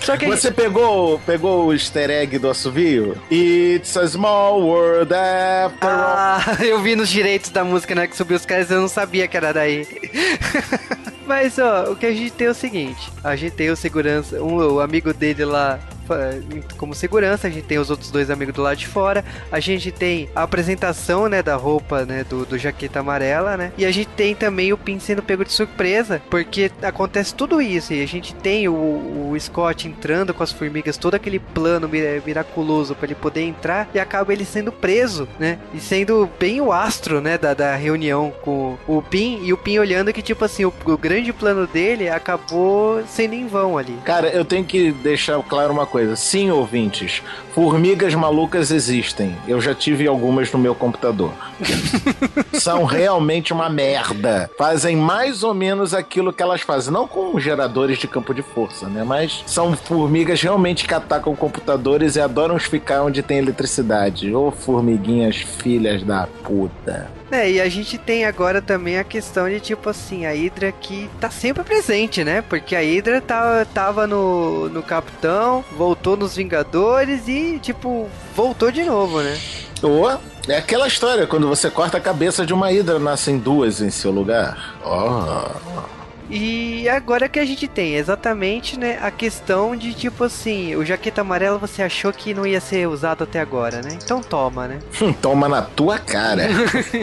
Só 0.00 0.16
que 0.16 0.26
Você 0.26 0.50
pegou, 0.50 1.18
pegou 1.26 1.66
o 1.66 1.72
easter 1.72 2.10
egg 2.10 2.38
do 2.38 2.48
assovio? 2.48 3.16
It's 3.30 3.96
a 3.96 4.06
small 4.06 4.62
world 4.62 5.12
after 5.12 5.88
all. 5.88 6.16
Ah, 6.16 6.56
eu 6.64 6.80
vi 6.80 6.94
nos 6.94 7.08
direitos 7.08 7.50
da 7.50 7.64
música, 7.64 7.94
né? 7.94 8.06
Que 8.06 8.16
subiu 8.16 8.36
os 8.36 8.46
caras, 8.46 8.70
eu 8.70 8.80
não 8.80 8.88
sabia 8.88 9.28
que 9.28 9.36
era 9.36 9.52
daí. 9.52 9.86
Mas, 11.26 11.58
ó, 11.58 11.92
o 11.92 11.96
que 11.96 12.06
a 12.06 12.12
gente 12.12 12.30
tem 12.30 12.46
é 12.46 12.50
o 12.50 12.54
seguinte: 12.54 13.12
a 13.22 13.36
gente 13.36 13.52
tem 13.52 13.70
o 13.70 13.76
segurança, 13.76 14.42
um, 14.42 14.56
o 14.56 14.80
amigo 14.80 15.12
dele 15.12 15.44
lá 15.44 15.78
como 16.76 16.94
segurança, 16.94 17.46
a 17.48 17.50
gente 17.50 17.64
tem 17.66 17.78
os 17.78 17.90
outros 17.90 18.10
dois 18.10 18.30
amigos 18.30 18.54
do 18.54 18.62
lado 18.62 18.76
de 18.76 18.86
fora, 18.86 19.24
a 19.50 19.60
gente 19.60 19.90
tem 19.90 20.28
a 20.34 20.42
apresentação, 20.42 21.28
né, 21.28 21.42
da 21.42 21.56
roupa, 21.56 22.04
né, 22.04 22.24
do, 22.24 22.44
do 22.44 22.58
jaqueta 22.58 23.00
amarela, 23.00 23.56
né, 23.56 23.72
e 23.76 23.84
a 23.84 23.90
gente 23.90 24.08
tem 24.08 24.34
também 24.34 24.72
o 24.72 24.78
Pin 24.78 24.98
sendo 24.98 25.22
pego 25.22 25.44
de 25.44 25.52
surpresa, 25.52 26.20
porque 26.30 26.70
acontece 26.82 27.34
tudo 27.34 27.60
isso, 27.60 27.92
e 27.92 28.02
a 28.02 28.06
gente 28.06 28.34
tem 28.34 28.68
o, 28.68 28.72
o 28.72 29.36
Scott 29.38 29.86
entrando 29.86 30.32
com 30.32 30.42
as 30.42 30.52
formigas, 30.52 30.96
todo 30.96 31.14
aquele 31.14 31.38
plano 31.38 31.88
mira- 31.88 32.22
miraculoso 32.24 32.94
para 32.94 33.06
ele 33.06 33.14
poder 33.14 33.42
entrar, 33.42 33.88
e 33.94 33.98
acaba 33.98 34.32
ele 34.32 34.44
sendo 34.44 34.72
preso, 34.72 35.28
né, 35.38 35.58
e 35.74 35.80
sendo 35.80 36.28
bem 36.38 36.60
o 36.60 36.72
astro, 36.72 37.20
né, 37.20 37.36
da, 37.38 37.54
da 37.54 37.74
reunião 37.74 38.32
com 38.42 38.76
o 38.86 39.02
Pin, 39.02 39.40
e 39.42 39.52
o 39.52 39.56
Pin 39.56 39.78
olhando 39.78 40.12
que, 40.12 40.22
tipo 40.22 40.44
assim, 40.44 40.64
o, 40.64 40.72
o 40.86 40.96
grande 40.96 41.32
plano 41.32 41.66
dele 41.66 42.08
acabou 42.08 43.02
sendo 43.06 43.34
em 43.34 43.46
vão 43.46 43.76
ali. 43.76 43.96
Cara, 44.04 44.28
eu 44.28 44.44
tenho 44.44 44.64
que 44.64 44.92
deixar 44.92 45.42
claro 45.42 45.72
uma 45.72 45.86
coisa. 45.86 45.97
Sim, 46.16 46.50
ouvintes, 46.50 47.22
formigas 47.52 48.14
malucas 48.14 48.70
existem. 48.70 49.36
Eu 49.46 49.60
já 49.60 49.74
tive 49.74 50.06
algumas 50.06 50.50
no 50.52 50.58
meu 50.58 50.74
computador. 50.74 51.32
São 52.54 52.84
realmente 52.84 53.52
uma 53.52 53.68
merda. 53.68 54.50
Fazem 54.58 54.96
mais 54.96 55.42
ou 55.42 55.54
menos 55.54 55.94
aquilo 55.94 56.32
que 56.32 56.42
elas 56.42 56.60
fazem. 56.60 56.92
Não 56.92 57.06
com 57.06 57.38
geradores 57.38 57.98
de 57.98 58.06
campo 58.06 58.32
de 58.34 58.42
força, 58.42 58.86
né? 58.86 59.04
Mas 59.04 59.42
são 59.46 59.76
formigas 59.76 60.40
realmente 60.40 60.86
que 60.86 60.94
atacam 60.94 61.34
computadores 61.34 62.16
e 62.16 62.20
adoram 62.20 62.58
ficar 62.58 63.02
onde 63.02 63.22
tem 63.22 63.38
eletricidade. 63.38 64.34
Ô, 64.34 64.50
formiguinhas 64.50 65.36
filhas 65.36 66.02
da 66.02 66.26
puta. 66.42 67.17
É, 67.30 67.50
e 67.50 67.60
a 67.60 67.68
gente 67.68 67.98
tem 67.98 68.24
agora 68.24 68.62
também 68.62 68.98
a 68.98 69.04
questão 69.04 69.48
de 69.48 69.60
tipo 69.60 69.90
assim, 69.90 70.24
a 70.24 70.32
Hydra 70.32 70.72
que 70.72 71.10
tá 71.20 71.30
sempre 71.30 71.62
presente, 71.62 72.24
né? 72.24 72.42
Porque 72.42 72.74
a 72.74 72.80
Hydra 72.80 73.20
tá, 73.20 73.66
tava 73.66 74.06
no, 74.06 74.68
no 74.70 74.82
Capitão, 74.82 75.64
voltou 75.76 76.16
nos 76.16 76.36
Vingadores 76.36 77.28
e, 77.28 77.58
tipo, 77.60 78.08
voltou 78.34 78.70
de 78.70 78.82
novo, 78.84 79.20
né? 79.20 79.38
Ou 79.82 80.10
é 80.48 80.56
aquela 80.56 80.88
história, 80.88 81.26
quando 81.26 81.46
você 81.46 81.70
corta 81.70 81.98
a 81.98 82.00
cabeça 82.00 82.46
de 82.46 82.54
uma 82.54 82.72
hidra, 82.72 82.98
nascem 82.98 83.38
duas 83.38 83.80
em 83.80 83.90
seu 83.90 84.10
lugar. 84.10 84.76
Oh. 84.84 85.97
E 86.30 86.88
agora 86.88 87.28
que 87.28 87.38
a 87.38 87.44
gente 87.44 87.66
tem 87.66 87.94
exatamente, 87.94 88.78
né, 88.78 88.98
a 89.00 89.10
questão 89.10 89.74
de 89.74 89.94
tipo 89.94 90.24
assim, 90.24 90.76
o 90.76 90.84
jaqueta 90.84 91.22
amarela 91.22 91.58
você 91.58 91.82
achou 91.82 92.12
que 92.12 92.34
não 92.34 92.46
ia 92.46 92.60
ser 92.60 92.86
usado 92.86 93.24
até 93.24 93.40
agora, 93.40 93.80
né? 93.80 93.98
Então 94.02 94.20
toma, 94.20 94.68
né? 94.68 94.78
Toma 95.22 95.48
na 95.48 95.62
tua 95.62 95.98
cara. 95.98 96.48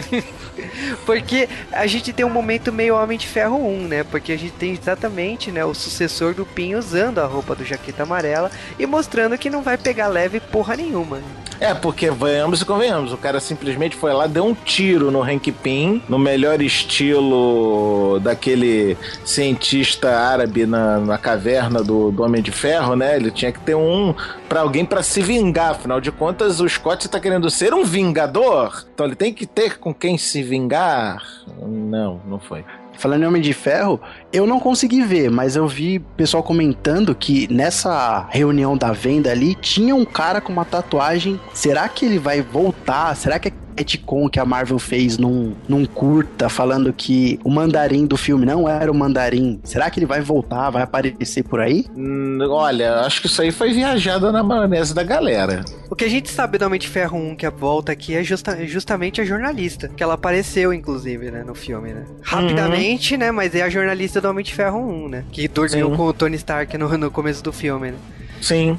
Porque 1.05 1.47
a 1.71 1.87
gente 1.87 2.13
tem 2.13 2.25
um 2.25 2.29
momento 2.29 2.71
meio 2.71 2.95
Homem 2.95 3.17
de 3.17 3.27
Ferro 3.27 3.57
1, 3.57 3.87
né? 3.87 4.03
Porque 4.03 4.31
a 4.31 4.37
gente 4.37 4.53
tem 4.53 4.71
exatamente, 4.71 5.51
né, 5.51 5.63
o 5.65 5.73
sucessor 5.73 6.33
do 6.33 6.45
Pin 6.45 6.75
usando 6.75 7.19
a 7.19 7.25
roupa 7.25 7.55
do 7.55 7.65
Jaqueta 7.65 8.03
Amarela 8.03 8.51
e 8.77 8.85
mostrando 8.85 9.37
que 9.37 9.49
não 9.49 9.61
vai 9.61 9.77
pegar 9.77 10.07
leve 10.07 10.39
porra 10.39 10.75
nenhuma. 10.75 11.19
É, 11.59 11.73
porque 11.73 12.09
vamos 12.09 12.61
e 12.61 12.65
convenhamos, 12.65 13.13
o 13.13 13.17
cara 13.17 13.39
simplesmente 13.39 13.95
foi 13.95 14.13
lá, 14.13 14.27
deu 14.27 14.45
um 14.45 14.53
tiro 14.53 15.09
no 15.09 15.21
Hank 15.21 15.51
Pym, 15.51 16.01
no 16.09 16.19
melhor 16.19 16.61
estilo 16.61 18.19
daquele 18.21 18.97
cientista 19.23 20.17
árabe 20.17 20.65
na, 20.65 20.99
na 20.99 21.17
caverna 21.17 21.81
do, 21.81 22.11
do 22.11 22.23
Homem 22.23 22.41
de 22.41 22.51
Ferro, 22.51 22.95
né? 22.95 23.15
Ele 23.15 23.31
tinha 23.31 23.53
que 23.53 23.59
ter 23.61 23.75
um 23.75 24.13
para 24.47 24.61
alguém 24.61 24.85
para 24.85 25.03
se 25.03 25.21
vingar, 25.21 25.71
afinal 25.71 25.99
de 25.99 26.11
contas 26.11 26.59
o 26.59 26.69
Scott 26.69 27.07
tá 27.09 27.19
querendo 27.19 27.49
ser 27.49 27.73
um 27.73 27.83
vingador, 27.83 28.85
então 28.93 29.05
ele 29.05 29.15
tem 29.15 29.33
que 29.33 29.45
ter 29.45 29.77
com 29.79 29.93
quem 29.93 30.17
se 30.17 30.41
vingar. 30.43 31.21
Não, 31.61 32.21
não 32.25 32.39
foi. 32.39 32.63
Falando 32.97 33.23
em 33.23 33.25
Homem 33.25 33.41
de 33.41 33.53
Ferro, 33.53 33.99
eu 34.31 34.47
não 34.47 34.59
consegui 34.59 35.01
ver, 35.03 35.29
mas 35.29 35.55
eu 35.55 35.67
vi 35.67 35.99
pessoal 35.99 36.41
comentando 36.41 37.13
que 37.13 37.51
nessa 37.53 38.25
reunião 38.29 38.77
da 38.77 38.91
venda 38.91 39.31
ali 39.31 39.53
tinha 39.55 39.93
um 39.93 40.05
cara 40.05 40.39
com 40.39 40.53
uma 40.53 40.63
tatuagem. 40.63 41.39
Será 41.53 41.89
que 41.89 42.05
ele 42.05 42.17
vai 42.17 42.41
voltar? 42.41 43.15
Será 43.15 43.37
que 43.37 43.51
retcon 43.77 44.29
que 44.29 44.39
a 44.39 44.45
Marvel 44.45 44.79
fez 44.79 45.17
num, 45.17 45.53
num 45.67 45.85
curta, 45.85 46.49
falando 46.49 46.91
que 46.93 47.39
o 47.43 47.49
mandarim 47.49 48.05
do 48.05 48.17
filme 48.17 48.45
não 48.45 48.67
era 48.67 48.91
o 48.91 48.95
mandarim. 48.95 49.59
Será 49.63 49.89
que 49.89 49.99
ele 49.99 50.05
vai 50.05 50.21
voltar, 50.21 50.69
vai 50.69 50.83
aparecer 50.83 51.43
por 51.43 51.59
aí? 51.59 51.85
Hum, 51.95 52.39
olha, 52.49 53.01
acho 53.01 53.21
que 53.21 53.27
isso 53.27 53.41
aí 53.41 53.51
foi 53.51 53.73
viajado 53.73 54.31
na 54.31 54.43
maionese 54.43 54.93
da 54.93 55.03
galera. 55.03 55.63
O 55.89 55.95
que 55.95 56.05
a 56.05 56.09
gente 56.09 56.29
sabe 56.29 56.57
do 56.57 56.65
Homem 56.65 56.79
de 56.79 56.87
Ferro 56.87 57.17
1 57.17 57.35
que 57.35 57.45
a 57.45 57.49
volta 57.49 57.91
aqui 57.91 58.15
é 58.15 58.23
justa, 58.23 58.65
justamente 58.65 59.21
a 59.21 59.25
jornalista, 59.25 59.87
que 59.87 60.03
ela 60.03 60.13
apareceu, 60.13 60.73
inclusive, 60.73 61.31
né, 61.31 61.43
no 61.43 61.55
filme, 61.55 61.93
né? 61.93 62.05
Rapidamente, 62.21 63.13
uhum. 63.13 63.19
né, 63.19 63.31
mas 63.31 63.53
é 63.55 63.61
a 63.61 63.69
jornalista 63.69 64.21
do 64.21 64.29
Homem 64.29 64.43
de 64.43 64.53
Ferro 64.53 64.79
1, 64.79 65.09
né? 65.09 65.23
Que 65.31 65.47
dormiu 65.47 65.89
Sim. 65.89 65.95
com 65.95 66.03
o 66.03 66.13
Tony 66.13 66.35
Stark 66.35 66.77
no, 66.77 66.97
no 66.97 67.11
começo 67.11 67.43
do 67.43 67.51
filme, 67.51 67.91
né? 67.91 67.97
Sim. 68.41 68.77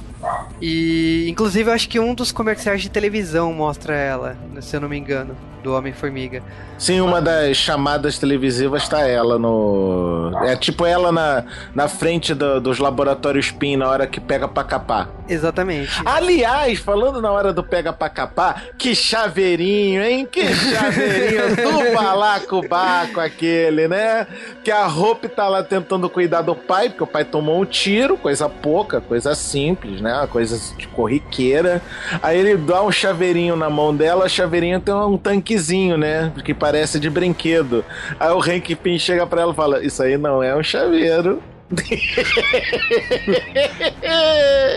E, 0.60 1.26
inclusive, 1.28 1.70
eu 1.70 1.74
acho 1.74 1.88
que 1.88 2.00
um 2.00 2.14
dos 2.14 2.32
comerciais 2.32 2.82
de 2.82 2.90
televisão 2.90 3.52
mostra 3.52 3.94
ela, 3.94 4.36
se 4.60 4.76
eu 4.76 4.80
não 4.80 4.88
me 4.88 4.96
engano, 4.96 5.36
do 5.66 5.74
Homem-Formiga. 5.74 6.42
Sim, 6.78 7.00
uma 7.00 7.20
das 7.20 7.56
chamadas 7.56 8.18
televisivas 8.18 8.88
tá 8.88 9.00
ela 9.00 9.38
no. 9.38 10.30
É 10.44 10.54
tipo 10.54 10.86
ela 10.86 11.10
na, 11.10 11.44
na 11.74 11.88
frente 11.88 12.34
do, 12.34 12.60
dos 12.60 12.78
laboratórios 12.78 13.50
PIN 13.50 13.76
na 13.76 13.88
hora 13.88 14.06
que 14.06 14.20
pega 14.20 14.46
pra 14.46 14.62
capar. 14.62 15.08
Exatamente. 15.28 15.90
Aliás, 16.04 16.78
falando 16.78 17.20
na 17.20 17.32
hora 17.32 17.52
do 17.52 17.64
pega 17.64 17.92
pra 17.92 18.08
capar, 18.08 18.62
que 18.78 18.94
chaveirinho, 18.94 20.04
hein? 20.04 20.28
Que 20.30 20.54
chaveirinho 20.54 21.56
do 21.56 21.94
balacobaco 21.94 23.18
aquele, 23.18 23.88
né? 23.88 24.26
Que 24.62 24.70
a 24.70 24.86
Hope 24.86 25.28
tá 25.28 25.48
lá 25.48 25.64
tentando 25.64 26.08
cuidar 26.08 26.42
do 26.42 26.54
pai, 26.54 26.90
porque 26.90 27.02
o 27.02 27.08
pai 27.08 27.24
tomou 27.24 27.60
um 27.60 27.64
tiro, 27.64 28.16
coisa 28.16 28.48
pouca, 28.48 29.00
coisa 29.00 29.34
simples, 29.34 30.00
né? 30.00 30.12
Uma 30.18 30.26
coisa 30.26 30.58
de 30.76 30.86
corriqueira. 30.88 31.82
Aí 32.22 32.38
ele 32.38 32.56
dá 32.56 32.82
um 32.82 32.92
chaveirinho 32.92 33.56
na 33.56 33.70
mão 33.70 33.94
dela, 33.94 34.24
a 34.26 34.28
chaveirinho 34.28 34.80
tem 34.80 34.94
um 34.94 35.16
tanquezinho, 35.16 35.96
né? 35.96 36.32
Que 36.44 36.54
parece 36.54 36.98
de 36.98 37.08
brinquedo. 37.10 37.84
Aí 38.18 38.30
o 38.30 38.40
Hank 38.40 38.74
Pym 38.76 38.98
chega 38.98 39.26
pra 39.26 39.42
ela 39.42 39.52
e 39.52 39.56
fala: 39.56 39.84
Isso 39.84 40.02
aí 40.02 40.16
não 40.16 40.42
é 40.42 40.56
um 40.56 40.62
chaveiro. 40.62 41.42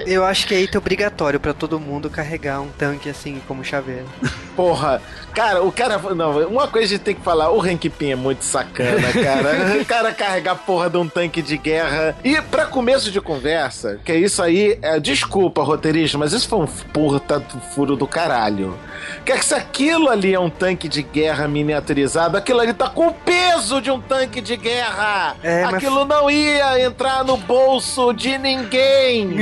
Eu 0.08 0.26
acho 0.26 0.48
que 0.48 0.56
é 0.56 0.62
item 0.62 0.80
obrigatório 0.80 1.40
para 1.40 1.54
todo 1.54 1.80
mundo 1.80 2.10
carregar 2.10 2.62
um 2.62 2.70
tanque 2.70 3.08
assim 3.10 3.40
como 3.48 3.64
chaveiro. 3.64 4.08
Porra, 4.56 5.00
cara, 5.40 5.64
o 5.64 5.72
cara. 5.72 5.98
Não, 6.14 6.48
uma 6.48 6.68
coisa 6.68 6.88
a 6.88 6.90
gente 6.90 7.02
tem 7.02 7.16
que 7.16 7.22
falar: 7.22 7.50
o 7.50 7.62
Hank 7.62 7.90
Pym 7.90 8.12
é 8.12 8.16
muito 8.16 8.44
sacana, 8.44 9.08
cara. 9.14 9.80
o 9.82 9.86
cara 9.86 10.14
carregar 10.14 10.56
porra 10.56 10.90
de 10.90 10.98
um 10.98 11.08
tanque 11.08 11.42
de 11.42 11.58
guerra. 11.58 12.16
E 12.24 12.42
para 12.42 12.66
começo 12.66 13.10
de 13.10 13.22
conversa, 13.22 14.00
que 14.04 14.12
é 14.12 14.18
isso 14.18 14.44
aí, 14.44 14.78
é, 14.82 15.00
desculpa, 15.00 15.64
roteirista, 15.64 16.18
mas 16.18 16.34
isso 16.34 16.48
foi 16.50 16.60
um 16.60 16.66
puta 16.66 17.42
furo 17.74 17.96
do 17.96 18.06
caralho. 18.06 18.78
Que 19.26 19.32
é 19.32 19.38
que 19.38 19.46
se 19.46 19.54
aquilo 19.54 20.10
ali 20.10 20.34
é 20.34 20.40
um 20.40 20.50
tanque 20.50 20.90
de 20.90 21.02
guerra 21.02 21.48
miniaturizado, 21.48 22.36
aquilo 22.36 22.60
ali 22.60 22.74
tá 22.74 22.90
com 22.90 23.08
o 23.08 23.14
peso 23.14 23.82
de 23.82 23.90
um 23.90 24.00
tanque 24.00 24.42
de 24.42 24.58
guerra. 24.58 25.38
É, 25.42 25.64
aquilo 25.64 26.06
mas... 26.06 26.08
não 26.08 26.30
ia 26.30 26.84
entrar 26.84 27.24
no 27.24 27.38
bolso 27.38 28.12
de 28.12 28.38
ninguém. 28.38 29.36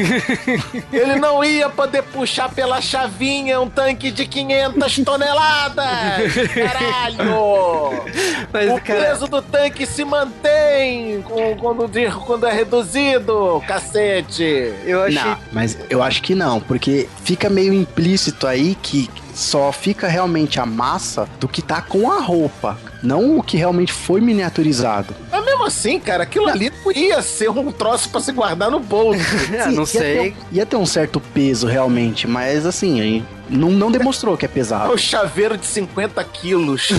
Ele 0.93 1.15
não 1.15 1.43
ia 1.43 1.69
poder 1.69 2.03
puxar 2.03 2.49
pela 2.53 2.81
chavinha 2.81 3.59
um 3.59 3.69
tanque 3.69 4.11
de 4.11 4.27
500 4.27 4.99
toneladas. 5.03 5.86
Caralho! 6.53 8.03
Mas, 8.51 8.71
o 8.71 8.81
cara... 8.81 9.05
peso 9.05 9.27
do 9.27 9.41
tanque 9.41 9.85
se 9.85 10.03
mantém 10.03 11.23
quando, 11.59 11.89
quando 12.25 12.47
é 12.47 12.51
reduzido, 12.51 13.61
cacete. 13.67 14.73
Eu 14.85 15.03
achei... 15.03 15.21
Não, 15.21 15.37
mas 15.51 15.77
eu 15.89 16.01
acho 16.01 16.21
que 16.21 16.33
não, 16.35 16.59
porque 16.59 17.07
fica 17.23 17.49
meio 17.49 17.73
implícito 17.73 18.47
aí 18.47 18.75
que 18.81 19.09
só 19.37 19.71
fica 19.71 20.07
realmente 20.07 20.59
a 20.59 20.65
massa 20.65 21.29
do 21.39 21.47
que 21.47 21.61
tá 21.61 21.79
com 21.79 22.11
a 22.11 22.19
roupa, 22.19 22.77
não 23.03 23.37
o 23.37 23.43
que 23.43 23.55
realmente 23.55 23.93
foi 23.93 24.19
miniaturizado. 24.19 25.13
Mas 25.31 25.45
mesmo 25.45 25.63
assim, 25.65 25.99
cara, 25.99 26.23
aquilo 26.23 26.47
ali 26.47 26.71
não 26.83 26.91
ia 26.91 27.21
ser 27.21 27.49
um 27.49 27.71
troço 27.71 28.09
para 28.09 28.19
se 28.19 28.31
guardar 28.31 28.71
no 28.71 28.79
bolso. 28.79 29.19
Sim, 29.47 29.75
não 29.75 29.81
ia 29.81 29.85
sei. 29.85 30.31
Ter, 30.31 30.35
ia 30.51 30.65
ter 30.65 30.75
um 30.75 30.85
certo 30.85 31.19
peso 31.19 31.67
realmente, 31.67 32.27
mas 32.27 32.65
assim, 32.65 33.23
não, 33.49 33.69
não 33.71 33.91
demonstrou 33.91 34.37
que 34.37 34.45
é 34.45 34.47
pesado. 34.47 34.91
É 34.91 34.93
o 34.93 34.97
chaveiro 34.97 35.57
de 35.57 35.65
50 35.65 36.23
quilos. 36.25 36.89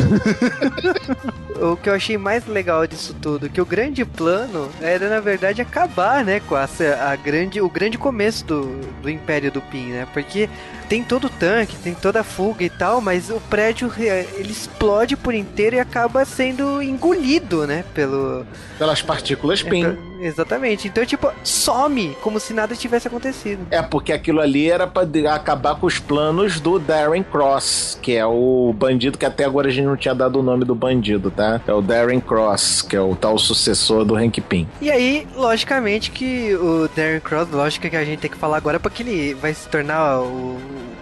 o 1.61 1.77
que 1.77 1.89
eu 1.89 1.95
achei 1.95 2.17
mais 2.17 2.47
legal 2.47 2.87
disso 2.87 3.15
tudo, 3.21 3.49
que 3.49 3.61
o 3.61 3.67
grande 3.67 4.05
plano 4.05 4.69
era, 4.81 5.09
na 5.09 5.21
verdade, 5.21 5.61
acabar, 5.61 6.25
né, 6.25 6.41
com 6.41 6.55
a, 6.55 6.69
a 7.11 7.17
grande, 7.17 7.61
o 7.61 7.69
grande 7.69 7.99
começo 7.99 8.45
do, 8.45 8.81
do 9.03 9.11
Império 9.11 9.51
do 9.51 9.61
Pin, 9.61 9.87
né? 9.87 10.07
Porque 10.13 10.49
tem 10.89 11.05
todo 11.05 11.27
o 11.27 11.31
tanque, 11.31 11.77
tem 11.77 11.95
toda 11.95 12.21
a 12.21 12.25
fuga 12.25 12.65
e 12.65 12.71
tal, 12.71 13.01
mas 13.01 13.29
o 13.29 13.39
prédio 13.41 13.93
ele 13.99 14.51
explode 14.51 15.17
por 15.17 15.35
inteiro 15.35 15.77
e 15.77 15.81
acaba 15.81 16.25
sendo 16.25 16.83
engolido, 16.83 17.67
né? 17.67 17.85
Pelo. 17.95 18.47
Pelas 18.79 19.03
partículas 19.03 19.63
PIN. 19.63 19.81
Então, 19.81 19.99
exatamente. 20.21 20.89
Então, 20.89 21.05
tipo, 21.05 21.31
some 21.45 22.17
como 22.23 22.41
se 22.41 22.55
nada 22.55 22.75
tivesse 22.75 23.07
acontecido. 23.07 23.67
É, 23.71 23.83
porque 23.83 24.13
aquilo 24.13 24.41
ali 24.41 24.71
era 24.71 24.87
pra 24.87 25.03
acabar 25.35 25.75
com 25.75 25.87
os 25.87 25.99
planos 25.99 26.38
do 26.61 26.79
Darren 26.79 27.23
Cross, 27.25 27.99
que 28.01 28.15
é 28.15 28.25
o 28.25 28.73
bandido 28.77 29.19
que 29.19 29.27
até 29.27 29.45
agora 29.45 29.69
a 29.69 29.71
gente 29.71 29.87
não 29.87 29.97
tinha 29.97 30.15
dado 30.15 30.39
o 30.39 30.43
nome 30.43 30.65
do 30.65 30.75
bandido, 30.75 31.31
tá? 31.31 31.61
É 31.67 31.73
o 31.73 31.83
Darren 31.83 32.21
Cross, 32.21 32.83
que 32.83 32.95
é 32.95 33.01
o 33.01 33.17
tal 33.17 33.37
sucessor 33.39 34.05
do 34.05 34.15
Hank 34.15 34.41
Pym. 34.41 34.69
E 34.81 34.91
aí, 34.91 35.27
logicamente 35.35 36.11
que 36.11 36.55
o 36.55 36.89
Darren 36.95 37.21
Cross, 37.21 37.51
lógica 37.51 37.91
que 37.91 37.97
a 37.97 38.05
gente 38.05 38.21
tem 38.21 38.31
que 38.31 38.37
falar 38.37 38.57
agora, 38.57 38.79
porque 38.79 39.03
ele 39.03 39.35
vai 39.35 39.53
se 39.53 39.69
tornar 39.69 40.21
o 40.21 40.57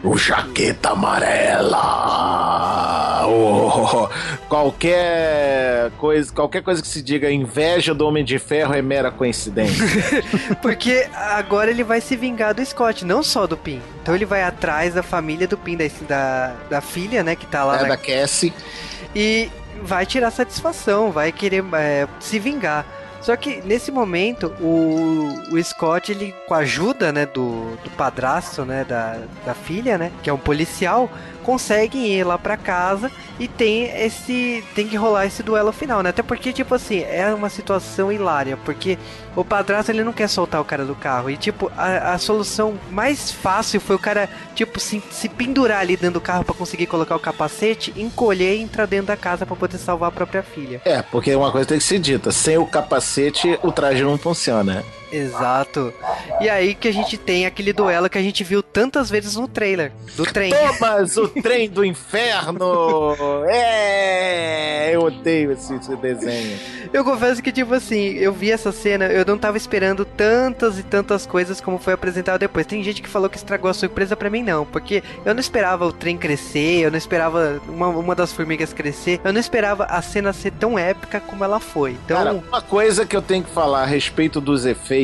o 0.07 0.17
jaqueta 0.17 0.91
amarela. 0.91 1.77
Oh, 3.29 4.09
qualquer 4.49 5.91
coisa, 5.99 6.33
qualquer 6.33 6.63
coisa 6.63 6.81
que 6.81 6.87
se 6.87 7.03
diga 7.03 7.29
inveja 7.31 7.93
do 7.93 8.07
Homem 8.07 8.25
de 8.25 8.39
Ferro 8.39 8.73
é 8.73 8.81
mera 8.81 9.11
coincidência. 9.11 9.85
Porque 10.63 11.09
agora 11.13 11.71
ele 11.71 11.83
vai 11.83 12.01
se 12.01 12.15
vingar 12.15 12.55
do 12.55 12.65
Scott, 12.65 13.05
não 13.05 13.21
só 13.23 13.49
do 13.49 13.57
Pin. 13.57 13.81
Então 14.01 14.15
ele 14.15 14.25
vai 14.25 14.45
atrás 14.45 14.95
da 14.95 15.03
família 15.03 15.26
do 15.49 15.59
Pin, 15.59 15.77
da, 15.77 15.85
da, 16.07 16.55
da 16.71 16.81
filha, 16.81 17.25
né, 17.25 17.35
que 17.35 17.47
tá 17.47 17.65
lá. 17.65 17.79
É, 17.79 17.83
na... 17.83 17.89
da 17.89 17.97
Cassie. 17.97 18.53
E 19.15 19.51
vai 19.83 20.07
tirar 20.07 20.31
satisfação, 20.31 21.11
vai 21.11 21.33
querer 21.33 21.65
é, 21.75 22.07
se 22.21 22.39
vingar. 22.39 22.87
Só 23.21 23.35
que 23.35 23.61
nesse 23.63 23.91
momento 23.91 24.55
o, 24.61 25.29
o 25.51 25.65
Scott 25.65 26.13
ele 26.13 26.33
com 26.47 26.55
a 26.55 26.59
ajuda 26.59 27.11
né 27.11 27.27
do, 27.27 27.77
do 27.83 27.91
padrasto 27.97 28.65
né 28.65 28.85
da, 28.85 29.19
da 29.45 29.53
filha 29.53 29.99
né 29.99 30.13
que 30.23 30.31
é 30.31 30.33
um 30.33 30.39
policial 30.39 31.11
conseguem 31.47 32.09
ir 32.09 32.25
lá 32.25 32.37
para 32.37 32.57
casa 32.57 33.09
e 33.39 33.47
tem 33.47 33.85
esse 34.05 34.65
tem 34.75 34.89
que 34.89 34.97
rolar 34.97 35.27
esse 35.27 35.45
duelo 35.45 35.73
final, 35.73 36.03
né? 36.03 36.11
Até 36.11 36.21
porque 36.21 36.53
tipo 36.53 36.75
assim, 36.75 37.03
é 37.03 37.33
uma 37.33 37.49
situação 37.49 38.11
hilária, 38.11 38.57
porque 38.65 38.99
o 39.37 39.45
padrasto 39.45 39.93
ele 39.93 40.03
não 40.03 40.13
quer 40.13 40.29
soltar 40.29 40.61
o 40.61 40.65
cara 40.65 40.85
do 40.85 40.97
carro 40.97 41.31
e 41.31 41.37
tipo 41.37 41.71
a, 41.77 42.15
a 42.15 42.19
solução 42.19 42.75
mais 42.91 43.31
fácil 43.31 43.81
foi 43.81 43.95
o 43.95 43.99
cara 43.99 44.29
tipo 44.57 44.81
se, 44.81 45.01
se 45.13 45.29
pendurar 45.29 45.81
ali 45.81 45.97
dentro 45.97 46.15
do 46.15 46.21
carro 46.21 46.43
para 46.43 46.55
conseguir 46.55 46.87
colocar 46.87 47.15
o 47.15 47.21
capacete, 47.21 47.95
encolher 47.97 48.57
e 48.57 48.63
entrar 48.63 48.87
dentro 48.87 49.07
da 49.07 49.17
casa 49.17 49.47
para 49.47 49.55
poder 49.55 49.79
salvar 49.79 50.09
a 50.09 50.13
própria 50.13 50.43
filha. 50.43 50.83
É, 50.85 51.01
porque 51.01 51.33
uma 51.37 51.53
coisa 51.53 51.69
tem 51.69 51.79
que 51.79 51.85
ser 51.85 52.01
dita, 52.01 52.33
sem 52.33 52.59
o 52.59 52.67
capacete 52.67 53.57
o 53.63 53.71
traje 53.71 54.03
não 54.03 54.19
funciona. 54.19 54.85
Exato. 55.11 55.93
E 56.41 56.49
aí 56.49 56.75
que 56.75 56.89
a 56.89 56.93
gente 56.93 57.17
tem 57.17 57.47
aquele 57.47 57.73
duelo 57.73 58.09
que 58.09 58.19
a 58.19 58.23
gente 58.23 58.43
viu 58.45 58.63
tantas 58.63 59.09
vezes 59.09 59.37
no 59.37 59.49
trailer 59.49 59.93
do 60.17 60.25
trem. 60.25 60.53
Thomas, 60.53 61.17
o 61.17 61.29
trem 61.29 61.69
do 61.69 61.85
inferno! 61.85 63.15
É! 63.49 64.91
Eu, 64.93 65.03
odeio 65.03 65.53
esse, 65.53 65.75
esse 65.75 65.95
desenho. 65.97 66.59
Eu 66.93 67.05
confesso 67.05 67.43
que, 67.43 67.53
tipo 67.53 67.75
assim, 67.75 68.15
eu 68.15 68.33
vi 68.33 68.51
essa 68.51 68.73
cena, 68.73 69.07
eu 69.07 69.25
não 69.25 69.37
tava 69.37 69.57
esperando 69.57 70.05
tantas 70.05 70.79
e 70.79 70.83
tantas 70.83 71.27
coisas 71.27 71.61
como 71.61 71.79
foi 71.79 71.93
apresentado 71.93 72.41
depois. 72.41 72.67
Tem 72.67 72.83
gente 72.83 73.03
que 73.03 73.09
falou 73.09 73.29
que 73.29 73.37
estragou 73.37 73.71
a 73.71 73.75
surpresa 73.75 74.17
pra 74.17 74.31
mim, 74.31 74.43
não. 74.43 74.65
Porque 74.65 75.03
eu 75.25 75.35
não 75.35 75.41
esperava 75.41 75.87
o 75.87 75.93
trem 75.93 76.17
crescer, 76.17 76.81
eu 76.81 76.91
não 76.91 76.99
esperava 76.99 77.61
uma, 77.69 77.89
uma 77.89 78.15
das 78.15 78.33
formigas 78.33 78.73
crescer, 78.73 79.21
eu 79.25 79.33
não 79.33 79.41
esperava 79.41 79.85
a 79.85 80.01
cena 80.03 80.33
ser 80.33 80.53
tão 80.53 80.79
épica 80.79 81.21
como 81.21 81.45
ela 81.45 81.61
foi. 81.61 81.93
Então, 82.05 82.17
Cara, 82.17 82.33
uma 82.33 82.63
coisa 82.63 83.05
que 83.05 83.17
eu 83.17 83.23
tenho 83.23 83.45
que 83.45 83.51
falar 83.51 83.83
a 83.83 83.87
respeito 83.87 84.41
dos 84.41 84.65
efeitos, 84.65 84.96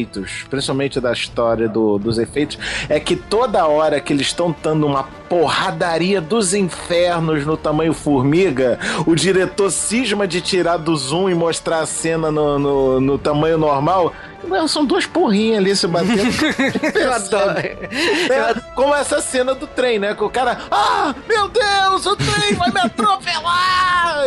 principalmente 0.48 1.00
da 1.00 1.12
história 1.12 1.68
do, 1.68 1.98
dos 1.98 2.18
efeitos, 2.18 2.58
é 2.88 2.98
que 2.98 3.16
toda 3.16 3.66
hora 3.66 4.00
que 4.00 4.12
eles 4.12 4.28
estão 4.28 4.54
dando 4.62 4.86
uma 4.86 5.04
porradaria 5.28 6.20
dos 6.20 6.54
infernos 6.54 7.46
no 7.46 7.56
tamanho 7.56 7.92
formiga, 7.92 8.78
o 9.06 9.14
diretor 9.14 9.70
cisma 9.70 10.26
de 10.26 10.40
tirar 10.40 10.76
do 10.76 10.96
zoom 10.96 11.30
e 11.30 11.34
mostrar 11.34 11.80
a 11.80 11.86
cena 11.86 12.30
no, 12.30 12.58
no, 12.58 13.00
no 13.00 13.18
tamanho 13.18 13.58
normal. 13.58 14.12
Não, 14.44 14.66
são 14.66 14.84
duas 14.84 15.06
porrinhas 15.06 15.58
ali 15.58 15.76
se 15.76 15.86
batendo. 15.86 16.22
eu 16.98 17.12
adoro. 17.12 17.58
É, 17.58 18.60
como 18.74 18.94
essa 18.94 19.20
cena 19.20 19.54
do 19.54 19.66
trem, 19.66 19.98
né? 19.98 20.14
Que 20.14 20.24
o 20.24 20.30
cara, 20.30 20.58
ah, 20.70 21.14
meu 21.28 21.48
Deus, 21.48 22.06
o 22.06 22.16
trem 22.16 22.54
vai 22.54 22.70
me 22.70 22.80
atropelar! 22.80 24.26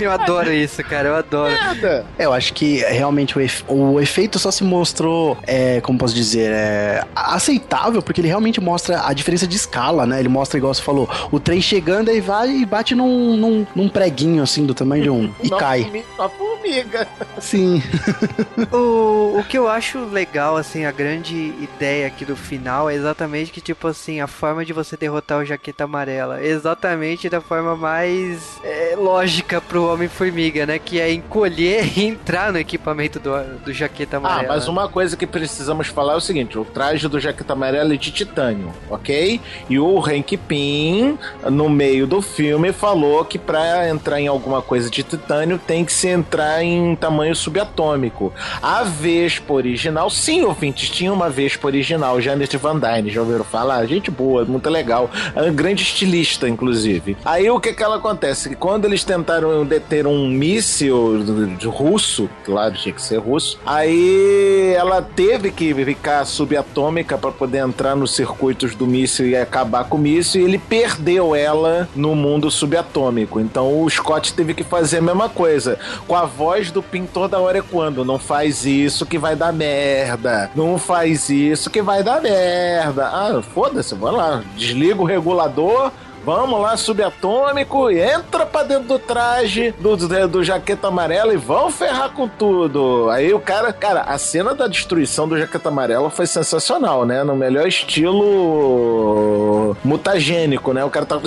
Eu, 0.00 0.10
adoro 0.10 0.52
isso, 0.52 0.82
cara, 0.84 1.08
eu 1.08 1.14
adoro. 1.16 1.52
merda! 1.52 2.06
É, 2.18 2.24
eu 2.24 2.32
acho 2.32 2.52
que 2.52 2.78
realmente 2.78 3.36
o, 3.36 3.40
efe- 3.40 3.64
o 3.68 4.00
efeito 4.00 4.38
só 4.38 4.50
se 4.50 4.64
mostrou, 4.64 5.36
é, 5.46 5.80
como 5.80 5.98
posso 5.98 6.14
dizer, 6.14 6.50
é, 6.52 7.04
aceitável, 7.14 8.02
porque 8.02 8.20
ele 8.20 8.28
realmente 8.28 8.60
mostra 8.60 9.06
a 9.06 9.12
diferença 9.12 9.46
de 9.46 9.56
escala, 9.56 10.06
né? 10.06 10.18
Ele 10.20 10.28
mostra, 10.28 10.58
igual 10.58 10.72
você 10.74 10.82
falou, 10.82 11.08
o 11.30 11.38
trem 11.40 11.60
chegando 11.60 12.10
aí 12.10 12.20
vai 12.20 12.48
e 12.50 12.66
bate 12.66 12.94
num, 12.94 13.36
num, 13.36 13.66
num 13.74 13.88
preguinho 13.88 14.42
assim 14.42 14.64
do 14.66 14.74
tamanho 14.74 15.02
de 15.02 15.10
um. 15.10 15.32
e 15.42 15.48
Uma 15.48 15.58
cai. 15.58 16.04
Uma 16.18 16.28
formiga. 16.28 17.06
Sim. 17.40 17.82
O, 18.72 19.38
o 19.38 19.44
que 19.48 19.58
eu 19.58 19.68
acho 19.68 19.98
legal, 20.06 20.56
assim, 20.56 20.84
a 20.84 20.92
grande 20.92 21.34
ideia 21.60 22.06
aqui 22.06 22.24
do 22.24 22.36
final 22.36 22.88
é 22.88 22.94
exatamente 22.94 23.50
que, 23.50 23.60
tipo 23.60 23.86
assim, 23.88 24.20
a 24.20 24.26
forma 24.26 24.64
de 24.64 24.72
você 24.72 24.96
derrotar 24.96 25.38
o 25.38 25.44
Jaqueta 25.44 25.84
Amarela. 25.84 26.42
Exatamente 26.44 27.28
da 27.28 27.40
forma 27.40 27.76
mais 27.76 28.38
é, 28.62 28.94
lógica 28.96 29.33
pro 29.42 29.92
Homem-Formiga, 29.92 30.66
né? 30.66 30.78
Que 30.78 31.00
é 31.00 31.12
encolher 31.12 31.98
e 31.98 32.04
entrar 32.04 32.52
no 32.52 32.58
equipamento 32.58 33.18
do, 33.18 33.30
do 33.64 33.72
Jaqueta 33.72 34.16
Ah, 34.16 34.18
Amarela. 34.18 34.48
mas 34.54 34.68
uma 34.68 34.88
coisa 34.88 35.16
que 35.16 35.26
precisamos 35.26 35.86
falar 35.88 36.14
é 36.14 36.16
o 36.16 36.20
seguinte: 36.20 36.58
o 36.58 36.64
traje 36.64 37.08
do 37.08 37.18
Jaqueta 37.18 37.52
Amarela 37.52 37.94
é 37.94 37.96
de 37.96 38.10
titânio, 38.10 38.72
ok? 38.90 39.40
E 39.68 39.78
o 39.78 39.98
Hank 39.98 40.36
Pym, 40.36 41.18
no 41.50 41.68
meio 41.68 42.06
do 42.06 42.20
filme, 42.20 42.72
falou 42.72 43.24
que 43.24 43.38
pra 43.38 43.88
entrar 43.88 44.20
em 44.20 44.26
alguma 44.26 44.60
coisa 44.62 44.90
de 44.90 45.02
titânio 45.02 45.58
tem 45.58 45.84
que 45.84 45.92
se 45.92 46.08
entrar 46.08 46.62
em 46.62 46.94
tamanho 46.96 47.34
subatômico. 47.34 48.32
A 48.62 48.82
Vespa 48.82 49.52
original, 49.54 50.10
sim, 50.10 50.42
ouvintes, 50.42 50.88
tinha 50.90 51.12
uma 51.12 51.28
Vespa 51.30 51.66
original, 51.66 52.20
Janet 52.20 52.56
Van 52.56 52.78
Dyne, 52.78 53.10
já 53.10 53.20
ouviram 53.20 53.44
falar? 53.44 53.84
Gente 53.86 54.10
boa, 54.10 54.44
muito 54.44 54.68
legal. 54.70 55.10
É 55.34 55.50
grande 55.50 55.82
estilista, 55.82 56.48
inclusive. 56.48 57.16
Aí 57.24 57.48
o 57.50 57.60
que 57.60 57.72
que 57.72 57.82
ela 57.82 57.96
acontece? 57.96 58.48
Que 58.50 58.54
quando 58.56 58.84
eles 58.84 59.04
tentaram 59.04 59.23
deter 59.66 60.06
um 60.06 60.28
míssil 60.28 61.24
russo, 61.66 62.28
claro, 62.44 62.74
tinha 62.74 62.94
que 62.94 63.02
ser 63.02 63.18
russo, 63.18 63.58
aí 63.64 64.74
ela 64.76 65.02
teve 65.02 65.50
que 65.50 65.74
ficar 65.74 66.24
subatômica 66.24 67.16
para 67.18 67.30
poder 67.30 67.58
entrar 67.58 67.96
nos 67.96 68.14
circuitos 68.14 68.74
do 68.74 68.86
míssil 68.86 69.28
e 69.28 69.36
acabar 69.36 69.84
com 69.84 69.96
o 69.96 70.00
míssil, 70.00 70.42
e 70.42 70.44
ele 70.44 70.58
perdeu 70.58 71.34
ela 71.34 71.88
no 71.94 72.14
mundo 72.14 72.50
subatômico. 72.50 73.40
Então 73.40 73.82
o 73.82 73.90
Scott 73.90 74.32
teve 74.34 74.54
que 74.54 74.64
fazer 74.64 74.98
a 74.98 75.02
mesma 75.02 75.28
coisa, 75.28 75.78
com 76.06 76.14
a 76.14 76.24
voz 76.24 76.70
do 76.70 76.82
Pin 76.82 77.06
toda 77.06 77.38
hora 77.38 77.58
ecoando: 77.58 78.04
não 78.04 78.18
faz 78.18 78.64
isso 78.64 79.06
que 79.06 79.18
vai 79.18 79.36
dar 79.36 79.52
merda, 79.52 80.50
não 80.54 80.78
faz 80.78 81.28
isso 81.28 81.70
que 81.70 81.82
vai 81.82 82.02
dar 82.02 82.20
merda. 82.20 83.06
Ah, 83.06 83.42
foda-se, 83.42 83.94
vamos 83.94 84.18
lá, 84.18 84.42
desliga 84.56 85.00
o 85.00 85.04
regulador. 85.04 85.90
Vamos 86.24 86.60
lá, 86.60 86.76
subatômico, 86.76 87.90
entra 87.90 88.46
pra 88.46 88.62
dentro 88.62 88.84
do 88.88 88.98
traje 88.98 89.72
do, 89.78 89.96
do, 89.96 90.28
do 90.28 90.44
jaqueta 90.44 90.88
amarela 90.88 91.34
e 91.34 91.36
vão 91.36 91.70
ferrar 91.70 92.10
com 92.10 92.26
tudo. 92.28 93.08
Aí 93.10 93.32
o 93.34 93.40
cara, 93.40 93.72
cara, 93.72 94.02
a 94.02 94.16
cena 94.18 94.54
da 94.54 94.66
destruição 94.66 95.28
do 95.28 95.38
jaqueta 95.38 95.68
amarela 95.68 96.10
foi 96.10 96.26
sensacional, 96.26 97.04
né? 97.04 97.22
No 97.24 97.36
melhor 97.36 97.66
estilo 97.68 99.76
mutagênico, 99.84 100.72
né? 100.72 100.84
O 100.84 100.90
cara 100.90 101.04
tá 101.06 101.20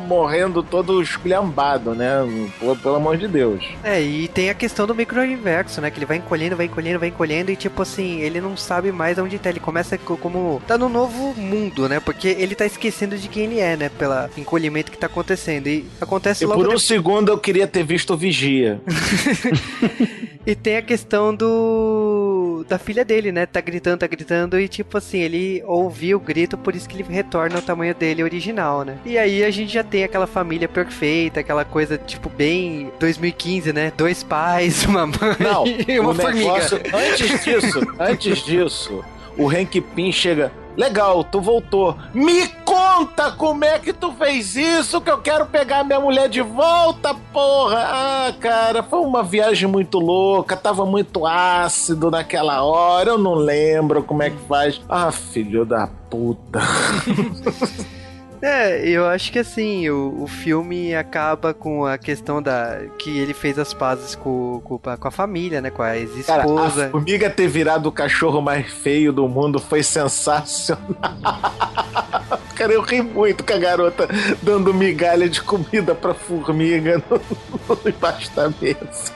morrendo 0.00 0.62
todo 0.62 1.02
esculhambado, 1.02 1.94
né? 1.94 2.50
Pô, 2.58 2.74
pelo 2.76 2.96
amor 2.96 3.16
de 3.16 3.28
Deus. 3.28 3.64
É, 3.84 4.00
e 4.00 4.28
tem 4.28 4.50
a 4.50 4.54
questão 4.54 4.86
do 4.86 4.94
micro-universo, 4.94 5.80
né? 5.80 5.90
Que 5.90 5.98
ele 5.98 6.06
vai 6.06 6.16
encolhendo, 6.18 6.56
vai 6.56 6.66
encolhendo, 6.66 6.98
vai 6.98 7.08
encolhendo 7.08 7.50
e, 7.50 7.56
tipo 7.56 7.82
assim, 7.82 8.20
ele 8.20 8.40
não 8.40 8.56
sabe 8.56 8.92
mais 8.92 9.18
onde 9.18 9.38
tá. 9.38 9.50
Ele 9.50 9.60
começa 9.60 9.96
co- 9.98 10.16
como... 10.16 10.60
Tá 10.66 10.76
no 10.78 10.88
novo 10.88 11.34
mundo, 11.36 11.88
né? 11.88 12.00
Porque 12.00 12.28
ele 12.28 12.54
tá 12.54 12.64
esquecendo 12.66 13.16
de 13.16 13.28
quem 13.28 13.44
ele 13.44 13.59
é, 13.60 13.76
né? 13.76 13.88
Pelo 13.88 14.14
encolhimento 14.36 14.90
que 14.90 14.98
tá 14.98 15.06
acontecendo. 15.06 15.66
E 15.66 15.84
acontece 16.00 16.44
E 16.44 16.46
logo 16.46 16.62
por 16.62 16.74
um 16.74 16.78
segundo 16.78 17.30
eu 17.30 17.38
queria 17.38 17.66
ter 17.66 17.84
visto 17.84 18.14
o 18.14 18.16
Vigia. 18.16 18.80
E 20.46 20.54
tem 20.54 20.78
a 20.78 20.82
questão 20.82 21.34
do. 21.34 22.64
da 22.66 22.78
filha 22.78 23.04
dele, 23.04 23.30
né? 23.30 23.44
Tá 23.44 23.60
gritando, 23.60 23.98
tá 23.98 24.06
gritando, 24.06 24.58
e 24.58 24.68
tipo 24.68 24.96
assim, 24.96 25.18
ele 25.18 25.62
ouviu 25.66 26.16
o 26.16 26.20
grito, 26.20 26.56
por 26.56 26.74
isso 26.74 26.88
que 26.88 26.96
ele 26.96 27.04
retorna 27.08 27.56
ao 27.56 27.62
tamanho 27.62 27.94
dele 27.94 28.22
original, 28.22 28.82
né? 28.82 28.96
E 29.04 29.18
aí 29.18 29.44
a 29.44 29.50
gente 29.50 29.72
já 29.72 29.84
tem 29.84 30.02
aquela 30.02 30.26
família 30.26 30.66
perfeita, 30.66 31.40
aquela 31.40 31.64
coisa, 31.64 31.98
tipo, 31.98 32.30
bem 32.30 32.90
2015, 32.98 33.72
né? 33.72 33.92
Dois 33.94 34.22
pais, 34.22 34.84
uma 34.88 35.06
mãe 35.06 35.16
Não, 35.38 35.64
e 35.66 36.00
uma 36.00 36.14
formiga. 36.14 36.54
negócio, 36.54 36.80
antes 36.92 37.44
disso, 37.44 37.80
antes 37.98 38.38
disso, 38.42 39.04
o 39.36 39.48
Hank 39.48 39.78
Pym 39.94 40.10
chega. 40.10 40.50
Legal, 40.76 41.24
tu 41.24 41.40
voltou. 41.40 41.96
Me 42.14 42.48
conta 42.64 43.30
como 43.32 43.64
é 43.64 43.78
que 43.78 43.92
tu 43.92 44.12
fez 44.12 44.56
isso, 44.56 45.00
que 45.00 45.10
eu 45.10 45.18
quero 45.18 45.46
pegar 45.46 45.84
minha 45.84 46.00
mulher 46.00 46.28
de 46.28 46.40
volta, 46.40 47.14
porra. 47.32 47.78
Ah, 47.82 48.32
cara, 48.38 48.82
foi 48.82 49.00
uma 49.00 49.22
viagem 49.22 49.68
muito 49.68 49.98
louca, 49.98 50.56
tava 50.56 50.86
muito 50.86 51.26
ácido 51.26 52.10
naquela 52.10 52.62
hora, 52.62 53.10
eu 53.10 53.18
não 53.18 53.34
lembro 53.34 54.02
como 54.02 54.22
é 54.22 54.30
que 54.30 54.38
faz. 54.48 54.80
Ah, 54.88 55.10
filho 55.12 55.64
da 55.64 55.86
puta. 56.08 56.60
É, 58.42 58.88
eu 58.88 59.06
acho 59.06 59.30
que 59.30 59.38
assim, 59.38 59.88
o, 59.90 60.22
o 60.22 60.26
filme 60.26 60.94
acaba 60.94 61.52
com 61.52 61.84
a 61.84 61.98
questão 61.98 62.40
da. 62.40 62.80
que 62.98 63.18
ele 63.18 63.34
fez 63.34 63.58
as 63.58 63.74
pazes 63.74 64.14
com, 64.14 64.60
com, 64.64 64.78
com 64.78 65.08
a 65.08 65.10
família, 65.10 65.60
né? 65.60 65.70
Com 65.70 65.82
a 65.82 65.96
ex-esposa. 65.96 66.86
a 66.86 66.90
formiga 66.90 67.28
ter 67.28 67.48
virado 67.48 67.88
o 67.88 67.92
cachorro 67.92 68.40
mais 68.40 68.72
feio 68.72 69.12
do 69.12 69.28
mundo 69.28 69.58
foi 69.58 69.82
sensacional. 69.82 70.80
Cara, 72.56 72.72
eu 72.72 72.82
ri 72.82 73.02
muito 73.02 73.44
com 73.44 73.52
a 73.52 73.58
garota 73.58 74.08
dando 74.42 74.72
migalha 74.72 75.28
de 75.28 75.40
comida 75.40 75.94
pra 75.94 76.12
formiga 76.12 77.02
no, 77.08 77.18
no, 77.68 77.88
embaixo 77.88 78.30
da 78.34 78.48
mesa. 78.48 79.12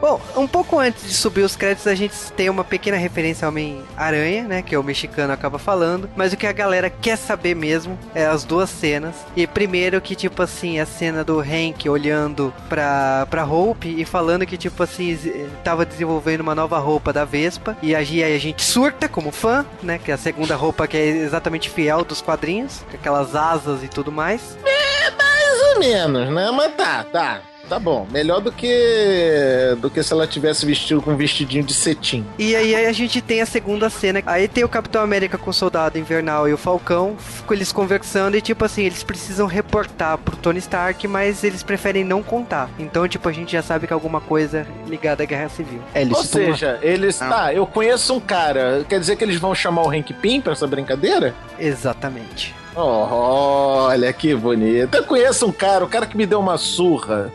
Bom, 0.00 0.20
um 0.34 0.46
pouco 0.46 0.78
antes 0.78 1.02
de 1.06 1.12
subir 1.12 1.42
os 1.42 1.54
créditos, 1.56 1.86
a 1.86 1.94
gente 1.94 2.14
tem 2.32 2.48
uma 2.48 2.64
pequena 2.64 2.96
referência 2.96 3.44
ao 3.44 3.50
Homem-Aranha, 3.50 4.44
né? 4.44 4.62
Que 4.62 4.76
o 4.76 4.82
mexicano 4.82 5.32
acaba 5.32 5.58
falando. 5.58 6.08
Mas 6.16 6.32
o 6.32 6.36
que 6.36 6.46
a 6.46 6.52
galera 6.52 6.88
quer 6.88 7.16
saber 7.18 7.54
mesmo 7.54 7.98
é 8.14 8.24
as 8.24 8.42
duas 8.44 8.70
cenas. 8.70 9.14
E 9.36 9.46
primeiro 9.46 10.00
que, 10.00 10.14
tipo 10.14 10.42
assim, 10.42 10.80
a 10.80 10.86
cena 10.86 11.22
do 11.22 11.38
Hank 11.40 11.86
olhando 11.88 12.52
pra, 12.68 13.26
pra 13.28 13.44
Hope 13.44 13.88
e 14.00 14.04
falando 14.06 14.46
que, 14.46 14.56
tipo 14.56 14.82
assim, 14.82 15.14
z- 15.14 15.48
tava 15.62 15.84
desenvolvendo 15.84 16.40
uma 16.40 16.54
nova 16.54 16.78
roupa 16.78 17.12
da 17.12 17.24
Vespa. 17.26 17.76
E 17.82 17.94
aí 17.94 18.24
a 18.24 18.38
gente 18.38 18.62
surta 18.62 19.08
como 19.08 19.30
fã, 19.30 19.66
né? 19.82 19.98
Que 19.98 20.10
é 20.10 20.14
a 20.14 20.18
segunda 20.18 20.56
roupa 20.56 20.86
que 20.88 20.96
é 20.96 21.06
exatamente 21.08 21.68
fiel 21.68 22.04
dos 22.04 22.22
quadrinhos. 22.22 22.82
Com 22.90 22.96
aquelas 22.96 23.36
asas 23.36 23.82
e 23.84 23.88
tudo 23.88 24.10
mais. 24.10 24.56
Mais 24.64 25.74
ou 25.74 25.78
menos, 25.78 26.30
né? 26.32 26.50
Mas 26.50 26.74
tá, 26.74 27.04
tá. 27.04 27.40
Tá 27.70 27.78
bom. 27.78 28.04
Melhor 28.10 28.40
do 28.40 28.50
que 28.50 29.76
do 29.80 29.88
que 29.88 30.02
se 30.02 30.12
ela 30.12 30.26
tivesse 30.26 30.66
vestido 30.66 31.00
com 31.00 31.12
um 31.12 31.16
vestidinho 31.16 31.62
de 31.62 31.72
cetim. 31.72 32.26
E 32.36 32.56
aí 32.56 32.74
a 32.74 32.90
gente 32.90 33.20
tem 33.22 33.40
a 33.40 33.46
segunda 33.46 33.88
cena. 33.88 34.20
Aí 34.26 34.48
tem 34.48 34.64
o 34.64 34.68
Capitão 34.68 35.00
América 35.00 35.38
com 35.38 35.50
o 35.50 35.54
Soldado 35.54 35.96
Invernal 35.96 36.48
e 36.48 36.52
o 36.52 36.56
Falcão, 36.58 37.16
com 37.46 37.54
eles 37.54 37.70
conversando 37.70 38.36
e 38.36 38.40
tipo 38.40 38.64
assim, 38.64 38.82
eles 38.82 39.04
precisam 39.04 39.46
reportar 39.46 40.18
pro 40.18 40.36
Tony 40.36 40.58
Stark, 40.58 41.06
mas 41.06 41.44
eles 41.44 41.62
preferem 41.62 42.02
não 42.02 42.24
contar. 42.24 42.68
Então, 42.76 43.06
tipo, 43.06 43.28
a 43.28 43.32
gente 43.32 43.52
já 43.52 43.62
sabe 43.62 43.86
que 43.86 43.92
é 43.92 43.94
alguma 43.94 44.20
coisa 44.20 44.66
ligada 44.88 45.22
à 45.22 45.26
Guerra 45.26 45.48
Civil. 45.48 45.80
É, 45.94 46.02
eles 46.02 46.12
Ou 46.12 46.18
uma- 46.22 46.26
seja, 46.26 46.76
eles. 46.82 47.22
Ah. 47.22 47.28
Tá, 47.28 47.54
eu 47.54 47.64
conheço 47.68 48.12
um 48.14 48.20
cara. 48.20 48.84
Quer 48.88 48.98
dizer 48.98 49.14
que 49.14 49.22
eles 49.22 49.38
vão 49.38 49.54
chamar 49.54 49.82
o 49.82 49.90
Hank 49.90 50.12
Pym 50.14 50.40
pra 50.40 50.54
essa 50.54 50.66
brincadeira? 50.66 51.36
Exatamente. 51.56 52.52
Oh, 52.74 53.88
olha 53.88 54.12
que 54.12 54.34
bonito. 54.34 54.94
Eu 54.94 55.04
conheço 55.04 55.46
um 55.46 55.52
cara, 55.52 55.84
o 55.84 55.88
cara 55.88 56.06
que 56.06 56.16
me 56.16 56.26
deu 56.26 56.38
uma 56.38 56.56
surra. 56.56 57.32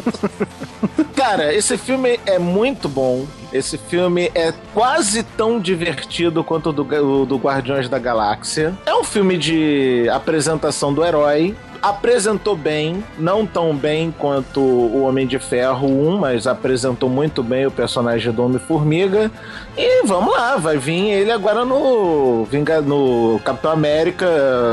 cara, 1.14 1.54
esse 1.54 1.78
filme 1.78 2.18
é 2.26 2.38
muito 2.38 2.88
bom. 2.88 3.26
Esse 3.52 3.78
filme 3.78 4.30
é 4.34 4.52
quase 4.72 5.22
tão 5.22 5.58
divertido 5.58 6.42
quanto 6.42 6.70
o 6.70 6.72
do, 6.72 6.82
o 6.82 7.26
do 7.26 7.36
Guardiões 7.36 7.88
da 7.88 7.98
Galáxia. 7.98 8.74
É 8.86 8.94
um 8.94 9.04
filme 9.04 9.36
de 9.36 10.08
apresentação 10.10 10.92
do 10.92 11.04
herói. 11.04 11.56
Apresentou 11.82 12.56
bem, 12.56 13.02
não 13.18 13.46
tão 13.46 13.74
bem 13.74 14.14
quanto 14.16 14.60
o 14.60 15.02
Homem 15.02 15.26
de 15.26 15.38
Ferro 15.38 15.86
1, 15.86 16.18
mas 16.18 16.46
apresentou 16.46 17.08
muito 17.08 17.42
bem 17.42 17.66
o 17.66 17.70
personagem 17.70 18.32
do 18.32 18.44
Homem-Formiga. 18.44 19.30
E 19.76 20.06
vamos 20.06 20.32
lá, 20.32 20.56
vai 20.56 20.76
vir 20.76 21.10
ele 21.10 21.30
agora 21.30 21.64
no, 21.64 22.46
no 22.84 23.40
Capitão 23.44 23.70
América 23.70 24.26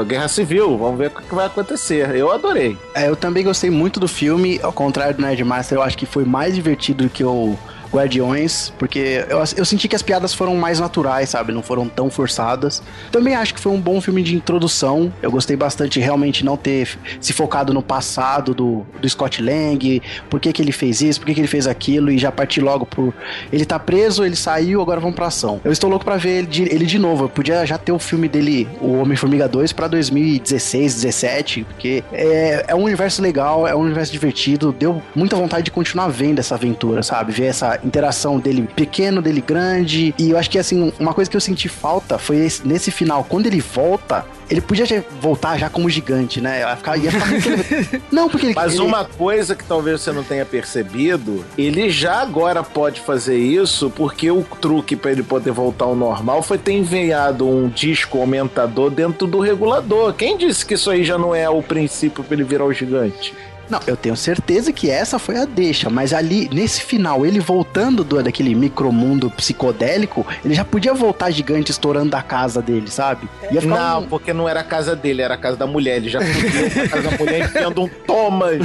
Guerra 0.07 0.27
Civil. 0.27 0.77
Vamos 0.77 0.97
ver 0.97 1.07
o 1.07 1.11
que 1.11 1.35
vai 1.35 1.45
acontecer. 1.45 2.15
Eu 2.15 2.31
adorei. 2.31 2.77
É, 2.93 3.07
eu 3.07 3.15
também 3.15 3.43
gostei 3.43 3.69
muito 3.69 3.99
do 3.99 4.07
filme, 4.07 4.59
ao 4.61 4.73
contrário 4.73 5.15
do 5.15 5.21
Nerdmaster, 5.21 5.77
eu 5.77 5.81
acho 5.81 5.97
que 5.97 6.05
foi 6.05 6.25
mais 6.25 6.55
divertido 6.55 7.05
do 7.05 7.09
que 7.09 7.23
o 7.23 7.57
Guardiões, 7.91 8.71
porque 8.77 9.25
eu, 9.29 9.39
eu 9.55 9.65
senti 9.65 9.87
que 9.87 9.95
as 9.95 10.01
piadas 10.01 10.33
foram 10.33 10.55
mais 10.55 10.79
naturais, 10.79 11.29
sabe? 11.29 11.51
Não 11.51 11.61
foram 11.61 11.87
tão 11.87 12.09
forçadas. 12.09 12.81
Também 13.11 13.35
acho 13.35 13.53
que 13.53 13.59
foi 13.59 13.71
um 13.71 13.79
bom 13.79 13.99
filme 14.01 14.21
de 14.23 14.35
introdução. 14.35 15.11
Eu 15.21 15.31
gostei 15.31 15.55
bastante 15.55 15.99
realmente 15.99 16.43
não 16.43 16.57
ter 16.57 16.97
se 17.19 17.33
focado 17.33 17.73
no 17.73 17.81
passado 17.81 18.53
do, 18.53 18.85
do 19.01 19.09
Scott 19.09 19.41
Lang, 19.41 20.01
por 20.29 20.39
que, 20.39 20.51
que 20.51 20.61
ele 20.61 20.71
fez 20.71 21.01
isso, 21.01 21.19
por 21.19 21.25
que, 21.27 21.33
que 21.33 21.39
ele 21.39 21.47
fez 21.47 21.67
aquilo, 21.67 22.11
e 22.11 22.17
já 22.17 22.31
partir 22.31 22.61
logo 22.61 22.85
por. 22.85 23.13
Ele 23.51 23.65
tá 23.65 23.79
preso, 23.79 24.23
ele 24.23 24.35
saiu, 24.35 24.81
agora 24.81 24.99
vamos 24.99 25.15
pra 25.15 25.27
ação. 25.27 25.59
Eu 25.63 25.71
estou 25.71 25.89
louco 25.89 26.05
para 26.05 26.17
ver 26.17 26.39
ele 26.39 26.47
de, 26.47 26.63
ele 26.63 26.85
de 26.85 26.99
novo. 26.99 27.25
Eu 27.25 27.29
podia 27.29 27.65
já 27.65 27.77
ter 27.77 27.91
o 27.91 27.99
filme 27.99 28.27
dele, 28.27 28.67
o 28.81 28.99
Homem-Formiga 28.99 29.47
2, 29.47 29.73
pra 29.73 29.87
2016, 29.87 30.95
17, 30.95 31.63
porque 31.63 32.03
é, 32.11 32.65
é 32.67 32.75
um 32.75 32.83
universo 32.83 33.21
legal, 33.21 33.67
é 33.67 33.75
um 33.75 33.81
universo 33.81 34.11
divertido. 34.11 34.75
Deu 34.77 35.01
muita 35.15 35.35
vontade 35.35 35.63
de 35.63 35.71
continuar 35.71 36.07
vendo 36.07 36.39
essa 36.39 36.55
aventura, 36.55 37.03
sabe? 37.03 37.31
Ver 37.31 37.45
essa 37.45 37.76
interação 37.83 38.39
dele 38.39 38.67
pequeno, 38.75 39.21
dele 39.21 39.41
grande. 39.41 40.13
E 40.17 40.31
eu 40.31 40.37
acho 40.37 40.49
que, 40.49 40.57
assim, 40.57 40.91
uma 40.99 41.13
coisa 41.13 41.29
que 41.29 41.37
eu 41.37 41.41
senti 41.41 41.69
falta 41.69 42.17
foi 42.17 42.37
esse, 42.37 42.67
nesse 42.67 42.91
final, 42.91 43.23
quando 43.23 43.47
ele 43.47 43.61
volta, 43.61 44.25
ele 44.49 44.61
podia 44.61 45.05
voltar 45.19 45.57
já 45.57 45.69
como 45.69 45.89
gigante, 45.89 46.39
né? 46.39 46.61
Ia 46.61 46.75
ficar, 46.75 46.97
ia 46.97 47.11
ficar 47.11 47.27
muito... 47.27 48.01
Não, 48.11 48.29
porque 48.29 48.47
ele, 48.47 48.55
Mas 48.55 48.73
ele... 48.73 48.83
uma 48.83 49.05
coisa 49.05 49.55
que 49.55 49.63
talvez 49.63 50.01
você 50.01 50.11
não 50.11 50.23
tenha 50.23 50.45
percebido, 50.45 51.45
ele 51.57 51.89
já 51.89 52.21
agora 52.21 52.63
pode 52.63 53.01
fazer 53.01 53.37
isso 53.37 53.89
porque 53.89 54.31
o 54.31 54.43
truque 54.43 54.95
para 54.95 55.11
ele 55.11 55.23
poder 55.23 55.51
voltar 55.51 55.85
ao 55.85 55.95
normal 55.95 56.41
foi 56.41 56.57
ter 56.57 56.73
enviado 56.73 57.47
um 57.47 57.67
disco 57.67 58.19
aumentador 58.19 58.89
dentro 58.89 59.27
do 59.27 59.39
regulador. 59.39 60.13
Quem 60.13 60.37
disse 60.37 60.65
que 60.65 60.75
isso 60.75 60.89
aí 60.89 61.03
já 61.03 61.17
não 61.17 61.35
é 61.35 61.49
o 61.49 61.61
princípio 61.61 62.23
para 62.23 62.33
ele 62.33 62.43
virar 62.43 62.65
o 62.65 62.73
gigante? 62.73 63.33
Não, 63.69 63.79
eu 63.85 63.97
tenho 63.97 64.15
certeza 64.15 64.71
que 64.71 64.89
essa 64.89 65.19
foi 65.19 65.37
a 65.37 65.45
deixa, 65.45 65.89
mas 65.89 66.13
ali, 66.13 66.49
nesse 66.51 66.81
final, 66.81 67.25
ele 67.25 67.39
voltando 67.39 68.03
do, 68.03 68.21
daquele 68.21 68.55
micromundo 68.55 69.29
psicodélico, 69.31 70.25
ele 70.43 70.53
já 70.53 70.63
podia 70.63 70.93
voltar 70.93 71.31
gigante 71.31 71.71
estourando 71.71 72.11
da 72.11 72.21
casa 72.21 72.61
dele, 72.61 72.89
sabe? 72.89 73.27
não, 73.63 74.01
um... 74.01 74.07
porque 74.07 74.33
não 74.33 74.47
era 74.47 74.61
a 74.61 74.63
casa 74.63 74.95
dele, 74.95 75.21
era 75.21 75.33
a 75.33 75.37
casa 75.37 75.57
da 75.57 75.67
mulher. 75.67 75.97
Ele 75.97 76.09
já 76.09 76.19
podia 76.19 76.83
a 76.83 76.89
casa 76.89 77.09
da 77.09 77.17
mulher 77.17 77.45
enfiando 77.45 77.81
um 77.81 77.87
Thomas, 77.87 78.57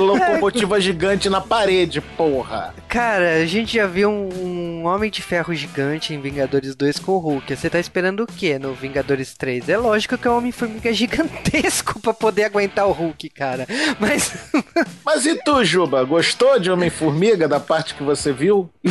locomotiva 0.00 0.80
gigante 0.80 1.28
na 1.28 1.40
parede, 1.40 2.00
porra. 2.00 2.74
Cara, 2.88 3.36
a 3.36 3.46
gente 3.46 3.76
já 3.76 3.86
viu 3.86 4.10
um, 4.10 4.82
um 4.82 4.86
Homem 4.86 5.10
de 5.10 5.22
Ferro 5.22 5.54
gigante 5.54 6.12
em 6.12 6.20
Vingadores 6.20 6.74
2 6.74 6.98
com 6.98 7.12
o 7.12 7.18
Hulk. 7.18 7.56
Você 7.56 7.70
tá 7.70 7.80
esperando 7.80 8.24
o 8.24 8.26
quê 8.26 8.58
no 8.58 8.74
Vingadores 8.74 9.34
3? 9.34 9.68
É 9.68 9.78
lógico 9.78 10.18
que 10.18 10.28
é 10.28 10.30
um 10.30 10.36
Homem-Formiga 10.36 10.92
gigantesco 10.92 11.98
pra 12.02 12.12
poder 12.12 12.44
aguentar 12.44 12.86
o 12.86 12.92
Hulk, 12.92 13.30
cara. 13.30 13.66
Mas 13.98 14.11
mas. 14.12 14.32
Mas 15.04 15.26
e 15.26 15.34
tu, 15.34 15.64
Juba? 15.64 16.04
Gostou 16.04 16.58
de 16.58 16.70
Homem-Formiga 16.70 17.48
da 17.48 17.58
parte 17.58 17.94
que 17.94 18.02
você 18.02 18.32
viu? 18.32 18.70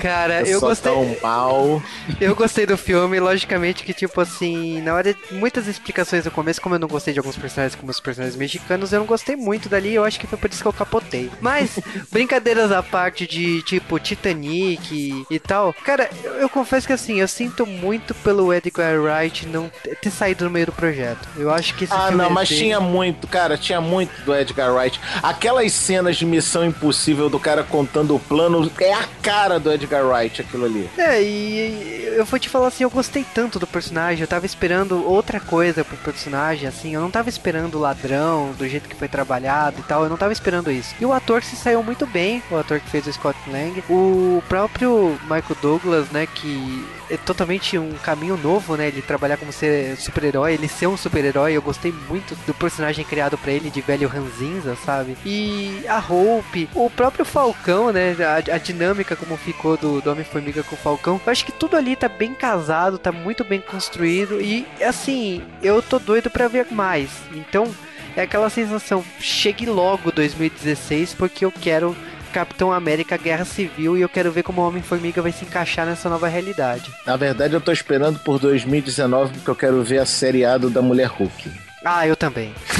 Cara, 0.00 0.40
eu, 0.42 0.54
eu 0.54 0.60
gostei. 0.60 0.92
Tão 0.92 1.16
mal. 1.22 1.82
Eu 2.20 2.34
gostei 2.34 2.66
do 2.66 2.76
filme, 2.76 3.18
logicamente 3.20 3.84
que, 3.84 3.92
tipo 3.92 4.20
assim, 4.20 4.80
na 4.82 4.94
hora 4.94 5.14
de 5.14 5.20
muitas 5.32 5.66
explicações 5.66 6.24
no 6.24 6.30
começo, 6.30 6.60
como 6.60 6.74
eu 6.74 6.78
não 6.78 6.88
gostei 6.88 7.12
de 7.12 7.20
alguns 7.20 7.36
personagens 7.36 7.74
como 7.74 7.90
os 7.90 8.00
personagens 8.00 8.36
mexicanos, 8.36 8.92
eu 8.92 9.00
não 9.00 9.06
gostei 9.06 9.36
muito 9.36 9.68
dali, 9.68 9.94
eu 9.94 10.04
acho 10.04 10.18
que 10.18 10.26
foi 10.26 10.38
por 10.38 10.50
isso 10.50 10.62
que 10.62 10.68
eu 10.68 10.72
capotei. 10.72 11.30
Mas, 11.40 11.78
brincadeiras 12.10 12.72
à 12.72 12.82
parte 12.82 13.26
de 13.26 13.62
tipo 13.62 13.98
Titanic 13.98 15.24
e 15.30 15.38
tal, 15.38 15.72
cara, 15.84 16.08
eu, 16.22 16.32
eu 16.34 16.48
confesso 16.48 16.86
que 16.86 16.92
assim, 16.92 17.20
eu 17.20 17.28
sinto 17.28 17.66
muito 17.66 18.14
pelo 18.14 18.52
Edgar 18.52 19.00
Wright 19.00 19.46
não 19.46 19.70
ter 20.00 20.10
saído 20.10 20.44
no 20.44 20.50
meio 20.50 20.66
do 20.66 20.72
projeto. 20.72 21.28
Eu 21.36 21.50
acho 21.50 21.74
que 21.74 21.84
esse 21.84 21.92
Ah, 21.92 22.10
não, 22.10 22.30
mas 22.30 22.48
tinha 22.48 22.80
muito, 22.82 23.26
cara, 23.26 23.56
tinha 23.56 23.80
muito 23.80 24.10
do 24.22 24.34
Edgar 24.34 24.74
Wright. 24.74 25.00
Aquelas 25.22 25.72
cenas 25.72 26.16
de 26.16 26.26
Missão 26.26 26.64
Impossível 26.64 27.30
do 27.30 27.38
cara 27.38 27.62
contando 27.62 28.14
o 28.14 28.20
plano 28.20 28.70
é 28.80 28.92
a 28.92 29.04
cara 29.22 29.58
do 29.58 29.72
Edgar 29.72 30.04
Wright 30.04 30.42
aquilo 30.42 30.64
ali. 30.64 30.90
É, 30.98 31.22
e 31.22 32.12
eu 32.16 32.24
vou 32.24 32.38
te 32.38 32.48
falar 32.48 32.68
assim, 32.68 32.84
eu 32.84 32.90
gostei 32.90 33.24
tanto 33.34 33.58
do 33.58 33.66
personagem, 33.66 34.20
eu 34.20 34.28
tava 34.28 34.46
esperando 34.46 35.08
outra 35.08 35.40
coisa 35.40 35.84
pro 35.84 35.96
personagem, 35.98 36.68
assim, 36.68 36.94
eu 36.94 37.00
não 37.00 37.10
tava 37.10 37.28
esperando 37.28 37.76
o 37.76 37.80
ladrão, 37.80 38.52
do 38.58 38.68
jeito 38.68 38.88
que 38.88 38.96
foi 38.96 39.08
trabalhado 39.08 39.76
e 39.78 39.82
tal, 39.82 40.04
eu 40.04 40.10
não 40.10 40.16
tava 40.16 40.32
esperando 40.32 40.70
isso. 40.70 40.94
E 41.00 41.06
o 41.06 41.12
ator 41.12 41.42
se 41.42 41.56
saiu 41.56 41.82
muito 41.82 42.06
bem, 42.06 42.42
o 42.50 42.56
ator 42.56 42.80
que 42.80 42.90
fez 42.90 43.06
o 43.06 43.12
Scott 43.12 43.38
Lang. 43.50 43.82
O 43.88 44.42
próprio 44.48 45.18
Michael 45.22 45.56
Douglas, 45.60 46.10
né, 46.10 46.26
que 46.26 46.86
é 47.10 47.16
totalmente 47.16 47.78
um 47.78 47.92
caminho 48.02 48.36
novo, 48.36 48.76
né, 48.76 48.88
ele 48.88 49.02
trabalhar 49.02 49.36
como 49.36 49.52
ser 49.52 49.96
super-herói, 49.96 50.54
ele 50.54 50.68
ser 50.68 50.86
um 50.86 50.96
super-herói, 50.96 51.52
eu 51.52 51.62
gostei 51.62 51.92
muito 52.08 52.34
do 52.46 52.54
personagem 52.54 52.71
criado 53.08 53.36
para 53.38 53.52
ele 53.52 53.70
de 53.70 53.80
velho 53.80 54.08
ranzinza, 54.08 54.76
sabe? 54.76 55.16
E 55.24 55.84
a 55.88 55.98
Hope, 55.98 56.68
o 56.74 56.88
próprio 56.90 57.24
Falcão, 57.24 57.92
né, 57.92 58.16
a, 58.20 58.54
a 58.54 58.58
dinâmica 58.58 59.16
como 59.16 59.36
ficou 59.36 59.76
do, 59.76 60.00
do 60.00 60.10
Homem-Formiga 60.10 60.62
com 60.62 60.74
o 60.74 60.78
Falcão, 60.78 61.20
eu 61.24 61.32
acho 61.32 61.44
que 61.44 61.52
tudo 61.52 61.76
ali 61.76 61.96
tá 61.96 62.08
bem 62.08 62.34
casado, 62.34 62.98
tá 62.98 63.12
muito 63.12 63.44
bem 63.44 63.60
construído 63.60 64.40
e, 64.40 64.66
assim, 64.82 65.42
eu 65.62 65.82
tô 65.82 65.98
doido 65.98 66.30
para 66.30 66.48
ver 66.48 66.66
mais. 66.70 67.10
Então, 67.32 67.70
é 68.16 68.22
aquela 68.22 68.50
sensação, 68.50 69.04
chegue 69.18 69.66
logo 69.66 70.12
2016 70.12 71.14
porque 71.14 71.44
eu 71.44 71.52
quero 71.52 71.96
Capitão 72.32 72.72
América 72.72 73.16
Guerra 73.16 73.44
Civil 73.44 73.96
e 73.96 74.00
eu 74.00 74.08
quero 74.08 74.32
ver 74.32 74.42
como 74.42 74.62
o 74.62 74.66
Homem-Formiga 74.66 75.20
vai 75.20 75.32
se 75.32 75.44
encaixar 75.44 75.86
nessa 75.86 76.08
nova 76.08 76.26
realidade. 76.26 76.90
Na 77.06 77.16
verdade, 77.16 77.54
eu 77.54 77.60
tô 77.60 77.70
esperando 77.70 78.18
por 78.20 78.38
2019 78.38 79.34
porque 79.34 79.50
eu 79.50 79.56
quero 79.56 79.82
ver 79.82 79.98
a 79.98 80.06
seriado 80.06 80.70
da 80.70 80.80
Mulher 80.80 81.08
Hulk. 81.08 81.71
Ah, 81.84 82.06
eu 82.06 82.16
também. 82.16 82.54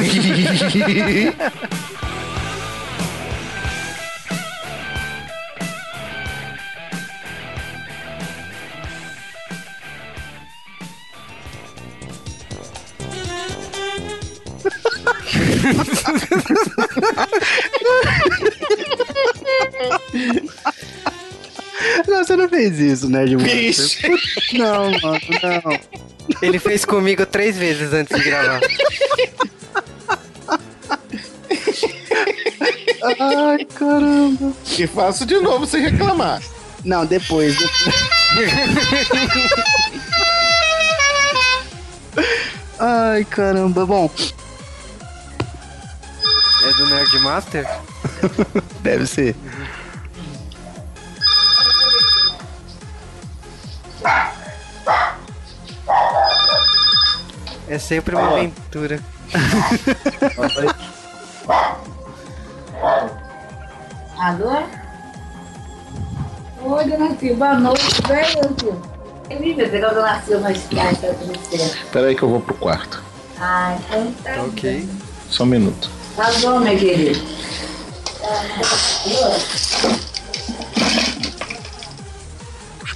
Não, 22.07 22.25
você 22.25 22.37
não 22.37 22.49
fez 22.49 22.79
isso, 22.79 23.09
né, 23.09 23.25
de 23.25 23.37
Bicho. 23.37 23.99
Não, 24.55 24.91
mano, 24.91 25.21
não. 25.43 25.79
Ele 26.41 26.59
fez 26.59 26.85
comigo 26.85 27.27
três 27.27 27.57
vezes 27.57 27.93
antes 27.93 28.17
de 28.17 28.25
gravar. 28.25 28.61
Ai, 33.03 33.65
caramba. 33.65 34.53
E 34.79 34.87
faço 34.87 35.27
de 35.27 35.39
novo 35.41 35.67
sem 35.67 35.83
reclamar. 35.83 36.41
Não, 36.85 37.05
depois. 37.05 37.57
depois. 37.57 37.93
Ai, 42.79 43.25
caramba. 43.25 43.87
Bom. 43.87 44.11
É 46.65 46.73
do 46.75 46.87
Nerdmaster? 46.89 47.67
Deve 48.83 49.07
ser. 49.07 49.35
É 57.69 57.79
sempre 57.79 58.17
uma 58.17 58.33
aventura. 58.33 58.99
Alô? 64.19 64.63
Oi, 66.65 66.85
dona 66.85 67.17
Silva, 67.19 67.37
boa 67.37 67.55
noite, 67.59 68.03
velho. 68.07 68.81
Ele 69.31 69.55
pegou 69.69 69.89
a 69.89 69.93
dona 69.93 70.23
Silva 70.23 70.43
mais 70.43 70.63
tarde, 70.65 71.01
tá. 71.01 71.09
Peraí 71.93 72.15
que 72.15 72.23
eu 72.23 72.29
vou 72.29 72.41
pro 72.41 72.55
quarto. 72.55 73.03
Ah, 73.41 73.77
então 73.79 74.13
tá. 74.23 74.43
Ok. 74.43 74.89
Só 75.29 75.43
um 75.45 75.47
minuto. 75.47 75.91
Tá 76.15 76.31
bom, 76.41 76.61
meu 76.61 76.79
querido. 76.79 77.21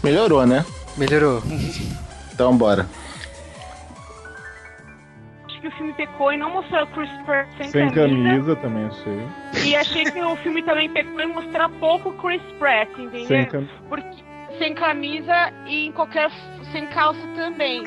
Melhorou, 0.02 0.46
né? 0.46 0.64
Melhorou. 0.96 1.42
Então 2.32 2.56
bora. 2.56 2.86
Acho 5.46 5.60
que 5.60 5.68
o 5.68 5.70
filme 5.72 5.92
pecou 5.94 6.32
em 6.32 6.38
não 6.38 6.50
mostrar 6.50 6.84
o 6.84 6.86
Chris 6.88 7.10
Pratt 7.24 7.48
sem, 7.58 7.68
Sem 7.70 7.90
camisa. 7.90 8.28
camisa 8.28 8.56
também, 8.56 8.90
sei. 9.02 9.64
E 9.64 9.76
achei 9.76 10.04
que 10.04 10.20
o 10.22 10.36
filme 10.36 10.62
também 10.62 10.90
pecou 10.90 11.20
em 11.20 11.32
mostrar 11.32 11.68
pouco 11.80 12.10
o 12.10 12.12
Chris 12.14 12.42
Pratt, 12.58 12.88
entendeu? 12.98 13.26
Sem 13.26 13.44
cam... 13.46 13.66
Porque 13.88 14.24
sem 14.58 14.74
camisa 14.74 15.52
e 15.66 15.86
em 15.86 15.92
qualquer 15.92 16.30
sem 16.72 16.86
calça 16.86 17.20
também. 17.34 17.84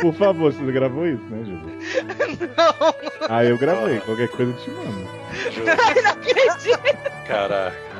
Por 0.00 0.12
favor, 0.14 0.52
você 0.52 0.72
gravou 0.72 1.06
isso, 1.06 1.22
né, 1.30 1.44
Júlio? 1.44 1.78
Não. 2.56 2.94
Ah, 3.28 3.44
eu 3.44 3.56
gravei. 3.56 4.00
Qualquer 4.00 4.28
coisa 4.28 4.52
eu 4.52 4.58
te 4.58 4.70
mando. 4.70 5.08
Ai, 5.86 6.02
não 6.02 6.10
acredito. 6.10 7.26
Caraca. 7.26 7.93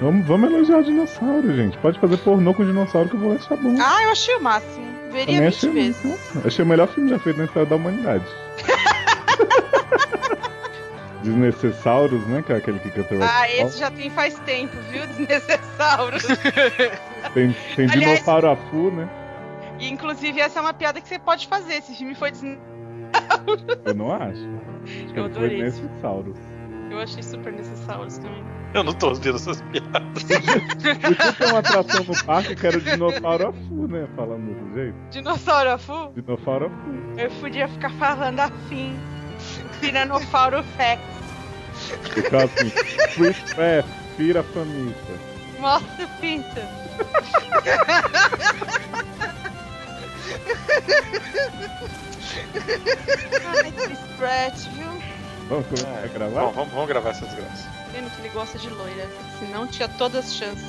Vamos, 0.00 0.26
vamos 0.26 0.52
elogiar 0.52 0.78
o 0.78 0.84
dinossauro, 0.84 1.54
gente. 1.56 1.78
Pode 1.78 1.98
fazer 1.98 2.18
pornô 2.18 2.52
com 2.52 2.62
o 2.62 2.66
dinossauro 2.66 3.08
que 3.08 3.14
eu 3.16 3.20
vou 3.20 3.32
achar 3.34 3.56
bom. 3.56 3.74
Ah, 3.80 4.02
eu 4.02 4.10
achei 4.10 4.34
o 4.36 4.42
máximo. 4.42 4.84
Veria 5.10 5.36
Também 5.36 5.50
20 5.50 5.56
achei, 5.56 5.70
vezes. 5.70 6.04
nossa, 6.04 6.48
achei 6.48 6.64
o 6.64 6.68
melhor 6.68 6.88
filme 6.88 7.10
já 7.10 7.18
feito 7.18 7.38
na 7.38 7.44
história 7.44 7.68
da 7.68 7.76
humanidade. 7.76 8.24
Desnecessauros, 11.22 12.24
né? 12.26 12.42
Que 12.42 12.52
é 12.52 12.56
aquele 12.56 12.78
que 12.78 12.90
canta 12.90 13.14
Ah, 13.22 13.50
esse 13.50 13.78
já 13.78 13.90
tem 13.90 14.10
faz 14.10 14.38
tempo, 14.40 14.76
viu? 14.90 15.06
Desnecessauros. 15.06 16.24
Tem, 17.34 17.54
tem 17.74 17.84
Aliás- 17.90 18.00
dinossauro 18.00 18.50
a 18.50 18.56
fu, 18.56 18.90
né? 18.92 19.08
e 19.78 19.90
inclusive 19.90 20.40
essa 20.40 20.58
é 20.58 20.62
uma 20.62 20.72
piada 20.72 21.00
que 21.02 21.08
você 21.08 21.18
pode 21.18 21.46
fazer. 21.48 21.74
Esse 21.74 21.94
filme 21.94 22.14
foi 22.14 22.30
desne... 22.30 22.58
Eu 23.84 23.94
não 23.94 24.10
acho. 24.12 24.48
Acho 24.84 25.08
Eu 25.08 25.14
foi 25.14 25.24
adorei 25.24 25.66
isso. 25.66 25.82
Necessauros. 25.82 26.36
Eu 26.90 26.98
achei 26.98 27.22
super 27.22 27.52
necessauros 27.52 28.16
também. 28.18 28.42
Eu 28.76 28.84
não 28.84 28.92
tô 28.92 29.08
ouvindo 29.08 29.36
essas 29.36 29.62
piadas. 29.62 30.22
Podia 30.22 31.32
ter 31.32 31.44
uma 31.46 31.60
atração 31.60 32.04
no 32.04 32.24
parque 32.24 32.54
que 32.54 32.66
era 32.66 32.76
o 32.76 32.80
dinossauro 32.80 33.48
a 33.48 33.52
fu, 33.52 33.88
né? 33.88 34.06
Falando 34.14 34.52
desse 34.52 34.74
jeito. 34.74 34.96
Dinossauro 35.10 35.70
afu? 35.70 36.12
Dinossauro 36.14 36.66
a 36.66 36.68
fu. 36.68 37.18
Eu 37.18 37.30
podia 37.40 37.68
ficar 37.68 37.88
falando 37.92 38.38
assim. 38.40 38.94
Tiranossauro 39.80 40.62
Rex. 40.76 41.00
Ficava 42.12 42.44
assim, 42.44 42.70
Chris 43.14 43.38
Pratt, 43.54 43.86
vira 44.18 44.42
família. 44.42 44.94
Mostra 45.58 46.04
o 46.04 46.08
pinto. 46.20 46.60
Ai, 53.46 53.72
Chris 53.72 53.98
Pratt, 54.18 54.58
viu? 54.74 55.02
Vamos 55.48 55.66
começar 55.66 56.04
a 56.04 56.06
gravar? 56.08 56.40
Bom, 56.40 56.52
vamos, 56.52 56.72
vamos 56.72 56.88
gravar 56.88 57.10
essa 57.10 57.24
desgraça. 57.24 57.85
Que 57.96 58.20
ele 58.20 58.28
gosta 58.28 58.58
de 58.58 58.68
loira. 58.68 59.08
Senão 59.38 59.66
tinha 59.66 59.88
todas 59.88 60.26
as 60.26 60.34
chances. 60.34 60.64